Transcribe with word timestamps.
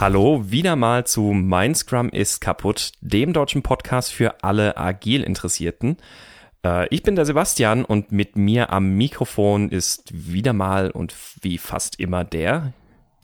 Hallo, 0.00 0.50
wieder 0.50 0.76
mal 0.76 1.06
zu 1.06 1.20
Mein 1.34 1.74
Scrum 1.74 2.08
ist 2.08 2.40
kaputt, 2.40 2.92
dem 3.02 3.34
deutschen 3.34 3.62
Podcast 3.62 4.14
für 4.14 4.42
alle 4.42 4.78
agil 4.78 5.22
Interessierten. 5.22 5.98
Äh, 6.64 6.88
ich 6.88 7.02
bin 7.02 7.16
der 7.16 7.26
Sebastian 7.26 7.84
und 7.84 8.10
mit 8.10 8.34
mir 8.34 8.72
am 8.72 8.96
Mikrofon 8.96 9.68
ist 9.68 10.10
wieder 10.14 10.54
mal 10.54 10.90
und 10.90 11.14
wie 11.42 11.58
fast 11.58 12.00
immer 12.00 12.24
der 12.24 12.72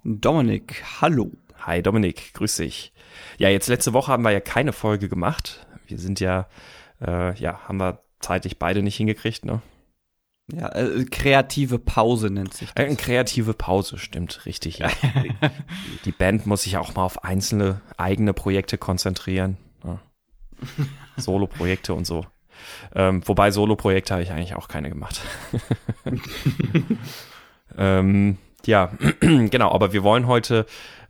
Dominik. 0.05 0.85
Hallo. 1.01 1.31
Hi 1.61 1.83
Dominik, 1.83 2.35
grüß 2.35 2.57
dich. 2.57 2.93
Ja, 3.39 3.49
jetzt 3.49 3.69
letzte 3.69 3.95
Woche 3.95 4.13
haben 4.13 4.25
wir 4.25 4.33
ja 4.33 4.41
keine 4.41 4.75
Folge 4.75 5.09
gemacht. 5.09 5.67
Wir 5.87 5.99
sind 5.99 6.21
ja, 6.21 6.47
äh, 7.01 7.35
ja, 7.41 7.59
haben 7.67 7.79
wir 7.81 8.03
zeitlich 8.21 8.59
beide 8.59 8.83
nicht 8.83 8.97
hingekriegt, 8.99 9.47
ne? 9.47 9.63
Ja, 10.53 10.69
äh, 10.75 11.05
kreative 11.05 11.79
Pause 11.79 12.31
nennt 12.31 12.55
sich 12.55 12.73
das. 12.73 12.87
Eine 12.87 12.97
kreative 12.97 13.53
Pause, 13.53 13.99
stimmt, 13.99 14.47
richtig. 14.47 14.79
Ja. 14.79 14.91
die, 16.05 16.13
Band 16.13 16.47
muss 16.47 16.63
sich 16.63 16.77
auch 16.77 16.95
mal 16.95 17.05
auf 17.05 17.25
einzelne 17.25 17.81
eigene 17.97 18.33
Projekte 18.33 18.79
konzentrieren. 18.79 19.57
Ja. 19.85 20.01
Solo-Projekte 21.17 21.95
und 21.95 22.07
so. 22.07 22.27
Ähm, 22.95 23.27
wobei 23.27 23.51
Solo-Projekte 23.51 24.15
habe 24.15 24.23
ich 24.23 24.31
eigentlich 24.31 24.55
auch 24.55 24.69
keine 24.69 24.89
gemacht. 24.89 25.21
ähm, 27.77 28.39
ja, 28.65 28.93
genau, 29.21 29.73
aber 29.73 29.93
wir 29.93 30.05
wollen 30.05 30.29
heute, 30.29 30.67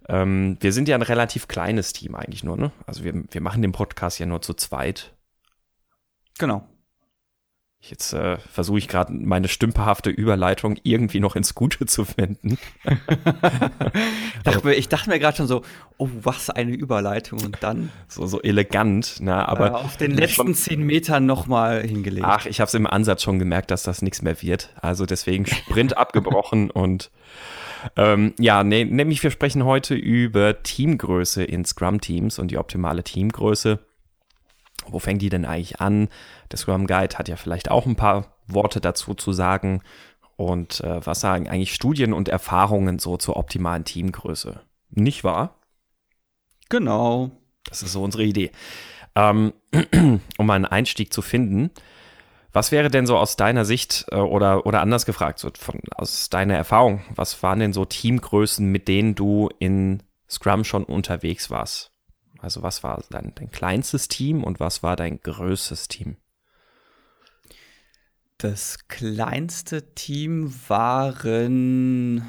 ähm, 0.08 0.56
wir 0.60 0.72
sind 0.72 0.88
ja 0.88 0.96
ein 0.96 1.02
relativ 1.02 1.46
kleines 1.46 1.92
Team 1.92 2.14
eigentlich 2.14 2.42
nur, 2.42 2.56
ne? 2.56 2.72
Also 2.86 3.04
wir, 3.04 3.12
wir 3.30 3.40
machen 3.42 3.62
den 3.62 3.72
Podcast 3.72 4.18
ja 4.18 4.26
nur 4.26 4.40
zu 4.40 4.54
zweit. 4.54 5.12
Genau. 6.38 6.66
Jetzt 7.90 8.12
äh, 8.12 8.38
versuche 8.52 8.78
ich 8.78 8.88
gerade 8.88 9.12
meine 9.12 9.48
stümperhafte 9.48 10.10
Überleitung 10.10 10.76
irgendwie 10.82 11.20
noch 11.20 11.36
ins 11.36 11.54
Gute 11.54 11.86
zu 11.86 12.04
finden. 12.04 12.58
dachte 14.44 14.74
ich 14.74 14.88
dachte 14.88 15.10
mir 15.10 15.18
gerade 15.18 15.36
schon 15.36 15.46
so, 15.46 15.62
oh, 15.98 16.08
was 16.22 16.50
eine 16.50 16.72
Überleitung 16.72 17.40
und 17.44 17.58
dann 17.60 17.90
so 18.08 18.26
so 18.26 18.42
elegant, 18.42 19.16
na, 19.20 19.46
aber 19.46 19.68
äh, 19.68 19.70
auf 19.70 19.96
den 19.96 20.12
letzten 20.12 20.54
zehn 20.54 20.82
Metern 20.82 21.26
noch 21.26 21.46
mal 21.46 21.82
hingelegt. 21.82 22.26
Ach, 22.28 22.46
ich 22.46 22.60
habe 22.60 22.68
es 22.68 22.74
im 22.74 22.86
Ansatz 22.86 23.22
schon 23.22 23.38
gemerkt, 23.38 23.70
dass 23.70 23.82
das 23.82 24.02
nichts 24.02 24.22
mehr 24.22 24.40
wird. 24.42 24.70
Also 24.80 25.06
deswegen 25.06 25.46
Sprint 25.46 25.96
abgebrochen 25.96 26.70
und 26.70 27.10
ähm, 27.96 28.34
ja, 28.38 28.64
ne, 28.64 28.84
nämlich 28.84 29.22
wir 29.22 29.30
sprechen 29.30 29.64
heute 29.64 29.94
über 29.94 30.62
Teamgröße 30.62 31.44
in 31.44 31.64
Scrum-Teams 31.64 32.38
und 32.38 32.50
die 32.50 32.58
optimale 32.58 33.04
Teamgröße. 33.04 33.78
Wo 34.92 34.98
fängt 34.98 35.22
die 35.22 35.28
denn 35.28 35.44
eigentlich 35.44 35.80
an? 35.80 36.08
Der 36.50 36.58
Scrum 36.58 36.86
Guide 36.86 37.18
hat 37.18 37.28
ja 37.28 37.36
vielleicht 37.36 37.70
auch 37.70 37.86
ein 37.86 37.96
paar 37.96 38.36
Worte 38.46 38.80
dazu 38.80 39.14
zu 39.14 39.32
sagen. 39.32 39.82
Und 40.36 40.80
äh, 40.80 41.04
was 41.04 41.20
sagen 41.20 41.48
eigentlich 41.48 41.74
Studien 41.74 42.12
und 42.12 42.28
Erfahrungen 42.28 42.98
so 42.98 43.16
zur 43.16 43.36
optimalen 43.36 43.84
Teamgröße? 43.84 44.60
Nicht 44.90 45.24
wahr? 45.24 45.58
Genau. 46.68 47.30
Das 47.68 47.82
ist 47.82 47.92
so 47.92 48.02
unsere 48.02 48.24
Idee. 48.24 48.50
Ähm, 49.14 49.52
um 50.38 50.50
einen 50.50 50.66
Einstieg 50.66 51.12
zu 51.12 51.22
finden, 51.22 51.70
was 52.52 52.72
wäre 52.72 52.90
denn 52.90 53.06
so 53.06 53.18
aus 53.18 53.36
deiner 53.36 53.64
Sicht 53.64 54.06
äh, 54.10 54.16
oder, 54.16 54.66
oder 54.66 54.80
anders 54.80 55.06
gefragt, 55.06 55.38
so 55.38 55.50
von, 55.58 55.80
aus 55.94 56.30
deiner 56.30 56.54
Erfahrung, 56.54 57.02
was 57.14 57.42
waren 57.42 57.58
denn 57.58 57.72
so 57.72 57.84
Teamgrößen, 57.84 58.66
mit 58.66 58.88
denen 58.88 59.14
du 59.14 59.48
in 59.58 60.02
Scrum 60.28 60.64
schon 60.64 60.84
unterwegs 60.84 61.50
warst? 61.50 61.92
Also 62.46 62.62
was 62.62 62.84
war 62.84 63.02
dein, 63.10 63.34
dein 63.34 63.50
kleinstes 63.50 64.06
Team 64.06 64.44
und 64.44 64.60
was 64.60 64.84
war 64.84 64.94
dein 64.94 65.20
größtes 65.20 65.88
Team? 65.88 66.16
Das 68.38 68.86
kleinste 68.86 69.96
Team 69.96 70.54
waren 70.68 72.24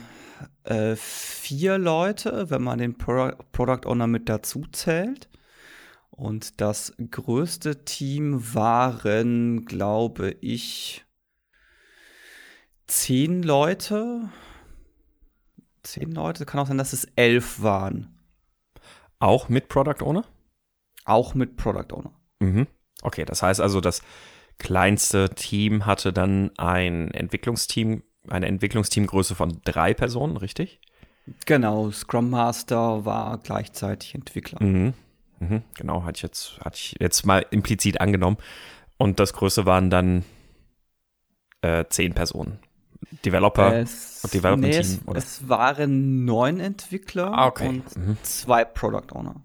äh, 0.64 0.96
vier 0.96 1.78
Leute, 1.78 2.50
wenn 2.50 2.64
man 2.64 2.80
den 2.80 2.97
Pro 2.97 3.30
Product 3.52 3.86
Owner 3.86 4.08
mit 4.08 4.28
dazu 4.28 4.66
zählt. 4.72 5.30
Und 6.09 6.62
das 6.62 6.94
größte 7.12 7.86
Team 7.86 8.56
waren, 8.56 9.66
glaube 9.66 10.31
ich, 10.41 11.06
zehn 12.88 13.44
Leute. 13.44 14.30
Zehn 15.84 16.12
Leute, 16.12 16.47
kann 16.47 16.59
auch 16.59 16.68
sein, 16.68 16.80
dass 16.80 16.94
es 16.94 17.06
elf 17.16 17.62
waren. 17.62 18.16
Auch 19.19 19.50
mit 19.50 19.69
Product 19.69 20.01
Owner? 20.03 20.25
Auch 21.05 21.33
mit 21.33 21.57
Product 21.57 21.94
Owner. 21.94 22.11
Mhm. 22.39 22.67
Okay, 23.01 23.25
das 23.25 23.41
heißt 23.41 23.61
also, 23.61 23.81
das 23.81 24.01
kleinste 24.57 25.29
Team 25.29 25.85
hatte 25.85 26.11
dann 26.13 26.51
ein 26.57 27.11
Entwicklungsteam, 27.11 28.03
eine 28.28 28.47
Entwicklungsteamgröße 28.47 29.35
von 29.35 29.61
drei 29.63 29.94
Personen, 29.94 30.38
richtig? 30.38 30.81
Genau, 31.45 31.91
Scrum 31.91 32.29
Master 32.29 33.05
war 33.05 33.38
gleichzeitig 33.39 34.16
Entwickler. 34.16 34.61
Mhm. 34.63 34.94
Mhm. 35.39 35.63
Genau, 35.75 36.03
hatte 36.03 36.17
ich 36.17 36.23
jetzt, 36.23 36.59
hatte 36.61 36.78
ich 36.78 36.95
jetzt 36.99 37.25
mal 37.25 37.45
implizit 37.51 38.01
angenommen. 38.01 38.38
Und 38.97 39.19
das 39.19 39.34
Größte 39.34 39.66
waren 39.66 39.89
dann 39.89 40.23
äh, 41.61 41.85
zehn 41.89 42.13
Personen. 42.13 42.59
Developer 43.25 43.78
es, 43.78 44.22
und 44.24 44.34
Development 44.34 44.74
nee, 44.74 44.81
Team? 44.81 45.00
Oder? 45.06 45.18
Es 45.18 45.47
waren 45.47 46.25
neun 46.25 46.59
Entwickler 46.59 47.31
ah, 47.34 47.47
okay. 47.47 47.68
und 47.68 47.97
mhm. 47.97 48.18
zwei 48.24 48.66
Product 48.66 49.13
Owner. 49.13 49.41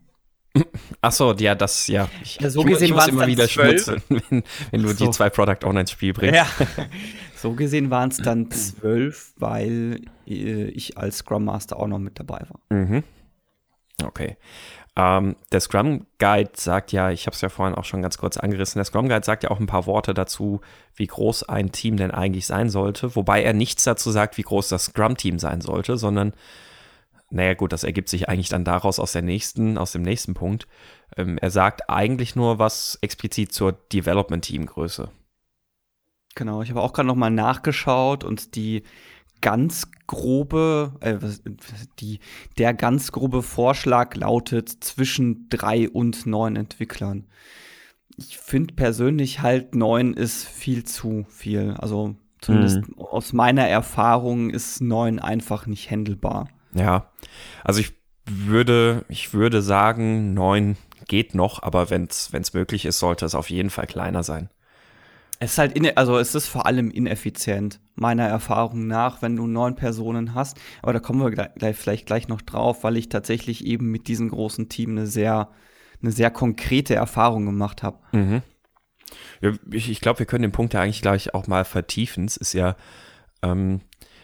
Ach 1.00 1.12
so, 1.12 1.32
ja, 1.32 1.54
das, 1.54 1.86
ja. 1.86 2.08
Ich, 2.22 2.38
ja, 2.40 2.50
so 2.50 2.60
ich, 2.60 2.66
gesehen 2.66 2.88
ich 2.88 2.94
muss 2.94 3.08
immer 3.08 3.26
wieder 3.26 3.48
schmutzen, 3.48 4.02
wenn, 4.08 4.42
wenn 4.70 4.82
du 4.82 4.88
so. 4.88 5.06
die 5.06 5.10
zwei 5.10 5.30
Product 5.30 5.64
Owner 5.64 5.80
ins 5.80 5.90
Spiel 5.90 6.12
bringst. 6.12 6.34
Ja. 6.34 6.46
so 7.36 7.52
gesehen 7.52 7.90
waren 7.90 8.10
es 8.10 8.18
dann 8.18 8.50
zwölf, 8.50 9.32
weil 9.36 10.02
äh, 10.26 10.64
ich 10.64 10.98
als 10.98 11.18
Scrum 11.18 11.44
Master 11.44 11.78
auch 11.78 11.86
noch 11.86 11.98
mit 11.98 12.18
dabei 12.18 12.44
war. 12.48 12.60
Mhm. 12.70 13.02
Okay. 14.04 14.36
Ähm, 14.94 15.36
der 15.50 15.60
Scrum 15.60 16.06
Guide 16.18 16.50
sagt 16.54 16.92
ja, 16.92 17.10
ich 17.10 17.26
habe 17.26 17.34
es 17.34 17.40
ja 17.40 17.48
vorhin 17.48 17.74
auch 17.74 17.84
schon 17.84 18.02
ganz 18.02 18.18
kurz 18.18 18.36
angerissen, 18.36 18.78
der 18.78 18.84
Scrum 18.84 19.08
Guide 19.08 19.24
sagt 19.24 19.42
ja 19.42 19.50
auch 19.50 19.58
ein 19.58 19.66
paar 19.66 19.86
Worte 19.86 20.12
dazu, 20.12 20.60
wie 20.94 21.06
groß 21.06 21.48
ein 21.48 21.72
Team 21.72 21.96
denn 21.96 22.10
eigentlich 22.10 22.46
sein 22.46 22.68
sollte, 22.68 23.16
wobei 23.16 23.42
er 23.42 23.54
nichts 23.54 23.84
dazu 23.84 24.10
sagt, 24.10 24.36
wie 24.36 24.42
groß 24.42 24.68
das 24.68 24.86
Scrum-Team 24.86 25.38
sein 25.38 25.62
sollte, 25.62 25.96
sondern, 25.96 26.34
naja 27.30 27.54
gut, 27.54 27.72
das 27.72 27.84
ergibt 27.84 28.10
sich 28.10 28.28
eigentlich 28.28 28.50
dann 28.50 28.64
daraus 28.64 28.98
aus 28.98 29.12
der 29.12 29.22
nächsten, 29.22 29.78
aus 29.78 29.92
dem 29.92 30.02
nächsten 30.02 30.34
Punkt. 30.34 30.66
Ähm, 31.16 31.38
er 31.38 31.50
sagt 31.50 31.88
eigentlich 31.88 32.36
nur 32.36 32.58
was 32.58 32.98
explizit 33.00 33.52
zur 33.52 33.72
Development-Team-Größe. 33.72 35.10
Genau, 36.34 36.60
ich 36.60 36.68
habe 36.68 36.82
auch 36.82 36.92
gerade 36.92 37.08
nochmal 37.08 37.30
nachgeschaut 37.30 38.24
und 38.24 38.56
die 38.56 38.82
ganz 39.42 39.90
grobe, 40.06 40.92
äh, 41.00 41.18
die, 41.98 42.20
der 42.56 42.72
ganz 42.72 43.12
grobe 43.12 43.42
Vorschlag 43.42 44.14
lautet 44.14 44.70
zwischen 44.70 45.48
drei 45.50 45.90
und 45.90 46.24
neun 46.24 46.56
Entwicklern. 46.56 47.26
Ich 48.16 48.38
finde 48.38 48.74
persönlich 48.74 49.40
halt 49.40 49.74
neun 49.74 50.14
ist 50.14 50.46
viel 50.46 50.84
zu 50.84 51.26
viel. 51.28 51.74
Also 51.78 52.16
zumindest 52.40 52.88
mhm. 52.88 52.98
aus 52.98 53.34
meiner 53.34 53.66
Erfahrung 53.66 54.50
ist 54.50 54.80
neun 54.80 55.18
einfach 55.18 55.66
nicht 55.66 55.90
handelbar. 55.90 56.48
Ja, 56.74 57.10
also 57.64 57.80
ich 57.80 57.92
würde, 58.26 59.04
ich 59.08 59.34
würde 59.34 59.62
sagen, 59.62 60.32
neun 60.34 60.76
geht 61.08 61.34
noch, 61.34 61.62
aber 61.62 61.90
wenn 61.90 62.04
es 62.06 62.54
möglich 62.54 62.84
ist, 62.84 62.98
sollte 62.98 63.26
es 63.26 63.34
auf 63.34 63.50
jeden 63.50 63.70
Fall 63.70 63.86
kleiner 63.86 64.22
sein. 64.22 64.50
Es 65.42 65.52
ist 65.52 65.58
halt, 65.58 65.76
in, 65.76 65.96
also 65.96 66.18
es 66.18 66.36
ist 66.36 66.46
vor 66.46 66.66
allem 66.66 66.92
ineffizient, 66.92 67.80
meiner 67.96 68.28
Erfahrung 68.28 68.86
nach, 68.86 69.22
wenn 69.22 69.34
du 69.34 69.48
neun 69.48 69.74
Personen 69.74 70.36
hast. 70.36 70.56
Aber 70.82 70.92
da 70.92 71.00
kommen 71.00 71.20
wir 71.20 71.32
gleich, 71.32 71.76
vielleicht 71.76 72.06
gleich 72.06 72.28
noch 72.28 72.42
drauf, 72.42 72.84
weil 72.84 72.96
ich 72.96 73.08
tatsächlich 73.08 73.66
eben 73.66 73.90
mit 73.90 74.06
diesem 74.06 74.28
großen 74.28 74.68
Team 74.68 74.90
eine 74.90 75.08
sehr, 75.08 75.50
eine 76.00 76.12
sehr 76.12 76.30
konkrete 76.30 76.94
Erfahrung 76.94 77.44
gemacht 77.44 77.82
habe. 77.82 77.98
Mhm. 78.12 78.42
Ja, 79.40 79.50
ich, 79.72 79.90
ich 79.90 80.00
glaube, 80.00 80.20
wir 80.20 80.26
können 80.26 80.42
den 80.42 80.52
Punkt 80.52 80.74
ja 80.74 80.80
eigentlich 80.80 81.02
gleich 81.02 81.34
auch 81.34 81.48
mal 81.48 81.64
vertiefen. 81.64 82.26
Es 82.26 82.36
ist 82.36 82.52
ja, 82.52 82.76
ähm, 83.42 83.80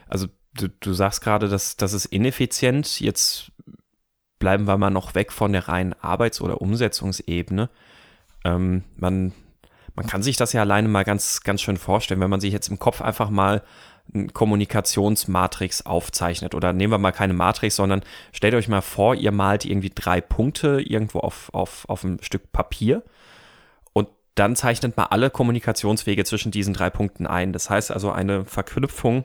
also 0.07 0.29
du, 0.55 0.69
du 0.69 0.93
sagst 0.93 1.21
gerade, 1.21 1.49
dass 1.49 1.77
das 1.77 1.95
ist 1.95 2.07
ineffizient. 2.07 3.01
Jetzt 3.01 3.51
bleiben 4.39 4.69
wir 4.69 4.79
mal 4.79 4.91
noch 4.91 5.17
weg 5.17 5.33
von 5.33 5.53
der 5.53 5.67
reinen 5.67 5.95
Arbeits- 5.95 6.41
oder 6.41 6.61
Umsetzungsebene. 6.61 7.71
Ähm, 8.45 8.85
man 8.95 9.33
man 9.99 10.07
kann 10.07 10.23
sich 10.23 10.37
das 10.37 10.53
ja 10.53 10.61
alleine 10.61 10.87
mal 10.87 11.03
ganz, 11.03 11.41
ganz 11.41 11.61
schön 11.61 11.77
vorstellen, 11.77 12.21
wenn 12.21 12.31
man 12.31 12.39
sich 12.39 12.53
jetzt 12.53 12.69
im 12.69 12.79
Kopf 12.79 13.03
einfach 13.03 13.31
mal 13.31 13.65
eine 14.15 14.29
Kommunikationsmatrix 14.29 15.87
aufzeichnet. 15.87 16.55
Oder 16.55 16.73
nehmen 16.73 16.93
wir 16.93 16.99
mal 16.99 17.11
keine 17.11 17.35
Matrix, 17.35 17.75
sondern 17.75 18.03
stellt 18.31 18.55
euch 18.55 18.69
mal 18.69 18.81
vor, 18.81 19.17
ihr 19.17 19.33
malt 19.33 19.65
irgendwie 19.65 19.91
drei 19.93 20.21
Punkte 20.21 20.81
irgendwo 20.81 21.19
auf, 21.19 21.53
auf, 21.53 21.85
auf 21.89 22.05
ein 22.05 22.23
Stück 22.23 22.53
Papier 22.53 23.03
und 23.93 24.09
dann 24.37 24.55
zeichnet 24.55 24.97
mal 24.97 25.07
alle 25.07 25.31
Kommunikationswege 25.31 26.25
zwischen 26.25 26.53
diesen 26.53 26.75
drei 26.75 26.91
Punkten 26.91 27.27
ein. 27.27 27.53
Das 27.53 27.69
heißt 27.69 27.91
also 27.91 28.13
eine 28.13 28.45
Verknüpfung 28.45 29.25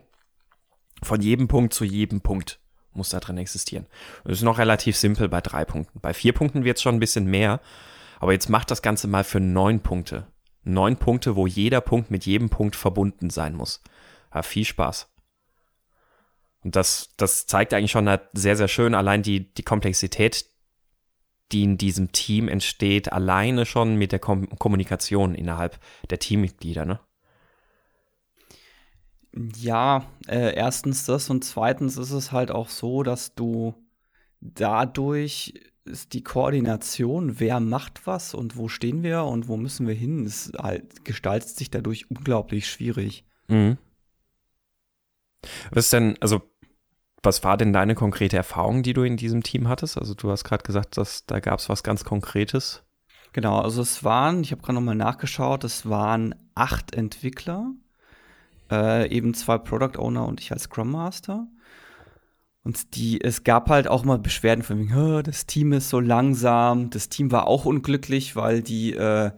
von 1.03 1.21
jedem 1.21 1.47
Punkt 1.47 1.75
zu 1.75 1.85
jedem 1.85 2.21
Punkt 2.21 2.57
muss 2.93 3.09
da 3.09 3.19
drin 3.19 3.37
existieren. 3.37 3.85
Das 4.23 4.39
ist 4.39 4.43
noch 4.43 4.57
relativ 4.57 4.97
simpel 4.97 5.29
bei 5.29 5.41
drei 5.41 5.65
Punkten. 5.65 5.99
Bei 5.99 6.15
vier 6.15 6.33
Punkten 6.33 6.63
wird 6.63 6.77
es 6.77 6.81
schon 6.81 6.95
ein 6.95 6.99
bisschen 6.99 7.25
mehr. 7.25 7.61
Aber 8.19 8.31
jetzt 8.31 8.49
macht 8.49 8.71
das 8.71 8.81
Ganze 8.81 9.07
mal 9.07 9.23
für 9.23 9.39
neun 9.39 9.79
Punkte 9.81 10.25
neun 10.63 10.97
Punkte, 10.97 11.35
wo 11.35 11.47
jeder 11.47 11.81
Punkt 11.81 12.11
mit 12.11 12.25
jedem 12.25 12.49
Punkt 12.49 12.75
verbunden 12.75 13.29
sein 13.29 13.55
muss. 13.55 13.81
Ja, 14.33 14.41
viel 14.41 14.65
Spaß. 14.65 15.09
Und 16.63 16.75
das, 16.75 17.13
das 17.17 17.45
zeigt 17.45 17.73
eigentlich 17.73 17.91
schon 17.91 18.07
halt 18.07 18.21
sehr, 18.33 18.55
sehr 18.55 18.67
schön 18.67 18.95
allein 18.95 19.21
die, 19.21 19.53
die 19.53 19.63
Komplexität, 19.63 20.45
die 21.51 21.63
in 21.63 21.77
diesem 21.77 22.11
Team 22.11 22.47
entsteht, 22.47 23.11
alleine 23.11 23.65
schon 23.65 23.95
mit 23.95 24.11
der 24.11 24.19
Kom 24.19 24.49
Kommunikation 24.57 25.35
innerhalb 25.35 25.79
der 26.09 26.19
Teammitglieder, 26.19 26.85
ne? 26.85 26.99
Ja, 29.57 30.05
äh, 30.27 30.55
erstens 30.55 31.05
das 31.05 31.29
und 31.29 31.43
zweitens 31.43 31.97
ist 31.97 32.11
es 32.11 32.31
halt 32.31 32.51
auch 32.51 32.69
so, 32.69 33.01
dass 33.01 33.33
du 33.33 33.73
dadurch 34.41 35.53
ist 35.85 36.13
die 36.13 36.23
Koordination, 36.23 37.39
wer 37.39 37.59
macht 37.59 38.07
was 38.07 38.33
und 38.33 38.57
wo 38.57 38.67
stehen 38.69 39.03
wir 39.03 39.23
und 39.23 39.47
wo 39.47 39.57
müssen 39.57 39.87
wir 39.87 39.93
hin, 39.93 40.25
ist 40.25 40.53
halt, 40.57 41.03
gestaltet 41.05 41.49
sich 41.49 41.69
dadurch 41.69 42.09
unglaublich 42.09 42.67
schwierig. 42.69 43.25
Mhm. 43.47 43.77
Was 45.71 45.85
ist 45.85 45.93
denn, 45.93 46.15
also, 46.21 46.41
was 47.21 47.43
war 47.43 47.57
denn 47.57 47.73
deine 47.73 47.95
konkrete 47.95 48.37
Erfahrung, 48.37 48.83
die 48.83 48.93
du 48.93 49.03
in 49.03 49.17
diesem 49.17 49.43
Team 49.43 49.67
hattest? 49.67 49.97
Also, 49.97 50.13
du 50.13 50.31
hast 50.31 50.43
gerade 50.43 50.63
gesagt, 50.63 50.97
dass 50.97 51.25
da 51.25 51.39
gab 51.39 51.59
es 51.59 51.69
was 51.69 51.83
ganz 51.83 52.05
Konkretes. 52.05 52.83
Genau, 53.33 53.59
also 53.59 53.81
es 53.81 54.03
waren, 54.03 54.41
ich 54.41 54.51
habe 54.51 54.61
gerade 54.61 54.75
nochmal 54.75 54.95
nachgeschaut, 54.95 55.63
es 55.63 55.89
waren 55.89 56.35
acht 56.53 56.93
Entwickler, 56.93 57.71
äh, 58.71 59.09
eben 59.09 59.33
zwei 59.33 59.57
Product 59.57 59.97
Owner 59.97 60.27
und 60.27 60.39
ich 60.39 60.51
als 60.51 60.63
Scrum 60.63 60.91
Master. 60.91 61.47
Und 62.63 62.95
die, 62.95 63.21
es 63.21 63.43
gab 63.43 63.69
halt 63.69 63.89
auch 63.89 64.05
mal 64.05 64.17
Beschwerden 64.17 64.63
von 64.63 64.79
wegen, 64.79 65.23
das 65.23 65.45
Team 65.45 65.73
ist 65.73 65.89
so 65.89 65.99
langsam. 65.99 66.89
Das 66.89 67.09
Team 67.09 67.31
war 67.31 67.47
auch 67.47 67.65
unglücklich, 67.65 68.37
weil 68.37 68.61
die, 68.61 68.93
äh, 68.93 69.31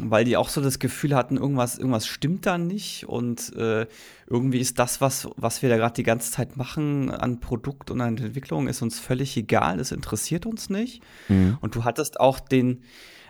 weil 0.00 0.24
die 0.24 0.38
auch 0.38 0.48
so 0.48 0.62
das 0.62 0.78
Gefühl 0.78 1.14
hatten, 1.14 1.36
irgendwas, 1.36 1.76
irgendwas 1.76 2.06
stimmt 2.06 2.46
da 2.46 2.56
nicht. 2.56 3.06
Und 3.06 3.54
äh, 3.54 3.86
irgendwie 4.26 4.60
ist 4.60 4.78
das, 4.78 5.02
was, 5.02 5.28
was 5.36 5.60
wir 5.60 5.68
da 5.68 5.76
gerade 5.76 5.92
die 5.92 6.04
ganze 6.04 6.32
Zeit 6.32 6.56
machen 6.56 7.10
an 7.10 7.40
Produkt 7.40 7.90
und 7.90 8.00
an 8.00 8.16
Entwicklung, 8.16 8.66
ist 8.66 8.80
uns 8.80 8.98
völlig 8.98 9.36
egal. 9.36 9.76
Das 9.76 9.92
interessiert 9.92 10.46
uns 10.46 10.70
nicht. 10.70 11.02
Mhm. 11.28 11.58
Und 11.60 11.74
du 11.74 11.84
hattest 11.84 12.18
auch 12.18 12.40
den, 12.40 12.82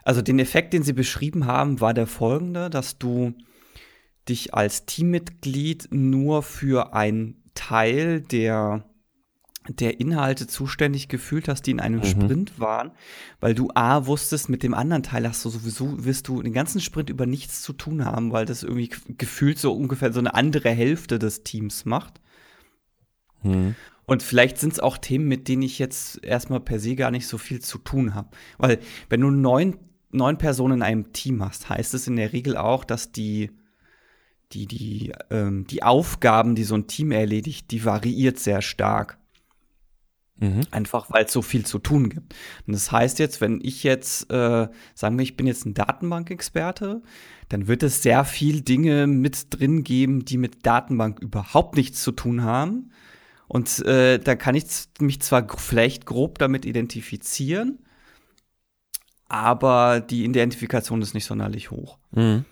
also 0.04 0.22
den 0.22 0.38
Effekt, 0.38 0.74
den 0.74 0.84
sie 0.84 0.92
beschrieben 0.92 1.46
haben, 1.46 1.80
war 1.80 1.92
der 1.92 2.06
folgende, 2.06 2.70
dass 2.70 2.98
du 2.98 3.34
dich 4.28 4.54
als 4.54 4.86
Teammitglied 4.86 5.88
nur 5.90 6.42
für 6.42 6.94
einen 6.94 7.42
Teil 7.54 8.20
der 8.20 8.84
der 9.68 10.00
Inhalte 10.00 10.46
zuständig 10.48 11.08
gefühlt 11.08 11.46
hast, 11.46 11.62
die 11.62 11.70
in 11.70 11.80
einem 11.80 12.00
mhm. 12.00 12.04
Sprint 12.04 12.58
waren, 12.58 12.90
weil 13.38 13.54
du 13.54 13.70
A 13.74 14.06
wusstest, 14.06 14.48
mit 14.48 14.62
dem 14.62 14.74
anderen 14.74 15.04
Teil 15.04 15.28
hast 15.28 15.44
du 15.44 15.50
sowieso, 15.50 16.04
wirst 16.04 16.26
du 16.28 16.42
den 16.42 16.52
ganzen 16.52 16.80
Sprint 16.80 17.10
über 17.10 17.26
nichts 17.26 17.62
zu 17.62 17.72
tun 17.72 18.04
haben, 18.04 18.32
weil 18.32 18.44
das 18.44 18.64
irgendwie 18.64 18.90
gefühlt 19.16 19.58
so 19.58 19.72
ungefähr 19.72 20.12
so 20.12 20.18
eine 20.18 20.34
andere 20.34 20.70
Hälfte 20.70 21.18
des 21.18 21.44
Teams 21.44 21.84
macht. 21.84 22.20
Mhm. 23.42 23.76
Und 24.04 24.22
vielleicht 24.22 24.58
sind 24.58 24.72
es 24.72 24.80
auch 24.80 24.98
Themen, 24.98 25.28
mit 25.28 25.46
denen 25.46 25.62
ich 25.62 25.78
jetzt 25.78 26.24
erstmal 26.24 26.60
per 26.60 26.80
se 26.80 26.96
gar 26.96 27.12
nicht 27.12 27.28
so 27.28 27.38
viel 27.38 27.60
zu 27.60 27.78
tun 27.78 28.14
habe. 28.14 28.30
Weil 28.58 28.80
wenn 29.08 29.20
du 29.20 29.30
neun, 29.30 29.78
neun 30.10 30.38
Personen 30.38 30.78
in 30.78 30.82
einem 30.82 31.12
Team 31.12 31.42
hast, 31.42 31.68
heißt 31.68 31.94
es 31.94 32.08
in 32.08 32.16
der 32.16 32.32
Regel 32.32 32.56
auch, 32.56 32.84
dass 32.84 33.12
die 33.12 33.52
die, 34.52 34.66
die, 34.66 35.12
ähm, 35.30 35.66
die 35.66 35.82
Aufgaben, 35.82 36.54
die 36.54 36.64
so 36.64 36.74
ein 36.74 36.86
Team 36.86 37.12
erledigt, 37.12 37.70
die 37.70 37.84
variiert 37.84 38.38
sehr 38.38 38.62
stark. 38.62 39.18
Mhm. 40.36 40.62
Einfach 40.70 41.10
weil 41.10 41.26
es 41.26 41.32
so 41.32 41.42
viel 41.42 41.64
zu 41.64 41.78
tun 41.78 42.08
gibt. 42.08 42.34
Und 42.66 42.72
das 42.72 42.90
heißt 42.90 43.18
jetzt, 43.18 43.40
wenn 43.40 43.60
ich 43.62 43.84
jetzt, 43.84 44.30
äh, 44.30 44.68
sagen 44.94 45.16
wir, 45.16 45.22
ich 45.22 45.36
bin 45.36 45.46
jetzt 45.46 45.66
ein 45.66 45.74
Datenbankexperte, 45.74 47.02
dann 47.48 47.68
wird 47.68 47.82
es 47.82 48.02
sehr 48.02 48.24
viel 48.24 48.62
Dinge 48.62 49.06
mit 49.06 49.46
drin 49.50 49.84
geben, 49.84 50.24
die 50.24 50.38
mit 50.38 50.66
Datenbank 50.66 51.20
überhaupt 51.20 51.76
nichts 51.76 52.02
zu 52.02 52.12
tun 52.12 52.42
haben. 52.42 52.90
Und 53.46 53.84
äh, 53.84 54.18
da 54.18 54.34
kann 54.34 54.54
ich 54.54 54.64
mich 54.98 55.20
zwar 55.20 55.46
vielleicht 55.58 56.06
grob 56.06 56.38
damit 56.38 56.64
identifizieren, 56.64 57.78
aber 59.28 60.00
die 60.00 60.24
Identifikation 60.24 61.02
ist 61.02 61.14
nicht 61.14 61.26
sonderlich 61.26 61.70
hoch. 61.70 61.98
Mhm. 62.12 62.46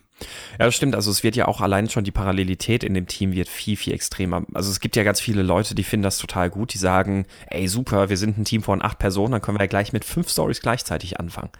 Ja, 0.58 0.66
das 0.66 0.74
stimmt. 0.74 0.94
Also 0.94 1.10
es 1.10 1.22
wird 1.22 1.36
ja 1.36 1.48
auch 1.48 1.60
allein 1.60 1.88
schon 1.88 2.04
die 2.04 2.10
Parallelität 2.10 2.84
in 2.84 2.94
dem 2.94 3.06
Team 3.06 3.32
wird 3.32 3.48
viel, 3.48 3.76
viel 3.76 3.92
extremer. 3.92 4.44
Also 4.54 4.70
es 4.70 4.80
gibt 4.80 4.96
ja 4.96 5.02
ganz 5.02 5.20
viele 5.20 5.42
Leute, 5.42 5.74
die 5.74 5.84
finden 5.84 6.04
das 6.04 6.18
total 6.18 6.50
gut. 6.50 6.74
Die 6.74 6.78
sagen, 6.78 7.26
ey, 7.48 7.68
super, 7.68 8.08
wir 8.08 8.16
sind 8.16 8.38
ein 8.38 8.44
Team 8.44 8.62
von 8.62 8.82
acht 8.82 8.98
Personen, 8.98 9.32
dann 9.32 9.42
können 9.42 9.58
wir 9.58 9.64
ja 9.64 9.68
gleich 9.68 9.92
mit 9.92 10.04
fünf 10.04 10.28
Stories 10.28 10.60
gleichzeitig 10.60 11.18
anfangen. 11.18 11.50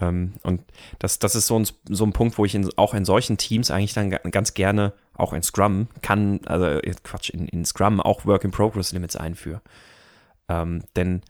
Ähm, 0.00 0.34
und 0.42 0.62
das, 0.98 1.18
das 1.18 1.34
ist 1.34 1.46
so 1.46 1.58
ein, 1.58 1.66
so 1.88 2.04
ein 2.04 2.12
Punkt, 2.12 2.38
wo 2.38 2.44
ich 2.44 2.54
in, 2.54 2.68
auch 2.76 2.94
in 2.94 3.04
solchen 3.04 3.36
Teams 3.36 3.70
eigentlich 3.70 3.94
dann 3.94 4.10
ganz 4.10 4.54
gerne, 4.54 4.92
auch 5.14 5.32
in 5.32 5.42
Scrum, 5.42 5.88
kann, 6.02 6.40
also 6.46 6.66
äh, 6.66 6.94
Quatsch, 7.02 7.30
in, 7.30 7.48
in 7.48 7.64
Scrum 7.64 8.00
auch 8.00 8.24
Work-in-Progress-Limits 8.24 9.16
einführe. 9.16 9.60
Ähm, 10.48 10.82
denn 10.96 11.22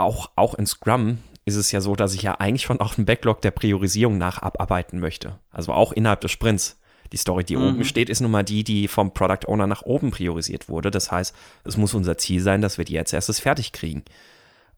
auch, 0.00 0.30
auch 0.36 0.54
in 0.54 0.66
Scrum 0.66 1.18
ist 1.44 1.56
es 1.56 1.72
ja 1.72 1.80
so, 1.80 1.96
dass 1.96 2.14
ich 2.14 2.22
ja 2.22 2.34
eigentlich 2.38 2.62
schon 2.62 2.80
auch 2.80 2.96
einen 2.96 3.06
Backlog 3.06 3.40
der 3.42 3.50
Priorisierung 3.50 4.18
nach 4.18 4.38
abarbeiten 4.42 5.00
möchte. 5.00 5.38
Also 5.50 5.72
auch 5.72 5.92
innerhalb 5.92 6.20
des 6.20 6.30
Sprints. 6.30 6.76
Die 7.12 7.16
Story, 7.16 7.42
die 7.42 7.56
mhm. 7.56 7.68
oben 7.68 7.84
steht, 7.84 8.08
ist 8.08 8.20
nun 8.20 8.30
mal 8.30 8.44
die, 8.44 8.62
die 8.62 8.86
vom 8.86 9.12
Product 9.12 9.48
Owner 9.48 9.66
nach 9.66 9.82
oben 9.82 10.12
priorisiert 10.12 10.68
wurde. 10.68 10.92
Das 10.92 11.10
heißt, 11.10 11.34
es 11.64 11.76
muss 11.76 11.92
unser 11.92 12.16
Ziel 12.18 12.40
sein, 12.40 12.60
dass 12.62 12.78
wir 12.78 12.84
die 12.84 12.98
als 12.98 13.12
erstes 13.12 13.40
fertig 13.40 13.72
kriegen. 13.72 14.04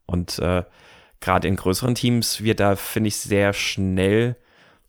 Und 0.07 0.39
äh, 0.39 0.63
gerade 1.19 1.47
in 1.47 1.55
größeren 1.55 1.93
Teams 1.93 2.41
wird 2.41 2.59
da, 2.59 2.75
finde 2.75 3.09
ich, 3.09 3.17
sehr 3.17 3.53
schnell 3.53 4.35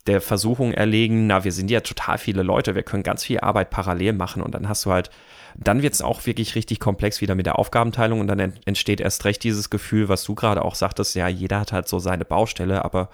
der 0.07 0.21
Versuchung 0.21 0.73
erlegen, 0.73 1.27
na, 1.27 1.45
wir 1.45 1.53
sind 1.53 1.71
ja 1.71 1.81
total 1.81 2.19
viele 2.19 2.43
Leute, 2.43 2.75
wir 2.75 2.83
können 2.83 3.03
ganz 3.03 3.25
viel 3.25 3.41
Arbeit 3.41 3.71
parallel 3.71 4.13
machen 4.13 4.43
und 4.43 4.55
dann 4.55 4.69
hast 4.69 4.85
du 4.85 4.93
halt 4.93 5.11
dann 5.57 5.83
wird 5.83 5.95
es 5.95 6.03
auch 6.03 6.27
wirklich 6.27 6.55
richtig 6.55 6.81
komplex 6.81 7.21
wieder 7.21 7.35
mit 7.35 7.47
der 7.47 7.59
Aufgabenteilung 7.59 8.21
und 8.21 8.27
dann 8.27 8.41
entsteht 8.65 9.01
erst 9.01 9.25
recht 9.25 9.43
dieses 9.45 9.71
Gefühl, 9.71 10.09
was 10.09 10.25
du 10.25 10.35
gerade 10.35 10.65
auch 10.65 10.75
sagtest, 10.75 11.15
ja, 11.15 11.29
jeder 11.29 11.61
hat 11.61 11.73
halt 11.73 11.89
so 11.89 11.99
seine 11.99 12.25
Baustelle, 12.25 12.85
aber 12.85 13.09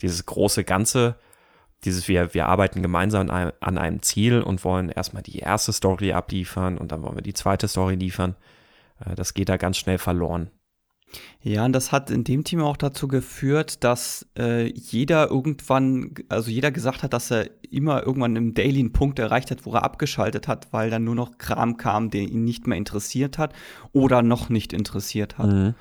dieses 0.00 0.24
große 0.26 0.64
Ganze, 0.64 1.16
dieses 1.84 2.06
wir, 2.08 2.32
wir 2.34 2.46
arbeiten 2.46 2.82
gemeinsam 2.82 3.30
an 3.30 3.78
einem, 3.78 4.02
Ziel 4.02 4.42
und 4.42 4.64
wollen 4.64 4.88
erstmal 4.90 5.22
die 5.22 5.38
erste 5.38 5.72
Story 5.72 6.12
abliefern 6.12 6.78
und 6.78 6.92
dann 6.92 7.02
wollen 7.02 7.16
wir 7.16 7.22
die 7.22 7.34
zweite 7.34 7.68
Story 7.68 7.96
liefern, 7.96 8.36
äh, 9.04 9.14
das 9.14 9.34
geht 9.34 9.48
da 9.48 9.56
ganz 9.56 9.76
schnell 9.78 9.98
verloren. 9.98 10.50
Ja, 11.42 11.64
und 11.64 11.72
das 11.72 11.90
hat 11.90 12.10
in 12.10 12.24
dem 12.24 12.44
Team 12.44 12.60
auch 12.60 12.76
dazu 12.76 13.08
geführt, 13.08 13.82
dass 13.82 14.26
äh, 14.38 14.66
jeder 14.66 15.30
irgendwann, 15.30 16.14
also 16.28 16.50
jeder 16.50 16.70
gesagt 16.70 17.02
hat, 17.02 17.12
dass 17.12 17.30
er 17.30 17.48
immer 17.70 18.04
irgendwann 18.04 18.36
im 18.36 18.54
Daily 18.54 18.80
einen 18.80 18.92
Punkt 18.92 19.18
erreicht 19.18 19.50
hat, 19.50 19.64
wo 19.64 19.72
er 19.72 19.82
abgeschaltet 19.82 20.48
hat, 20.48 20.68
weil 20.72 20.90
dann 20.90 21.04
nur 21.04 21.14
noch 21.14 21.38
Kram 21.38 21.76
kam, 21.76 22.10
der 22.10 22.22
ihn 22.22 22.44
nicht 22.44 22.66
mehr 22.66 22.76
interessiert 22.76 23.38
hat 23.38 23.54
oder 23.92 24.22
noch 24.22 24.50
nicht 24.50 24.72
interessiert 24.72 25.38
hat. 25.38 25.50
Mhm. 25.50 25.74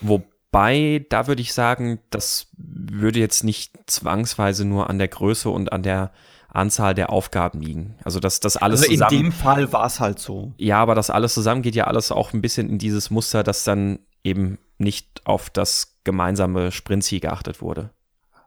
Wobei, 0.00 1.04
da 1.08 1.26
würde 1.26 1.42
ich 1.42 1.52
sagen, 1.52 1.98
das 2.10 2.48
würde 2.56 3.18
jetzt 3.18 3.42
nicht 3.44 3.72
zwangsweise 3.86 4.64
nur 4.64 4.88
an 4.88 4.98
der 4.98 5.08
Größe 5.08 5.48
und 5.50 5.72
an 5.72 5.82
der 5.82 6.12
Anzahl 6.48 6.94
der 6.94 7.10
Aufgaben 7.10 7.60
liegen. 7.60 7.96
Also 8.04 8.20
dass 8.20 8.40
das 8.40 8.56
alles 8.56 8.82
also 8.82 8.92
in 8.92 8.98
zusammen. 8.98 9.16
In 9.16 9.22
dem 9.24 9.32
Fall 9.32 9.72
war 9.72 9.86
es 9.86 10.00
halt 10.00 10.18
so. 10.18 10.52
Ja, 10.58 10.78
aber 10.78 10.94
das 10.94 11.10
alles 11.10 11.34
zusammen 11.34 11.62
geht 11.62 11.74
ja 11.74 11.84
alles 11.84 12.12
auch 12.12 12.32
ein 12.32 12.42
bisschen 12.42 12.68
in 12.68 12.78
dieses 12.78 13.10
Muster, 13.10 13.42
dass 13.42 13.64
dann 13.64 13.98
eben 14.22 14.58
nicht 14.82 15.22
auf 15.24 15.50
das 15.50 15.98
gemeinsame 16.04 16.72
Sprintziel 16.72 17.20
geachtet 17.20 17.62
wurde. 17.62 17.90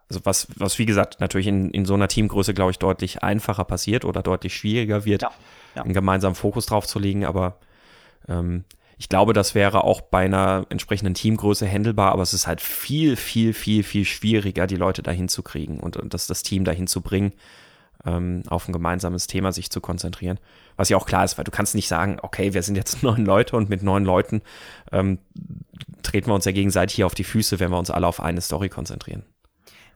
Also 0.10 0.22
was, 0.24 0.48
was 0.58 0.78
wie 0.78 0.86
gesagt 0.86 1.20
natürlich 1.20 1.48
in, 1.48 1.72
in 1.72 1.86
so 1.86 1.96
einer 1.96 2.08
Teamgröße, 2.08 2.54
glaube 2.54 2.72
ich, 2.72 2.80
deutlich 2.80 3.24
einfacher 3.24 3.64
passiert 3.64 4.06
oder 4.06 4.22
deutlich 4.22 4.56
schwieriger 4.56 5.06
wird, 5.06 5.24
ja, 5.24 5.32
ja. 5.76 5.84
einen 5.84 5.94
gemeinsamen 5.94 6.36
Fokus 6.36 6.68
drauf 6.68 6.86
zu 6.86 7.00
legen. 7.00 7.26
Aber 7.26 7.60
ähm, 8.28 8.66
ich 8.98 9.10
glaube, 9.10 9.34
das 9.34 9.56
wäre 9.56 9.84
auch 9.84 10.02
bei 10.02 10.26
einer 10.26 10.66
entsprechenden 10.70 11.16
Teamgröße 11.16 11.68
handelbar, 11.68 12.12
aber 12.12 12.22
es 12.22 12.34
ist 12.34 12.48
halt 12.48 12.62
viel, 12.62 13.16
viel, 13.16 13.54
viel, 13.54 13.84
viel 13.84 14.06
schwieriger, 14.06 14.68
die 14.68 14.78
Leute 14.78 15.02
dahin 15.02 15.28
zu 15.28 15.44
kriegen 15.44 15.80
und, 15.80 15.98
und 15.98 16.14
das, 16.14 16.28
das 16.28 16.44
Team 16.44 16.66
dahin 16.66 16.88
zu 16.88 17.02
bringen, 17.02 17.34
ähm, 18.06 18.44
auf 18.48 18.68
ein 18.68 18.74
gemeinsames 18.74 19.28
Thema 19.28 19.52
sich 19.52 19.70
zu 19.70 19.82
konzentrieren. 19.82 20.40
Was 20.78 20.90
ja 20.90 20.98
auch 20.98 21.06
klar 21.06 21.26
ist, 21.26 21.38
weil 21.38 21.46
du 21.46 21.52
kannst 21.52 21.76
nicht 21.76 21.88
sagen, 21.88 22.18
okay, 22.22 22.54
wir 22.54 22.64
sind 22.64 22.76
jetzt 22.76 23.04
neun 23.04 23.26
Leute 23.26 23.56
und 23.56 23.70
mit 23.70 23.84
neun 23.84 24.06
Leuten 24.06 24.42
ähm, 24.92 25.20
treten 26.04 26.28
wir 26.28 26.36
uns 26.36 26.46
ja 26.46 26.52
gegenseitig 26.52 26.96
hier 26.96 27.06
auf 27.06 27.16
die 27.16 27.24
Füße, 27.24 27.60
wenn 27.60 27.72
wir 27.72 27.80
uns 27.80 27.92
alle 27.92 28.08
auf 28.08 28.20
eine 28.20 28.42
Story 28.42 28.70
konzentrieren. 28.70 29.24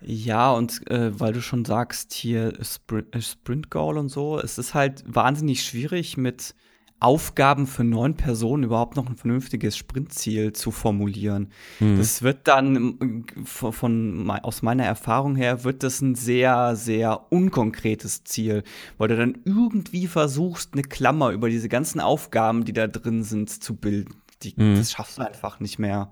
Ja, 0.02 0.52
und 0.54 0.90
äh, 0.90 1.20
weil 1.20 1.34
du 1.34 1.42
schon 1.42 1.66
sagst, 1.66 2.14
hier 2.14 2.54
Sprint, 2.62 3.14
äh, 3.14 3.22
Sprint 3.22 3.70
Goal 3.70 3.98
und 3.98 4.10
so, 4.10 4.40
es 4.40 4.58
ist 4.58 4.74
halt 4.74 5.04
wahnsinnig 5.06 5.64
schwierig 5.64 6.16
mit 6.16 6.56
Aufgaben 7.02 7.66
für 7.66 7.86
neun 7.86 8.16
Personen 8.16 8.64
überhaupt 8.64 8.98
noch 8.98 9.08
ein 9.08 9.16
vernünftiges 9.16 9.78
Sprintziel 9.78 10.52
zu 10.52 10.72
formulieren. 10.72 11.52
Mhm. 11.80 11.98
Das 11.98 12.24
wird 12.24 12.48
dann 12.48 13.26
von, 13.46 13.72
von, 13.72 14.30
aus 14.30 14.62
meiner 14.62 14.84
Erfahrung 14.84 15.36
her 15.36 15.64
wird 15.64 15.84
das 15.84 16.02
ein 16.02 16.16
sehr 16.16 16.76
sehr 16.76 17.32
unkonkretes 17.32 18.26
Ziel, 18.26 18.64
weil 18.98 19.08
du 19.08 19.18
dann 19.18 19.38
irgendwie 19.46 20.08
versuchst 20.08 20.74
eine 20.74 20.84
Klammer 20.84 21.30
über 21.32 21.50
diese 21.50 21.70
ganzen 21.70 22.02
Aufgaben, 22.02 22.66
die 22.66 22.74
da 22.74 22.88
drin 22.88 23.24
sind, 23.24 23.50
zu 23.50 23.76
bilden. 23.76 24.16
Die, 24.44 24.54
mhm. 24.56 24.76
Das 24.76 24.92
schaffst 24.92 25.18
du 25.18 25.26
einfach 25.26 25.62
nicht 25.62 25.80
mehr. 25.80 26.12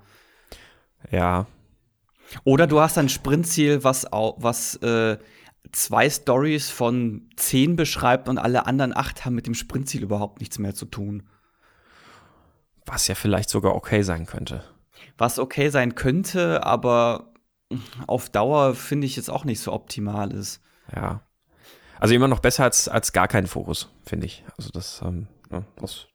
Ja. 1.12 1.48
Oder 2.44 2.68
du 2.68 2.80
hast 2.80 2.98
ein 2.98 3.10
Sprintziel, 3.10 3.84
was 3.84 4.06
was 4.12 4.76
äh, 4.78 5.18
zwei 5.72 6.10
Stories 6.10 6.70
von 6.70 7.30
zehn 7.36 7.76
beschreibt 7.76 8.30
und 8.30 8.38
alle 8.38 8.66
anderen 8.66 8.96
acht 8.96 9.26
haben 9.26 9.36
mit 9.36 9.48
dem 9.48 9.54
Sprintziel 9.54 10.04
überhaupt 10.04 10.40
nichts 10.40 10.60
mehr 10.60 10.74
zu 10.74 10.86
tun. 10.86 11.24
Was 12.86 13.08
ja 13.08 13.16
vielleicht 13.16 13.50
sogar 13.50 13.76
okay 13.76 14.02
sein 14.02 14.26
könnte. 14.26 14.64
Was 15.18 15.40
okay 15.40 15.70
sein 15.70 15.96
könnte, 15.96 16.64
aber 16.64 17.34
auf 18.08 18.30
Dauer 18.30 18.76
finde 18.76 19.08
ich 19.08 19.16
jetzt 19.16 19.30
auch 19.30 19.44
nicht 19.44 19.60
so 19.60 19.74
optimal 19.74 20.32
ist. 20.32 20.62
Ja. 20.96 21.22
Also 22.00 22.14
immer 22.14 22.28
noch 22.28 22.40
besser 22.40 22.64
als, 22.64 22.88
als 22.88 23.12
gar 23.12 23.28
kein 23.28 23.48
Fokus, 23.48 23.90
finde 24.06 24.28
ich. 24.28 24.44
Also 24.58 24.70
das, 24.70 25.02
ähm, 25.04 25.28
ja, 25.52 25.64
das 25.78 26.08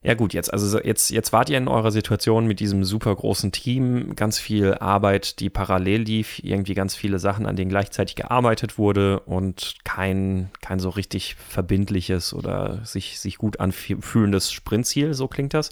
ja 0.00 0.14
gut, 0.14 0.32
jetzt 0.32 0.52
also 0.52 0.78
jetzt 0.78 1.10
jetzt 1.10 1.32
wart 1.32 1.50
ihr 1.50 1.58
in 1.58 1.66
eurer 1.66 1.90
Situation 1.90 2.46
mit 2.46 2.60
diesem 2.60 2.84
super 2.84 3.14
großen 3.14 3.50
Team, 3.50 4.14
ganz 4.14 4.38
viel 4.38 4.74
Arbeit, 4.74 5.40
die 5.40 5.50
parallel 5.50 6.02
lief, 6.02 6.38
irgendwie 6.44 6.74
ganz 6.74 6.94
viele 6.94 7.18
Sachen, 7.18 7.46
an 7.46 7.56
denen 7.56 7.68
gleichzeitig 7.68 8.14
gearbeitet 8.14 8.78
wurde 8.78 9.18
und 9.20 9.74
kein 9.82 10.50
kein 10.60 10.78
so 10.78 10.90
richtig 10.90 11.34
verbindliches 11.34 12.32
oder 12.32 12.84
sich 12.84 13.18
sich 13.18 13.38
gut 13.38 13.58
anfühlendes 13.58 14.52
Sprintziel, 14.52 15.14
so 15.14 15.26
klingt 15.26 15.52
das. 15.52 15.70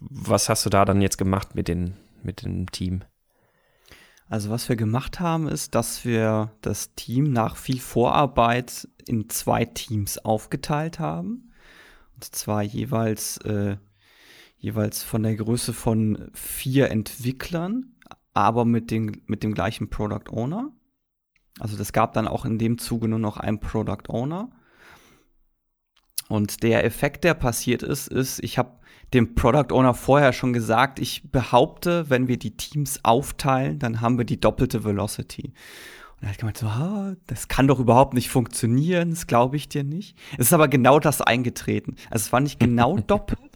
Was 0.00 0.48
hast 0.48 0.66
du 0.66 0.70
da 0.70 0.84
dann 0.84 1.00
jetzt 1.00 1.18
gemacht 1.18 1.54
mit 1.54 1.68
den 1.68 1.94
mit 2.24 2.42
dem 2.42 2.68
Team? 2.72 3.04
Also 4.28 4.50
was 4.50 4.68
wir 4.68 4.76
gemacht 4.76 5.20
haben, 5.20 5.46
ist, 5.46 5.76
dass 5.76 6.04
wir 6.04 6.50
das 6.62 6.94
Team 6.96 7.32
nach 7.32 7.56
viel 7.56 7.78
Vorarbeit 7.78 8.88
in 9.06 9.28
zwei 9.28 9.66
Teams 9.66 10.18
aufgeteilt 10.18 10.98
haben 10.98 11.51
zwar 12.20 12.62
jeweils, 12.62 13.38
äh, 13.38 13.76
jeweils 14.58 15.02
von 15.02 15.22
der 15.22 15.36
Größe 15.36 15.72
von 15.72 16.30
vier 16.32 16.90
Entwicklern, 16.90 17.94
aber 18.34 18.64
mit, 18.64 18.90
den, 18.90 19.22
mit 19.26 19.42
dem 19.42 19.54
gleichen 19.54 19.90
Product 19.90 20.30
Owner. 20.30 20.70
Also 21.58 21.76
das 21.76 21.92
gab 21.92 22.14
dann 22.14 22.28
auch 22.28 22.44
in 22.44 22.58
dem 22.58 22.78
Zuge 22.78 23.08
nur 23.08 23.18
noch 23.18 23.36
einen 23.36 23.60
Product 23.60 24.08
Owner. 24.08 24.50
Und 26.28 26.62
der 26.62 26.84
Effekt, 26.84 27.24
der 27.24 27.34
passiert 27.34 27.82
ist, 27.82 28.08
ist, 28.08 28.42
ich 28.42 28.56
habe 28.56 28.80
dem 29.12 29.34
Product 29.34 29.72
Owner 29.72 29.92
vorher 29.92 30.32
schon 30.32 30.52
gesagt, 30.52 30.98
ich 30.98 31.30
behaupte, 31.30 32.08
wenn 32.08 32.28
wir 32.28 32.38
die 32.38 32.56
Teams 32.56 33.00
aufteilen, 33.02 33.78
dann 33.78 34.00
haben 34.00 34.16
wir 34.16 34.24
die 34.24 34.40
doppelte 34.40 34.84
Velocity. 34.84 35.52
Und 36.22 36.28
er 36.28 36.30
hat 36.30 36.38
gemeint 36.38 36.56
so, 36.56 36.66
ah, 36.68 37.16
das 37.26 37.48
kann 37.48 37.66
doch 37.66 37.80
überhaupt 37.80 38.14
nicht 38.14 38.30
funktionieren, 38.30 39.10
das 39.10 39.26
glaube 39.26 39.56
ich 39.56 39.68
dir 39.68 39.82
nicht. 39.82 40.16
Es 40.34 40.46
ist 40.46 40.52
aber 40.52 40.68
genau 40.68 41.00
das 41.00 41.20
eingetreten. 41.20 41.96
Also 42.10 42.26
es 42.26 42.32
war 42.32 42.38
nicht 42.38 42.60
genau 42.60 42.96
doppelt, 43.08 43.50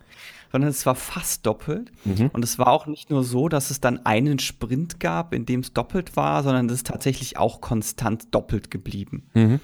sondern 0.51 0.71
es 0.71 0.85
war 0.85 0.97
fast 0.97 1.47
doppelt. 1.47 1.93
Mhm. 2.05 2.29
Und 2.33 2.43
es 2.43 2.59
war 2.59 2.67
auch 2.67 2.87
nicht 2.87 3.09
nur 3.09 3.23
so, 3.23 3.49
dass 3.49 3.71
es 3.71 3.81
dann 3.81 4.05
einen 4.05 4.41
Sprint 4.41 4.99
gab, 4.99 5.33
in 5.33 5.47
dem 5.47 5.61
es 5.61 5.75
doppelt 5.75 6.17
war, 6.17 6.43
sondern 6.43 6.67
es 6.67 6.73
ist 6.73 6.89
tatsächlich 6.89 7.37
auch 7.37 7.61
konstant 7.61 8.35
doppelt 8.35 8.73
geblieben. 8.73 9.31
Mhm. 9.35 9.61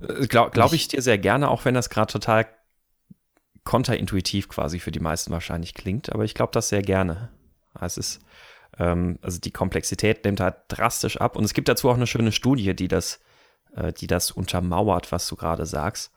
Äh, 0.00 0.26
Glaube 0.26 0.50
glaub 0.50 0.72
ich 0.72 0.88
dir 0.88 1.02
sehr 1.02 1.18
gerne, 1.18 1.48
auch 1.48 1.64
wenn 1.64 1.74
das 1.74 1.88
gerade 1.88 2.12
total 2.12 2.48
konterintuitiv 3.62 4.48
quasi 4.48 4.80
für 4.80 4.90
die 4.90 4.98
meisten 4.98 5.30
wahrscheinlich 5.30 5.74
klingt, 5.74 6.10
aber 6.12 6.24
ich 6.24 6.34
glaube 6.34 6.50
das 6.52 6.68
sehr 6.68 6.82
gerne. 6.82 7.30
Es 7.80 7.96
ist 7.96 8.20
ähm, 8.78 9.18
also 9.22 9.38
die 9.38 9.50
Komplexität 9.50 10.24
nimmt 10.24 10.40
halt 10.40 10.56
drastisch 10.68 11.20
ab. 11.20 11.36
Und 11.36 11.44
es 11.44 11.54
gibt 11.54 11.68
dazu 11.68 11.90
auch 11.90 11.96
eine 11.96 12.06
schöne 12.06 12.32
Studie, 12.32 12.74
die 12.74 12.88
das, 12.88 13.20
äh, 13.76 13.92
die 13.92 14.06
das 14.06 14.30
untermauert, 14.30 15.12
was 15.12 15.26
du 15.28 15.36
gerade 15.36 15.66
sagst. 15.66 16.12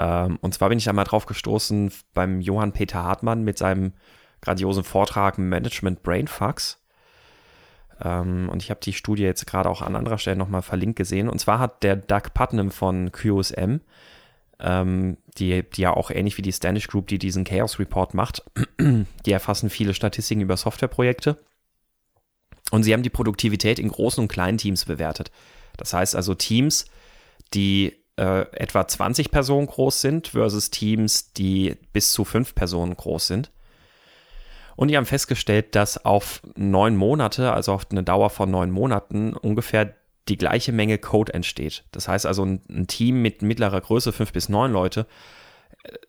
Ähm, 0.00 0.38
und 0.40 0.54
zwar 0.54 0.68
bin 0.68 0.78
ich 0.78 0.88
einmal 0.88 1.04
drauf 1.04 1.26
gestoßen 1.26 1.92
beim 2.12 2.40
Johann 2.40 2.72
Peter 2.72 3.02
Hartmann 3.02 3.44
mit 3.44 3.58
seinem 3.58 3.92
grandiosen 4.40 4.84
Vortrag 4.84 5.38
Management 5.38 6.02
Brainfucks. 6.02 6.80
Ähm, 8.02 8.48
und 8.50 8.62
ich 8.62 8.70
habe 8.70 8.80
die 8.80 8.92
Studie 8.92 9.22
jetzt 9.22 9.46
gerade 9.46 9.68
auch 9.68 9.82
an 9.82 9.96
anderer 9.96 10.18
Stelle 10.18 10.36
nochmal 10.36 10.62
verlinkt 10.62 10.96
gesehen. 10.96 11.28
Und 11.28 11.38
zwar 11.38 11.58
hat 11.60 11.82
der 11.82 11.96
Doug 11.96 12.34
Putnam 12.34 12.70
von 12.70 13.12
QSM, 13.12 13.80
ähm, 14.60 15.16
die, 15.38 15.62
die 15.62 15.82
ja 15.82 15.92
auch 15.92 16.10
ähnlich 16.10 16.38
wie 16.38 16.42
die 16.42 16.52
Standish 16.52 16.88
Group, 16.88 17.08
die 17.08 17.18
diesen 17.18 17.44
Chaos 17.44 17.78
Report 17.78 18.14
macht, 18.14 18.42
die 18.80 19.32
erfassen 19.32 19.70
viele 19.70 19.94
Statistiken 19.94 20.40
über 20.40 20.56
Softwareprojekte. 20.56 21.38
Und 22.70 22.82
sie 22.82 22.92
haben 22.92 23.02
die 23.02 23.10
Produktivität 23.10 23.78
in 23.78 23.88
großen 23.88 24.22
und 24.22 24.28
kleinen 24.28 24.58
Teams 24.58 24.84
bewertet. 24.84 25.30
Das 25.76 25.92
heißt 25.92 26.16
also 26.16 26.34
Teams, 26.34 26.86
die 27.52 27.94
äh, 28.16 28.46
etwa 28.52 28.86
20 28.86 29.30
Personen 29.30 29.66
groß 29.66 30.00
sind 30.00 30.28
versus 30.28 30.70
Teams, 30.70 31.32
die 31.32 31.76
bis 31.92 32.12
zu 32.12 32.24
5 32.24 32.54
Personen 32.54 32.96
groß 32.96 33.26
sind. 33.26 33.50
Und 34.76 34.88
die 34.88 34.96
haben 34.96 35.06
festgestellt, 35.06 35.74
dass 35.74 36.04
auf 36.04 36.42
neun 36.56 36.96
Monate, 36.96 37.52
also 37.52 37.72
auf 37.72 37.86
eine 37.90 38.02
Dauer 38.02 38.30
von 38.30 38.50
neun 38.50 38.70
Monaten, 38.70 39.34
ungefähr 39.34 39.94
die 40.28 40.36
gleiche 40.36 40.72
Menge 40.72 40.98
Code 40.98 41.34
entsteht. 41.34 41.84
Das 41.92 42.08
heißt 42.08 42.26
also 42.26 42.44
ein, 42.44 42.62
ein 42.68 42.86
Team 42.86 43.22
mit 43.22 43.42
mittlerer 43.42 43.80
Größe, 43.80 44.12
fünf 44.12 44.32
bis 44.32 44.48
neun 44.48 44.72
Leute, 44.72 45.06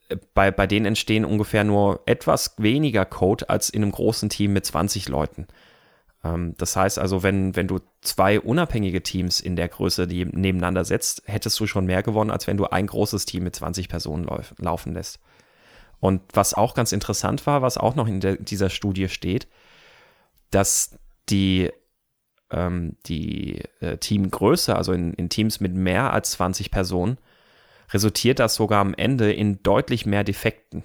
äh, 0.10 0.18
bei, 0.34 0.52
bei 0.52 0.68
denen 0.68 0.86
entstehen 0.86 1.26
ungefähr 1.26 1.64
nur 1.64 2.02
etwas 2.06 2.56
weniger 2.58 3.06
Code 3.06 3.50
als 3.50 3.70
in 3.70 3.84
einem 3.84 3.92
großen 3.92 4.30
Team 4.30 4.54
mit 4.54 4.66
20 4.66 5.10
Leuten. 5.10 5.48
Ähm, 6.24 6.56
das 6.58 6.76
heißt 6.76 7.00
also, 7.00 7.24
wenn, 7.24 7.56
wenn 7.56 7.68
du 7.68 7.80
zwei 8.02 8.40
unabhängige 8.40 9.04
Teams 9.04 9.40
in 9.40 9.56
der 9.56 9.68
Größe 9.68 10.08
die 10.08 10.26
nebeneinander 10.26 10.86
setzt, 10.86 11.24
hättest 11.26 11.60
du 11.60 11.68
schon 11.68 11.86
mehr 11.86 12.04
gewonnen, 12.04 12.32
als 12.32 12.48
wenn 12.48 12.58
du 12.58 12.66
ein 12.66 12.88
großes 12.88 13.26
Team 13.26 13.44
mit 13.44 13.56
20 13.56 13.90
Personen 13.90 14.26
lauf, 14.26 14.54
laufen 14.58 14.94
lässt. 14.94 15.20
Und 16.00 16.22
was 16.34 16.54
auch 16.54 16.74
ganz 16.74 16.92
interessant 16.92 17.46
war, 17.48 17.62
was 17.62 17.78
auch 17.78 17.96
noch 17.96 18.08
in 18.08 18.20
der, 18.20 18.36
dieser 18.36 18.70
Studie 18.70 19.08
steht, 19.08 19.48
dass 20.52 20.98
die 21.30 21.72
ähm, 22.52 22.96
die 23.06 23.62
äh, 23.80 23.98
Teamgröße, 23.98 24.76
also 24.76 24.94
in, 24.94 25.14
in 25.14 25.30
Teams 25.30 25.60
mit 25.60 25.74
mehr 25.74 26.14
als 26.14 26.32
20 26.32 26.72
Personen, 26.72 27.18
resultiert 27.92 28.40
das 28.40 28.56
sogar 28.56 28.82
am 28.82 28.94
Ende 28.94 29.32
in 29.32 29.62
deutlich 29.64 30.06
mehr 30.06 30.24
Defekten. 30.24 30.84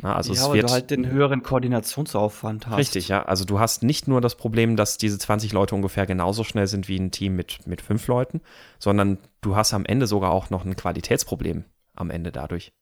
Na, 0.00 0.16
also 0.16 0.32
ja, 0.32 0.46
es 0.46 0.52
wird, 0.52 0.68
du 0.68 0.72
halt 0.72 0.90
den 0.90 1.10
höheren 1.10 1.42
Koordinationsaufwand 1.42 2.66
hast. 2.66 2.78
Richtig, 2.78 3.08
ja. 3.08 3.24
Also 3.24 3.44
du 3.44 3.60
hast 3.60 3.82
nicht 3.82 4.08
nur 4.08 4.20
das 4.20 4.36
Problem, 4.36 4.76
dass 4.76 4.98
diese 4.98 5.18
20 5.18 5.52
Leute 5.52 5.74
ungefähr 5.74 6.06
genauso 6.06 6.44
schnell 6.44 6.66
sind 6.66 6.88
wie 6.88 6.98
ein 6.98 7.10
Team 7.10 7.36
mit, 7.36 7.66
mit 7.66 7.82
fünf 7.82 8.06
Leuten, 8.06 8.40
sondern 8.78 9.18
du 9.42 9.54
hast 9.54 9.74
am 9.74 9.84
Ende 9.84 10.06
sogar 10.06 10.32
auch 10.32 10.50
noch 10.50 10.64
ein 10.64 10.76
Qualitätsproblem 10.76 11.64
am 11.94 12.10
Ende 12.10 12.32
dadurch. 12.32 12.72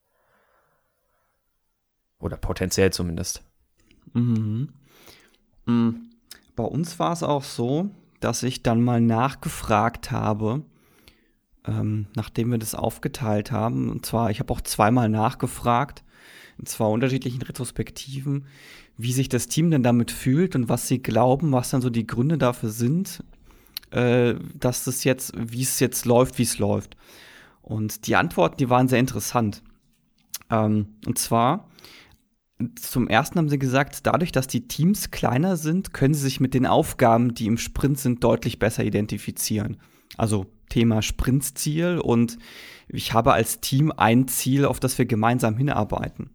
Oder 2.19 2.37
potenziell 2.37 2.93
zumindest. 2.93 3.43
Mhm. 4.13 4.71
mhm. 5.67 6.10
Bei 6.61 6.67
uns 6.67 6.99
war 6.99 7.15
es 7.15 7.23
auch 7.23 7.43
so, 7.43 7.89
dass 8.21 8.43
ich 8.43 8.63
dann 8.63 8.83
mal 8.83 9.01
nachgefragt 9.01 10.11
habe, 10.11 10.61
ähm, 11.67 12.05
nachdem 12.15 12.51
wir 12.51 12.59
das 12.59 12.75
aufgeteilt 12.75 13.51
haben. 13.51 13.89
Und 13.89 14.05
zwar, 14.05 14.31
ich 14.31 14.41
habe 14.41 14.53
auch 14.53 14.61
zweimal 14.61 15.09
nachgefragt, 15.09 16.05
in 16.59 16.67
zwei 16.67 16.85
unterschiedlichen 16.85 17.41
Retrospektiven, 17.41 18.45
wie 18.99 19.15
sich 19.15 19.31
das 19.31 19.49
Team 19.49 19.71
denn 19.71 19.83
damit 19.83 20.11
fühlt 20.11 20.55
und 20.55 20.69
was 20.69 20.87
sie 20.87 21.03
glauben, 21.03 21.51
was 21.53 21.71
dann 21.71 21.81
so 21.81 21.89
die 21.89 22.07
Gründe 22.07 22.37
dafür 22.37 22.69
sind, 22.69 23.25
äh, 23.91 24.35
dass 24.53 24.85
das 24.85 25.05
jetzt, 25.05 25.33
wie 25.35 25.63
es 25.63 25.81
jetzt 25.81 26.05
läuft, 26.05 26.37
wie 26.37 26.43
es 26.43 26.59
läuft. 26.59 26.95
Und 27.63 28.07
die 28.07 28.17
Antworten, 28.17 28.59
die 28.59 28.69
waren 28.69 28.87
sehr 28.87 29.01
interessant. 29.01 29.63
Ähm, 30.51 30.89
und 31.07 31.19
zwar 31.19 31.71
zum 32.77 33.09
ersten 33.09 33.39
haben 33.39 33.49
sie 33.49 33.59
gesagt, 33.59 34.07
dadurch, 34.07 34.33
dass 34.33 34.47
die 34.47 34.69
Teams 34.69 35.11
kleiner 35.11 35.57
sind, 35.57 35.93
können 35.93 36.15
sie 36.15 36.23
sich 36.23 36.41
mit 36.41 36.55
den 36.55 36.67
Aufgaben, 36.67 37.35
die 37.35 37.47
im 37.47 37.59
Sprint 37.59 37.99
sind, 37.99 38.23
deutlich 38.25 38.59
besser 38.59 38.85
identifizieren. 38.85 39.79
Also 40.17 40.47
Thema 40.69 41.03
Sprintziel 41.03 41.99
und 41.99 42.39
ich 42.89 43.13
habe 43.13 43.33
als 43.33 43.61
Team 43.61 43.93
ein 43.97 44.29
Ziel, 44.29 44.65
auf 44.65 44.81
das 44.81 44.99
wir 44.99 45.07
gemeinsam 45.07 45.57
hinarbeiten. 45.57 46.31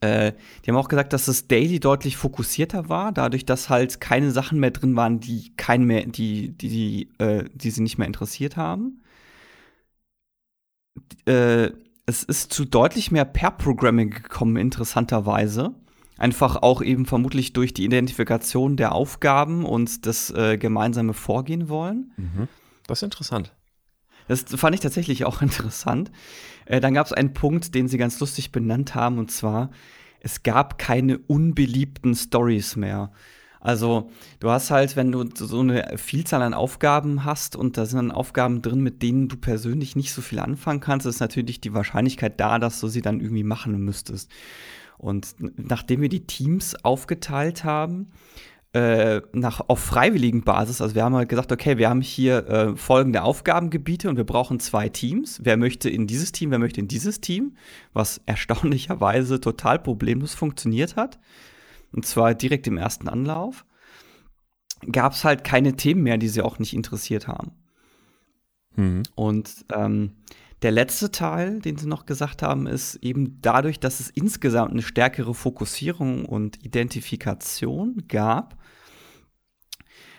Äh, 0.00 0.32
die 0.64 0.70
haben 0.70 0.76
auch 0.76 0.88
gesagt, 0.88 1.12
dass 1.12 1.26
das 1.26 1.48
Daily 1.48 1.80
deutlich 1.80 2.16
fokussierter 2.16 2.88
war, 2.88 3.12
dadurch, 3.12 3.44
dass 3.44 3.68
halt 3.68 4.00
keine 4.00 4.30
Sachen 4.30 4.60
mehr 4.60 4.70
drin 4.70 4.94
waren, 4.94 5.18
die 5.20 5.52
keinen 5.56 5.84
mehr, 5.84 6.06
die, 6.06 6.50
die, 6.50 6.68
die, 6.68 7.08
äh, 7.18 7.44
die 7.52 7.70
sie 7.70 7.82
nicht 7.82 7.98
mehr 7.98 8.06
interessiert 8.06 8.56
haben. 8.56 9.02
Äh, 11.26 11.70
es 12.08 12.22
ist 12.22 12.54
zu 12.54 12.64
deutlich 12.64 13.10
mehr 13.10 13.26
Pair-Programming 13.26 14.08
gekommen, 14.08 14.56
interessanterweise. 14.56 15.74
Einfach 16.16 16.56
auch 16.56 16.80
eben 16.80 17.04
vermutlich 17.04 17.52
durch 17.52 17.74
die 17.74 17.84
Identifikation 17.84 18.78
der 18.78 18.92
Aufgaben 18.92 19.66
und 19.66 20.06
das 20.06 20.30
äh, 20.30 20.56
gemeinsame 20.56 21.12
Vorgehen 21.12 21.68
wollen. 21.68 22.12
Mhm. 22.16 22.48
Das 22.86 23.00
ist 23.00 23.02
interessant. 23.02 23.54
Das 24.26 24.42
fand 24.56 24.74
ich 24.74 24.80
tatsächlich 24.80 25.26
auch 25.26 25.42
interessant. 25.42 26.10
Äh, 26.64 26.80
dann 26.80 26.94
gab 26.94 27.04
es 27.04 27.12
einen 27.12 27.34
Punkt, 27.34 27.74
den 27.74 27.88
sie 27.88 27.98
ganz 27.98 28.18
lustig 28.20 28.52
benannt 28.52 28.94
haben, 28.94 29.18
und 29.18 29.30
zwar, 29.30 29.70
es 30.20 30.42
gab 30.42 30.78
keine 30.78 31.18
unbeliebten 31.18 32.14
Stories 32.14 32.74
mehr. 32.76 33.12
Also 33.68 34.08
du 34.40 34.48
hast 34.48 34.70
halt, 34.70 34.96
wenn 34.96 35.12
du 35.12 35.28
so 35.34 35.60
eine 35.60 35.98
Vielzahl 35.98 36.40
an 36.40 36.54
Aufgaben 36.54 37.26
hast 37.26 37.54
und 37.54 37.76
da 37.76 37.84
sind 37.84 37.98
dann 37.98 38.10
Aufgaben 38.10 38.62
drin, 38.62 38.80
mit 38.80 39.02
denen 39.02 39.28
du 39.28 39.36
persönlich 39.36 39.94
nicht 39.94 40.14
so 40.14 40.22
viel 40.22 40.38
anfangen 40.38 40.80
kannst, 40.80 41.04
ist 41.04 41.20
natürlich 41.20 41.60
die 41.60 41.74
Wahrscheinlichkeit 41.74 42.40
da, 42.40 42.58
dass 42.58 42.80
du 42.80 42.88
sie 42.88 43.02
dann 43.02 43.20
irgendwie 43.20 43.44
machen 43.44 43.78
müsstest. 43.78 44.30
Und 44.96 45.34
nachdem 45.38 46.00
wir 46.00 46.08
die 46.08 46.26
Teams 46.26 46.82
aufgeteilt 46.82 47.62
haben, 47.62 48.10
äh, 48.72 49.20
nach, 49.34 49.60
auf 49.68 49.80
freiwilligen 49.80 50.44
Basis, 50.44 50.80
also 50.80 50.94
wir 50.94 51.04
haben 51.04 51.14
halt 51.14 51.28
gesagt, 51.28 51.52
okay, 51.52 51.76
wir 51.76 51.90
haben 51.90 52.00
hier 52.00 52.48
äh, 52.48 52.74
folgende 52.74 53.22
Aufgabengebiete 53.22 54.08
und 54.08 54.16
wir 54.16 54.24
brauchen 54.24 54.60
zwei 54.60 54.88
Teams. 54.88 55.40
Wer 55.44 55.58
möchte 55.58 55.90
in 55.90 56.06
dieses 56.06 56.32
Team, 56.32 56.52
wer 56.52 56.58
möchte 56.58 56.80
in 56.80 56.88
dieses 56.88 57.20
Team, 57.20 57.54
was 57.92 58.22
erstaunlicherweise 58.24 59.42
total 59.42 59.78
problemlos 59.78 60.32
funktioniert 60.32 60.96
hat. 60.96 61.18
Und 61.92 62.06
zwar 62.06 62.34
direkt 62.34 62.66
im 62.66 62.76
ersten 62.76 63.08
Anlauf. 63.08 63.64
Gab 64.92 65.12
es 65.12 65.24
halt 65.24 65.42
keine 65.42 65.74
Themen 65.74 66.02
mehr, 66.02 66.18
die 66.18 66.28
sie 66.28 66.42
auch 66.42 66.58
nicht 66.58 66.74
interessiert 66.74 67.26
haben. 67.26 67.52
Mhm. 68.76 69.02
Und 69.14 69.64
ähm, 69.74 70.12
der 70.62 70.70
letzte 70.72 71.10
Teil, 71.10 71.60
den 71.60 71.76
sie 71.76 71.86
noch 71.86 72.06
gesagt 72.06 72.42
haben, 72.42 72.66
ist 72.66 72.96
eben 72.96 73.38
dadurch, 73.42 73.78
dass 73.80 74.00
es 74.00 74.10
insgesamt 74.10 74.72
eine 74.72 74.82
stärkere 74.82 75.34
Fokussierung 75.34 76.24
und 76.24 76.64
Identifikation 76.64 78.04
gab, 78.08 78.56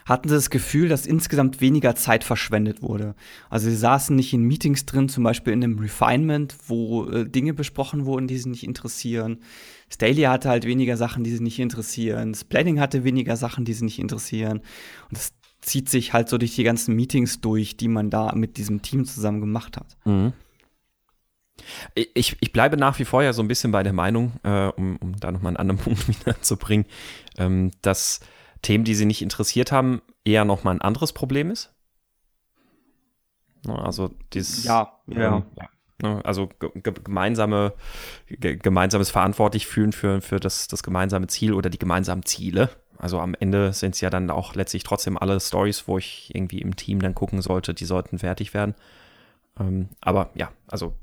hatten 0.06 0.28
sie 0.28 0.36
das 0.36 0.50
Gefühl, 0.50 0.90
dass 0.90 1.06
insgesamt 1.06 1.62
weniger 1.62 1.94
Zeit 1.96 2.24
verschwendet 2.24 2.82
wurde. 2.82 3.16
Also 3.50 3.70
sie 3.70 3.76
saßen 3.76 4.16
nicht 4.16 4.34
in 4.34 4.42
Meetings 4.44 4.86
drin, 4.86 5.08
zum 5.08 5.24
Beispiel 5.24 5.54
in 5.54 5.64
einem 5.64 5.78
Refinement, 5.78 6.56
wo 6.68 7.06
äh, 7.06 7.30
Dinge 7.30 7.54
besprochen 7.54 8.06
wurden, 8.06 8.28
die 8.28 8.38
sie 8.38 8.50
nicht 8.50 8.64
interessieren. 8.64 9.40
Staley 9.91 10.24
hatte 10.24 10.50
halt 10.50 10.65
weniger 10.65 10.98
Sachen, 10.98 11.24
die 11.24 11.31
sie 11.31 11.43
nicht 11.43 11.60
interessieren. 11.60 12.34
Splitting 12.36 12.79
hatte 12.79 13.03
weniger 13.03 13.38
Sachen, 13.38 13.65
die 13.65 13.74
sie 13.74 13.86
nicht 13.86 14.00
interessieren. 14.00 14.60
Und 15.10 15.17
das 15.17 15.34
zieht 15.62 15.89
sich 15.89 16.13
halt 16.13 16.29
so 16.29 16.38
durch 16.38 16.55
die 16.55 16.63
ganzen 16.63 16.96
Meetings 16.96 17.41
durch, 17.41 17.75
die 17.75 17.88
man 17.88 18.10
da 18.10 18.34
mit 18.34 18.58
diesem 18.58 18.81
Team 18.81 19.05
zusammen 19.05 19.41
gemacht 19.41 19.77
hat. 19.77 19.98
Mhm. 20.05 20.34
Ich, 21.93 22.38
ich 22.39 22.53
bleibe 22.53 22.77
nach 22.77 23.00
wie 23.00 23.05
vor 23.05 23.22
ja 23.22 23.34
so 23.34 23.41
ein 23.41 23.48
bisschen 23.48 23.72
bei 23.72 23.84
der 23.84 23.91
Meinung, 23.93 24.34
äh, 24.43 24.67
um, 24.67 24.96
um 24.98 25.19
da 25.19 25.31
nochmal 25.31 25.50
einen 25.50 25.58
anderen 25.58 25.79
Punkt 25.84 26.08
wieder 26.08 26.41
zu 26.41 26.58
bringen, 26.58 26.86
ähm, 27.38 27.72
dass 27.81 28.22
Themen, 28.62 28.84
die 28.84 28.96
sie 28.96 29.05
nicht 29.05 29.22
interessiert 29.22 29.72
haben, 29.72 30.01
eher 30.24 30.46
nochmal 30.46 30.75
ein 30.75 30.81
anderes 30.81 31.13
Problem 31.13 31.51
ist. 31.51 31.74
Also 33.67 34.12
dieses. 34.34 34.63
Ja, 34.63 35.00
ja. 35.08 35.38
Ähm, 35.38 35.43
ja. 35.58 35.69
Ne, 36.01 36.22
also 36.24 36.50
gemeinsame, 36.58 37.74
gemeinsames 38.27 39.10
verantwortlich 39.10 39.68
fühlen 39.68 39.91
für, 39.91 40.22
für 40.22 40.39
das, 40.39 40.68
das 40.68 40.82
gemeinsame 40.82 41.27
Ziel 41.27 41.53
oder 41.53 41.70
die 41.70 41.79
gemeinsamen 41.79 42.24
Ziele. 42.24 42.70
Also 42.98 43.20
am 43.20 43.36
Ende 43.38 43.74
sind 43.74 43.96
es 43.96 44.01
ja 44.01 44.10
dann 44.10 44.29
auch 44.29 44.56
letztlich 44.56 44.84
trotzdem 44.84 45.18
alle 45.18 45.39
Stories, 45.39 45.88
wo 45.88 45.98
ich 45.98 46.34
irgendwie 46.34 46.60
im 46.62 46.75
Team 46.75 47.01
dann 47.01 47.15
gucken 47.15 47.41
sollte, 47.41 47.74
die 47.74 47.86
sollten 47.86 48.20
fertig 48.20 48.53
werden. 48.53 48.75
Ähm, 49.60 49.89
aber 50.00 50.29
ja, 50.36 50.51
also 50.68 50.96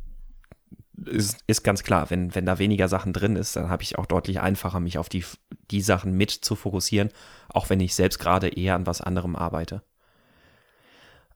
ist, 1.05 1.43
ist 1.47 1.63
ganz 1.63 1.83
klar, 1.83 2.09
wenn, 2.11 2.35
wenn 2.35 2.47
da 2.47 2.59
weniger 2.59 2.89
Sachen 2.89 3.13
drin 3.13 3.37
ist, 3.37 3.57
dann 3.57 3.69
habe 3.69 3.83
ich 3.83 3.99
auch 3.99 4.07
deutlich 4.07 4.41
einfacher, 4.41 4.81
mich 4.81 4.99
auf 4.99 5.09
die, 5.09 5.25
die 5.71 5.83
Sachen 5.83 6.13
mit 6.13 6.31
zu 6.31 6.55
fokussieren, 6.55 7.11
auch 7.49 7.69
wenn 7.69 7.81
ich 7.81 7.95
selbst 7.95 8.19
gerade 8.19 8.49
eher 8.49 8.75
an 8.75 8.87
was 8.87 9.01
anderem 9.03 9.37
arbeite. 9.37 9.83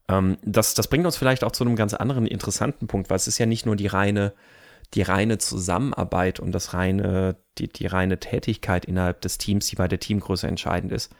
Ähm, 0.07 0.37
das, 0.43 0.73
das 0.73 0.87
bringt 0.87 1.05
uns 1.05 1.17
vielleicht 1.17 1.43
auch 1.43 1.51
zu 1.51 1.63
einem 1.63 1.75
ganz 1.75 1.93
anderen 1.93 2.25
interessanten 2.25 2.87
Punkt, 2.87 3.09
weil 3.09 3.17
es 3.17 3.27
ist 3.27 3.37
ja 3.37 3.45
nicht 3.45 3.65
nur 3.65 3.75
die 3.75 3.87
reine 3.87 4.33
die 4.93 5.01
reine 5.01 5.37
Zusammenarbeit 5.37 6.39
und 6.39 6.51
das 6.51 6.73
reine, 6.73 7.37
die, 7.57 7.69
die 7.69 7.87
reine 7.87 8.19
Tätigkeit 8.19 8.85
innerhalb 8.85 9.21
des 9.21 9.37
Teams, 9.37 9.67
die 9.67 9.75
bei 9.75 9.87
der 9.87 9.99
Teamgröße 9.99 10.47
entscheidend 10.47 10.91
ist, 10.91 11.13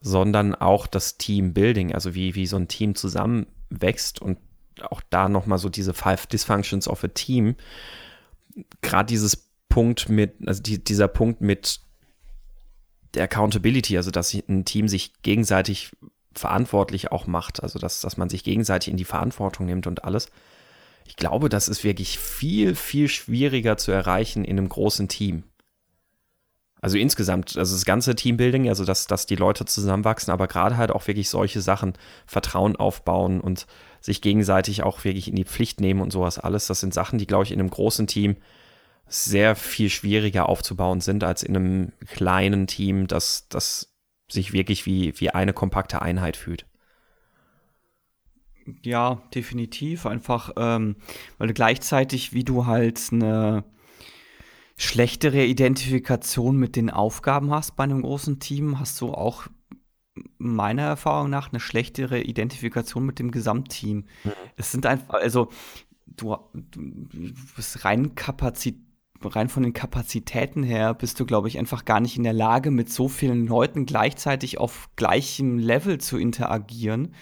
sondern 0.00 0.54
auch 0.54 0.86
das 0.86 1.16
Teambuilding, 1.16 1.94
also 1.94 2.14
wie, 2.14 2.34
wie 2.34 2.46
so 2.46 2.56
ein 2.56 2.68
Team 2.68 2.94
zusammenwächst 2.94 4.20
und 4.20 4.38
auch 4.82 5.02
da 5.10 5.28
nochmal 5.28 5.58
so 5.58 5.68
diese 5.68 5.94
Five 5.94 6.26
Dysfunctions 6.26 6.88
of 6.88 7.04
a 7.04 7.08
Team, 7.08 7.56
gerade 8.82 9.06
dieses 9.06 9.48
Punkt 9.68 10.08
mit, 10.08 10.34
also 10.46 10.62
die, 10.62 10.82
dieser 10.82 11.08
Punkt 11.08 11.40
mit 11.40 11.80
der 13.14 13.24
Accountability, 13.24 13.96
also 13.96 14.10
dass 14.10 14.34
ein 14.34 14.64
Team 14.64 14.88
sich 14.88 15.22
gegenseitig 15.22 15.92
verantwortlich 16.32 17.12
auch 17.12 17.26
macht, 17.26 17.62
also 17.62 17.78
dass, 17.78 18.00
dass 18.00 18.16
man 18.16 18.28
sich 18.28 18.44
gegenseitig 18.44 18.90
in 18.90 18.96
die 18.96 19.04
Verantwortung 19.04 19.66
nimmt 19.66 19.86
und 19.86 20.04
alles 20.04 20.30
ich 21.10 21.16
glaube, 21.16 21.48
das 21.48 21.66
ist 21.66 21.82
wirklich 21.82 22.20
viel, 22.20 22.76
viel 22.76 23.08
schwieriger 23.08 23.76
zu 23.76 23.90
erreichen 23.90 24.44
in 24.44 24.56
einem 24.56 24.68
großen 24.68 25.08
Team. 25.08 25.42
Also 26.80 26.98
insgesamt, 26.98 27.56
also 27.58 27.74
das 27.74 27.84
ganze 27.84 28.14
Teambuilding, 28.14 28.68
also 28.68 28.84
dass, 28.84 29.08
dass 29.08 29.26
die 29.26 29.34
Leute 29.34 29.64
zusammenwachsen, 29.64 30.32
aber 30.32 30.46
gerade 30.46 30.76
halt 30.76 30.92
auch 30.92 31.08
wirklich 31.08 31.28
solche 31.28 31.60
Sachen, 31.62 31.94
Vertrauen 32.26 32.76
aufbauen 32.76 33.40
und 33.40 33.66
sich 34.00 34.22
gegenseitig 34.22 34.84
auch 34.84 35.02
wirklich 35.02 35.26
in 35.26 35.34
die 35.34 35.44
Pflicht 35.44 35.80
nehmen 35.80 36.00
und 36.00 36.12
sowas 36.12 36.38
alles, 36.38 36.68
das 36.68 36.78
sind 36.78 36.94
Sachen, 36.94 37.18
die, 37.18 37.26
glaube 37.26 37.42
ich, 37.42 37.50
in 37.50 37.58
einem 37.58 37.70
großen 37.70 38.06
Team 38.06 38.36
sehr 39.08 39.56
viel 39.56 39.90
schwieriger 39.90 40.48
aufzubauen 40.48 41.00
sind 41.00 41.24
als 41.24 41.42
in 41.42 41.56
einem 41.56 41.92
kleinen 42.06 42.68
Team, 42.68 43.08
das, 43.08 43.48
das 43.48 43.89
sich 44.32 44.52
wirklich 44.52 44.86
wie, 44.86 45.18
wie 45.18 45.30
eine 45.30 45.52
kompakte 45.52 46.02
Einheit 46.02 46.36
fühlt. 46.36 46.66
Ja, 48.82 49.22
definitiv. 49.34 50.06
Einfach, 50.06 50.52
ähm, 50.56 50.96
weil 51.38 51.48
du 51.48 51.54
gleichzeitig, 51.54 52.32
wie 52.32 52.44
du 52.44 52.66
halt 52.66 53.00
eine 53.12 53.64
schlechtere 54.76 55.44
Identifikation 55.44 56.56
mit 56.56 56.76
den 56.76 56.90
Aufgaben 56.90 57.50
hast 57.50 57.76
bei 57.76 57.84
einem 57.84 58.02
großen 58.02 58.38
Team, 58.40 58.78
hast 58.78 59.00
du 59.00 59.12
auch 59.12 59.46
meiner 60.38 60.82
Erfahrung 60.82 61.30
nach 61.30 61.50
eine 61.50 61.60
schlechtere 61.60 62.20
Identifikation 62.20 63.04
mit 63.04 63.18
dem 63.18 63.30
Gesamtteam. 63.30 64.06
Mhm. 64.24 64.32
Es 64.56 64.72
sind 64.72 64.86
einfach, 64.86 65.14
also 65.14 65.48
du, 66.06 66.36
du 66.54 67.08
bist 67.56 67.84
rein 67.84 68.14
Kapazität 68.14 68.89
rein 69.22 69.48
von 69.48 69.62
den 69.62 69.72
Kapazitäten 69.72 70.62
her 70.62 70.94
bist 70.94 71.20
du, 71.20 71.26
glaube 71.26 71.48
ich, 71.48 71.58
einfach 71.58 71.84
gar 71.84 72.00
nicht 72.00 72.16
in 72.16 72.24
der 72.24 72.32
Lage, 72.32 72.70
mit 72.70 72.90
so 72.90 73.08
vielen 73.08 73.46
Leuten 73.46 73.86
gleichzeitig 73.86 74.58
auf 74.58 74.88
gleichem 74.96 75.58
Level 75.58 75.98
zu 75.98 76.18
interagieren 76.18 77.14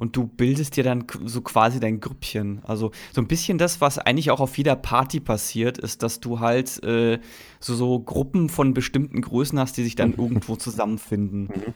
und 0.00 0.16
du 0.16 0.26
bildest 0.26 0.78
dir 0.78 0.82
dann 0.82 1.04
so 1.26 1.42
quasi 1.42 1.78
dein 1.78 2.00
Grüppchen. 2.00 2.64
Also 2.64 2.90
so 3.12 3.20
ein 3.20 3.28
bisschen 3.28 3.58
das, 3.58 3.82
was 3.82 3.98
eigentlich 3.98 4.30
auch 4.30 4.40
auf 4.40 4.56
jeder 4.56 4.74
Party 4.74 5.20
passiert, 5.20 5.76
ist, 5.76 6.02
dass 6.02 6.20
du 6.20 6.40
halt 6.40 6.82
äh, 6.82 7.20
so, 7.60 7.74
so 7.74 8.00
Gruppen 8.00 8.48
von 8.48 8.72
bestimmten 8.72 9.20
Größen 9.20 9.58
hast, 9.58 9.76
die 9.76 9.84
sich 9.84 9.96
dann 9.96 10.14
irgendwo 10.16 10.56
zusammenfinden. 10.56 11.74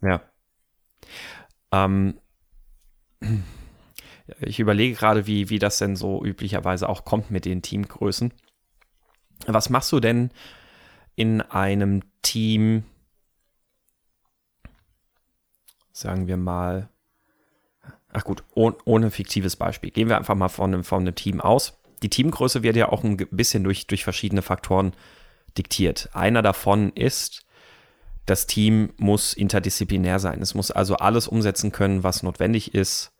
Mhm. 0.00 0.08
Ja. 0.08 0.22
Ähm, 1.70 2.18
ich 4.40 4.58
überlege 4.58 4.96
gerade, 4.96 5.28
wie, 5.28 5.48
wie 5.48 5.60
das 5.60 5.78
denn 5.78 5.94
so 5.94 6.24
üblicherweise 6.24 6.88
auch 6.88 7.04
kommt 7.04 7.30
mit 7.30 7.44
den 7.44 7.62
Teamgrößen. 7.62 8.32
Was 9.46 9.70
machst 9.70 9.92
du 9.92 10.00
denn 10.00 10.30
in 11.14 11.40
einem 11.40 12.02
Team, 12.22 12.84
sagen 15.92 16.26
wir 16.26 16.36
mal, 16.36 16.88
ach 18.12 18.24
gut, 18.24 18.44
ohne, 18.54 18.76
ohne 18.84 19.10
fiktives 19.10 19.56
Beispiel. 19.56 19.90
Gehen 19.90 20.08
wir 20.08 20.16
einfach 20.16 20.34
mal 20.34 20.48
von 20.48 20.72
einem, 20.72 20.84
von 20.84 21.02
einem 21.02 21.14
Team 21.14 21.40
aus. 21.40 21.78
Die 22.02 22.10
Teamgröße 22.10 22.62
wird 22.62 22.76
ja 22.76 22.88
auch 22.88 23.04
ein 23.04 23.16
bisschen 23.16 23.64
durch, 23.64 23.86
durch 23.86 24.04
verschiedene 24.04 24.42
Faktoren 24.42 24.92
diktiert. 25.56 26.08
Einer 26.12 26.42
davon 26.42 26.92
ist, 26.92 27.44
das 28.26 28.46
Team 28.46 28.92
muss 28.96 29.32
interdisziplinär 29.32 30.18
sein. 30.18 30.40
Es 30.40 30.54
muss 30.54 30.70
also 30.70 30.96
alles 30.96 31.28
umsetzen 31.28 31.72
können, 31.72 32.02
was 32.02 32.22
notwendig 32.22 32.74
ist 32.74 33.12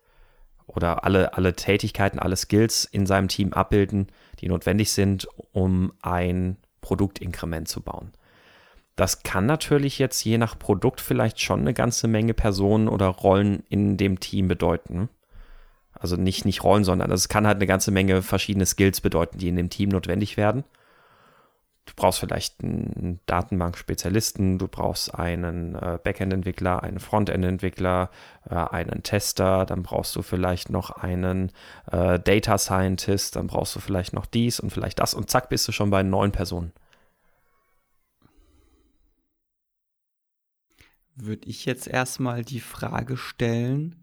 oder 0.67 1.03
alle, 1.03 1.33
alle 1.35 1.53
Tätigkeiten, 1.53 2.19
alle 2.19 2.35
Skills 2.35 2.85
in 2.85 3.05
seinem 3.05 3.27
Team 3.27 3.53
abbilden, 3.53 4.07
die 4.39 4.47
notwendig 4.47 4.91
sind, 4.91 5.27
um 5.51 5.93
ein 6.01 6.57
Produktinkrement 6.81 7.67
zu 7.67 7.81
bauen. 7.81 8.11
Das 8.95 9.23
kann 9.23 9.45
natürlich 9.45 9.97
jetzt 9.97 10.23
je 10.23 10.37
nach 10.37 10.57
Produkt 10.57 11.01
vielleicht 11.01 11.41
schon 11.41 11.61
eine 11.61 11.73
ganze 11.73 12.07
Menge 12.07 12.33
Personen 12.33 12.87
oder 12.87 13.07
Rollen 13.07 13.63
in 13.69 13.97
dem 13.97 14.19
Team 14.19 14.47
bedeuten. 14.47 15.09
Also 15.93 16.15
nicht, 16.15 16.45
nicht 16.45 16.63
Rollen, 16.63 16.83
sondern 16.83 17.11
es 17.11 17.29
kann 17.29 17.47
halt 17.47 17.57
eine 17.57 17.65
ganze 17.65 17.91
Menge 17.91 18.21
verschiedene 18.21 18.65
Skills 18.65 19.01
bedeuten, 19.01 19.37
die 19.39 19.47
in 19.47 19.55
dem 19.55 19.69
Team 19.69 19.89
notwendig 19.89 20.37
werden. 20.37 20.63
Du 21.85 21.93
brauchst 21.95 22.19
vielleicht 22.19 22.63
einen 22.63 23.19
Datenbankspezialisten, 23.25 24.57
du 24.57 24.67
brauchst 24.67 25.13
einen 25.13 25.75
äh, 25.75 25.99
Backend-Entwickler, 26.01 26.81
einen 26.81 26.99
Frontend-Entwickler, 26.99 28.09
äh, 28.49 28.55
einen 28.55 29.03
Tester, 29.03 29.65
dann 29.65 29.83
brauchst 29.83 30.15
du 30.15 30.21
vielleicht 30.21 30.69
noch 30.69 30.91
einen 30.91 31.51
äh, 31.91 32.19
Data 32.19 32.57
Scientist, 32.57 33.35
dann 33.35 33.47
brauchst 33.47 33.75
du 33.75 33.79
vielleicht 33.79 34.13
noch 34.13 34.25
dies 34.25 34.59
und 34.59 34.71
vielleicht 34.71 34.99
das 34.99 35.13
und 35.13 35.29
zack 35.29 35.49
bist 35.49 35.67
du 35.67 35.71
schon 35.73 35.89
bei 35.89 36.03
neun 36.03 36.31
Personen. 36.31 36.71
würde 41.15 41.47
ich 41.47 41.65
jetzt 41.65 41.87
erstmal 41.87 42.43
die 42.43 42.59
Frage 42.59 43.17
stellen, 43.17 43.95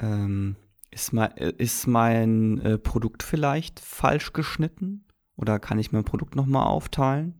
ähm, 0.00 0.56
ist, 0.90 1.12
mein, 1.12 1.36
äh, 1.36 1.52
ist 1.58 1.86
mein 1.86 2.60
äh, 2.60 2.78
Produkt 2.78 3.22
vielleicht 3.22 3.80
falsch 3.80 4.32
geschnitten? 4.32 5.04
Oder 5.36 5.58
kann 5.58 5.78
ich 5.78 5.92
mein 5.92 6.04
Produkt 6.04 6.36
nochmal 6.36 6.66
aufteilen? 6.66 7.34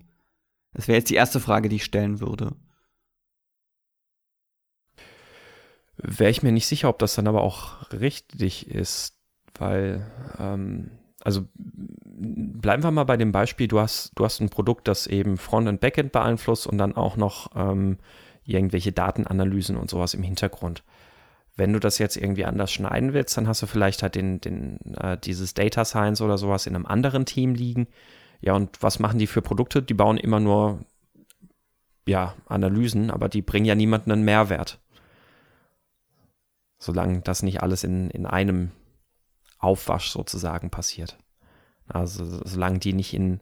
Das 0.72 0.88
wäre 0.88 0.98
jetzt 0.98 1.10
die 1.10 1.16
erste 1.16 1.40
Frage, 1.40 1.68
die 1.68 1.76
ich 1.76 1.84
stellen 1.84 2.20
würde. 2.20 2.54
Wäre 5.96 6.30
ich 6.30 6.42
mir 6.42 6.52
nicht 6.52 6.66
sicher, 6.66 6.88
ob 6.88 6.98
das 6.98 7.14
dann 7.14 7.28
aber 7.28 7.42
auch 7.42 7.92
richtig 7.92 8.68
ist, 8.68 9.18
weil, 9.58 10.10
ähm, 10.38 10.90
also 11.22 11.46
bleiben 11.54 12.82
wir 12.82 12.90
mal 12.90 13.04
bei 13.04 13.16
dem 13.16 13.30
Beispiel, 13.30 13.68
du 13.68 13.78
hast, 13.78 14.12
du 14.16 14.24
hast 14.24 14.40
ein 14.40 14.48
Produkt, 14.48 14.88
das 14.88 15.06
eben 15.06 15.36
Front- 15.36 15.68
und 15.68 15.80
Backend 15.80 16.12
beeinflusst 16.12 16.66
und 16.66 16.78
dann 16.78 16.96
auch 16.96 17.16
noch 17.16 17.50
ähm, 17.54 17.98
irgendwelche 18.44 18.92
Datenanalysen 18.92 19.76
und 19.76 19.90
sowas 19.90 20.14
im 20.14 20.22
Hintergrund. 20.22 20.82
Wenn 21.56 21.72
du 21.72 21.78
das 21.78 21.98
jetzt 21.98 22.16
irgendwie 22.16 22.44
anders 22.44 22.72
schneiden 22.72 23.12
willst, 23.12 23.36
dann 23.36 23.46
hast 23.46 23.62
du 23.62 23.66
vielleicht 23.66 24.02
halt 24.02 24.14
den, 24.14 24.40
den, 24.40 24.78
äh, 24.96 25.18
dieses 25.18 25.54
Data 25.54 25.84
Science 25.84 26.20
oder 26.20 26.38
sowas 26.38 26.66
in 26.66 26.74
einem 26.74 26.86
anderen 26.86 27.26
Team 27.26 27.54
liegen. 27.54 27.88
Ja, 28.40 28.54
und 28.54 28.82
was 28.82 28.98
machen 28.98 29.18
die 29.18 29.26
für 29.26 29.42
Produkte? 29.42 29.82
Die 29.82 29.94
bauen 29.94 30.16
immer 30.16 30.40
nur 30.40 30.80
ja, 32.06 32.34
Analysen, 32.46 33.10
aber 33.10 33.28
die 33.28 33.42
bringen 33.42 33.66
ja 33.66 33.74
niemanden 33.74 34.12
einen 34.12 34.24
Mehrwert. 34.24 34.80
Solange 36.78 37.20
das 37.20 37.42
nicht 37.42 37.62
alles 37.62 37.84
in, 37.84 38.10
in 38.10 38.26
einem 38.26 38.72
Aufwasch 39.58 40.10
sozusagen 40.10 40.70
passiert. 40.70 41.18
Also 41.86 42.24
solange 42.44 42.80
die 42.80 42.92
nicht 42.92 43.14
in, 43.14 43.40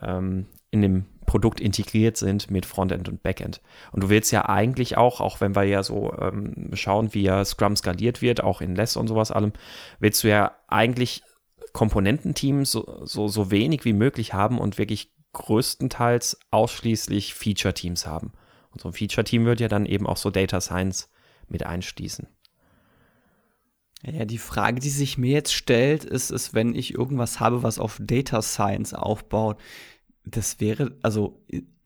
ähm, 0.00 0.46
in 0.70 0.82
dem 0.82 1.06
Produkt 1.32 1.62
integriert 1.62 2.18
sind 2.18 2.50
mit 2.50 2.66
Frontend 2.66 3.08
und 3.08 3.22
Backend. 3.22 3.62
Und 3.90 4.02
du 4.02 4.10
willst 4.10 4.32
ja 4.32 4.50
eigentlich 4.50 4.98
auch, 4.98 5.22
auch 5.22 5.40
wenn 5.40 5.56
wir 5.56 5.62
ja 5.62 5.82
so 5.82 6.12
ähm, 6.20 6.68
schauen, 6.74 7.14
wie 7.14 7.22
ja 7.22 7.42
Scrum 7.42 7.74
skaliert 7.74 8.20
wird, 8.20 8.42
auch 8.42 8.60
in 8.60 8.74
Less 8.74 8.98
und 8.98 9.08
sowas 9.08 9.30
allem, 9.30 9.54
willst 9.98 10.22
du 10.24 10.28
ja 10.28 10.52
eigentlich 10.68 11.22
Komponententeams 11.72 12.70
so, 12.70 13.00
so, 13.06 13.28
so 13.28 13.50
wenig 13.50 13.86
wie 13.86 13.94
möglich 13.94 14.34
haben 14.34 14.58
und 14.58 14.76
wirklich 14.76 15.10
größtenteils 15.32 16.38
ausschließlich 16.50 17.32
Feature-Teams 17.32 18.06
haben. 18.06 18.32
Und 18.72 18.82
so 18.82 18.90
ein 18.90 18.92
Feature-Team 18.92 19.46
wird 19.46 19.60
ja 19.60 19.68
dann 19.68 19.86
eben 19.86 20.06
auch 20.06 20.18
so 20.18 20.30
Data 20.30 20.60
Science 20.60 21.08
mit 21.48 21.64
einschließen. 21.64 22.28
Ja, 24.04 24.24
die 24.24 24.38
Frage, 24.38 24.80
die 24.80 24.90
sich 24.90 25.16
mir 25.16 25.32
jetzt 25.32 25.54
stellt, 25.54 26.04
ist, 26.04 26.30
ist, 26.30 26.54
wenn 26.54 26.74
ich 26.74 26.92
irgendwas 26.92 27.38
habe, 27.38 27.62
was 27.62 27.78
auf 27.78 27.98
Data 28.00 28.42
Science 28.42 28.94
aufbaut, 28.94 29.58
das 30.24 30.60
wäre, 30.60 30.96
also 31.02 31.40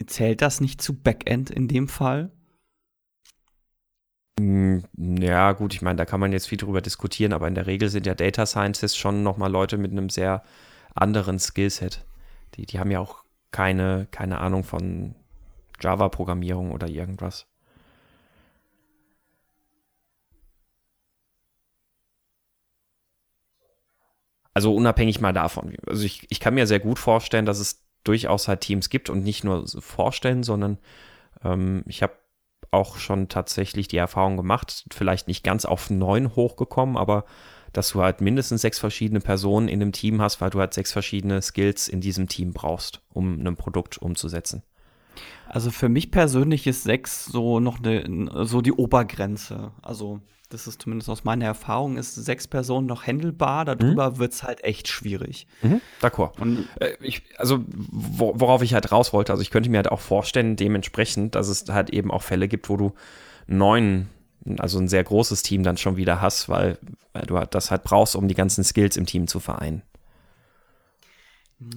zählt 0.06 0.42
das 0.42 0.60
nicht 0.60 0.82
zu 0.82 0.94
Backend 1.00 1.50
in 1.50 1.68
dem 1.68 1.88
Fall? 1.88 2.30
Hm, 4.38 4.84
ja, 4.96 5.52
gut, 5.52 5.72
ich 5.74 5.82
meine, 5.82 5.96
da 5.96 6.04
kann 6.04 6.20
man 6.20 6.32
jetzt 6.32 6.48
viel 6.48 6.58
drüber 6.58 6.82
diskutieren, 6.82 7.32
aber 7.32 7.48
in 7.48 7.54
der 7.54 7.66
Regel 7.66 7.88
sind 7.88 8.06
ja 8.06 8.14
Data 8.14 8.44
Scientists 8.44 8.96
schon 8.96 9.22
nochmal 9.22 9.50
Leute 9.50 9.78
mit 9.78 9.92
einem 9.92 10.10
sehr 10.10 10.42
anderen 10.94 11.38
Skillset. 11.38 12.04
Die, 12.54 12.66
die 12.66 12.78
haben 12.78 12.90
ja 12.90 13.00
auch 13.00 13.24
keine, 13.50 14.06
keine 14.10 14.38
Ahnung 14.38 14.64
von 14.64 15.14
Java-Programmierung 15.80 16.72
oder 16.72 16.88
irgendwas. 16.88 17.46
Also 24.52 24.74
unabhängig 24.74 25.20
mal 25.20 25.32
davon. 25.34 25.76
Also 25.86 26.04
ich, 26.04 26.26
ich 26.30 26.40
kann 26.40 26.54
mir 26.54 26.66
sehr 26.66 26.80
gut 26.80 26.98
vorstellen, 26.98 27.44
dass 27.44 27.58
es 27.58 27.85
durchaus 28.08 28.48
halt 28.48 28.60
Teams 28.60 28.88
gibt 28.88 29.10
und 29.10 29.22
nicht 29.22 29.44
nur 29.44 29.66
vorstellen, 29.66 30.42
sondern 30.42 30.78
ähm, 31.44 31.84
ich 31.86 32.02
habe 32.02 32.14
auch 32.70 32.96
schon 32.96 33.28
tatsächlich 33.28 33.88
die 33.88 33.96
Erfahrung 33.96 34.36
gemacht, 34.36 34.86
vielleicht 34.92 35.28
nicht 35.28 35.44
ganz 35.44 35.64
auf 35.64 35.90
neun 35.90 36.34
hochgekommen, 36.34 36.96
aber 36.96 37.24
dass 37.72 37.90
du 37.90 38.02
halt 38.02 38.20
mindestens 38.20 38.62
sechs 38.62 38.78
verschiedene 38.78 39.20
Personen 39.20 39.68
in 39.68 39.82
einem 39.82 39.92
Team 39.92 40.20
hast, 40.22 40.40
weil 40.40 40.50
du 40.50 40.60
halt 40.60 40.74
sechs 40.74 40.92
verschiedene 40.92 41.42
Skills 41.42 41.88
in 41.88 42.00
diesem 42.00 42.28
Team 42.28 42.52
brauchst, 42.52 43.02
um 43.12 43.46
ein 43.46 43.56
Produkt 43.56 43.98
umzusetzen. 43.98 44.62
Also 45.48 45.70
für 45.70 45.88
mich 45.88 46.10
persönlich 46.10 46.66
ist 46.66 46.84
sechs 46.84 47.26
so 47.26 47.60
noch 47.60 47.78
eine, 47.82 48.46
so 48.46 48.60
die 48.60 48.72
Obergrenze. 48.72 49.72
Also 49.82 50.20
das 50.48 50.66
ist 50.66 50.82
zumindest 50.82 51.10
aus 51.10 51.24
meiner 51.24 51.44
Erfahrung, 51.44 51.96
ist 51.96 52.14
sechs 52.14 52.46
Personen 52.46 52.86
noch 52.86 53.06
händelbar, 53.06 53.64
darüber 53.64 54.10
mhm. 54.10 54.18
wird 54.18 54.32
es 54.32 54.42
halt 54.42 54.62
echt 54.62 54.88
schwierig. 54.88 55.46
Mhm, 55.62 55.80
D'accord. 56.00 56.38
Und 56.40 56.68
äh, 56.80 56.92
ich, 57.00 57.22
also 57.36 57.64
wo, 57.68 58.32
worauf 58.36 58.62
ich 58.62 58.74
halt 58.74 58.92
raus 58.92 59.12
wollte, 59.12 59.32
also 59.32 59.42
ich 59.42 59.50
könnte 59.50 59.70
mir 59.70 59.78
halt 59.78 59.90
auch 59.90 60.00
vorstellen, 60.00 60.56
dementsprechend, 60.56 61.34
dass 61.34 61.48
es 61.48 61.64
halt 61.68 61.90
eben 61.90 62.10
auch 62.10 62.22
Fälle 62.22 62.46
gibt, 62.48 62.68
wo 62.68 62.76
du 62.76 62.92
neun, 63.48 64.08
also 64.58 64.78
ein 64.78 64.88
sehr 64.88 65.02
großes 65.02 65.42
Team 65.42 65.64
dann 65.64 65.76
schon 65.76 65.96
wieder 65.96 66.20
hast, 66.20 66.48
weil, 66.48 66.78
weil 67.12 67.26
du 67.26 67.38
halt 67.38 67.54
das 67.54 67.72
halt 67.72 67.82
brauchst, 67.82 68.14
um 68.14 68.28
die 68.28 68.34
ganzen 68.34 68.62
Skills 68.62 68.96
im 68.96 69.06
Team 69.06 69.26
zu 69.26 69.40
vereinen. 69.40 69.82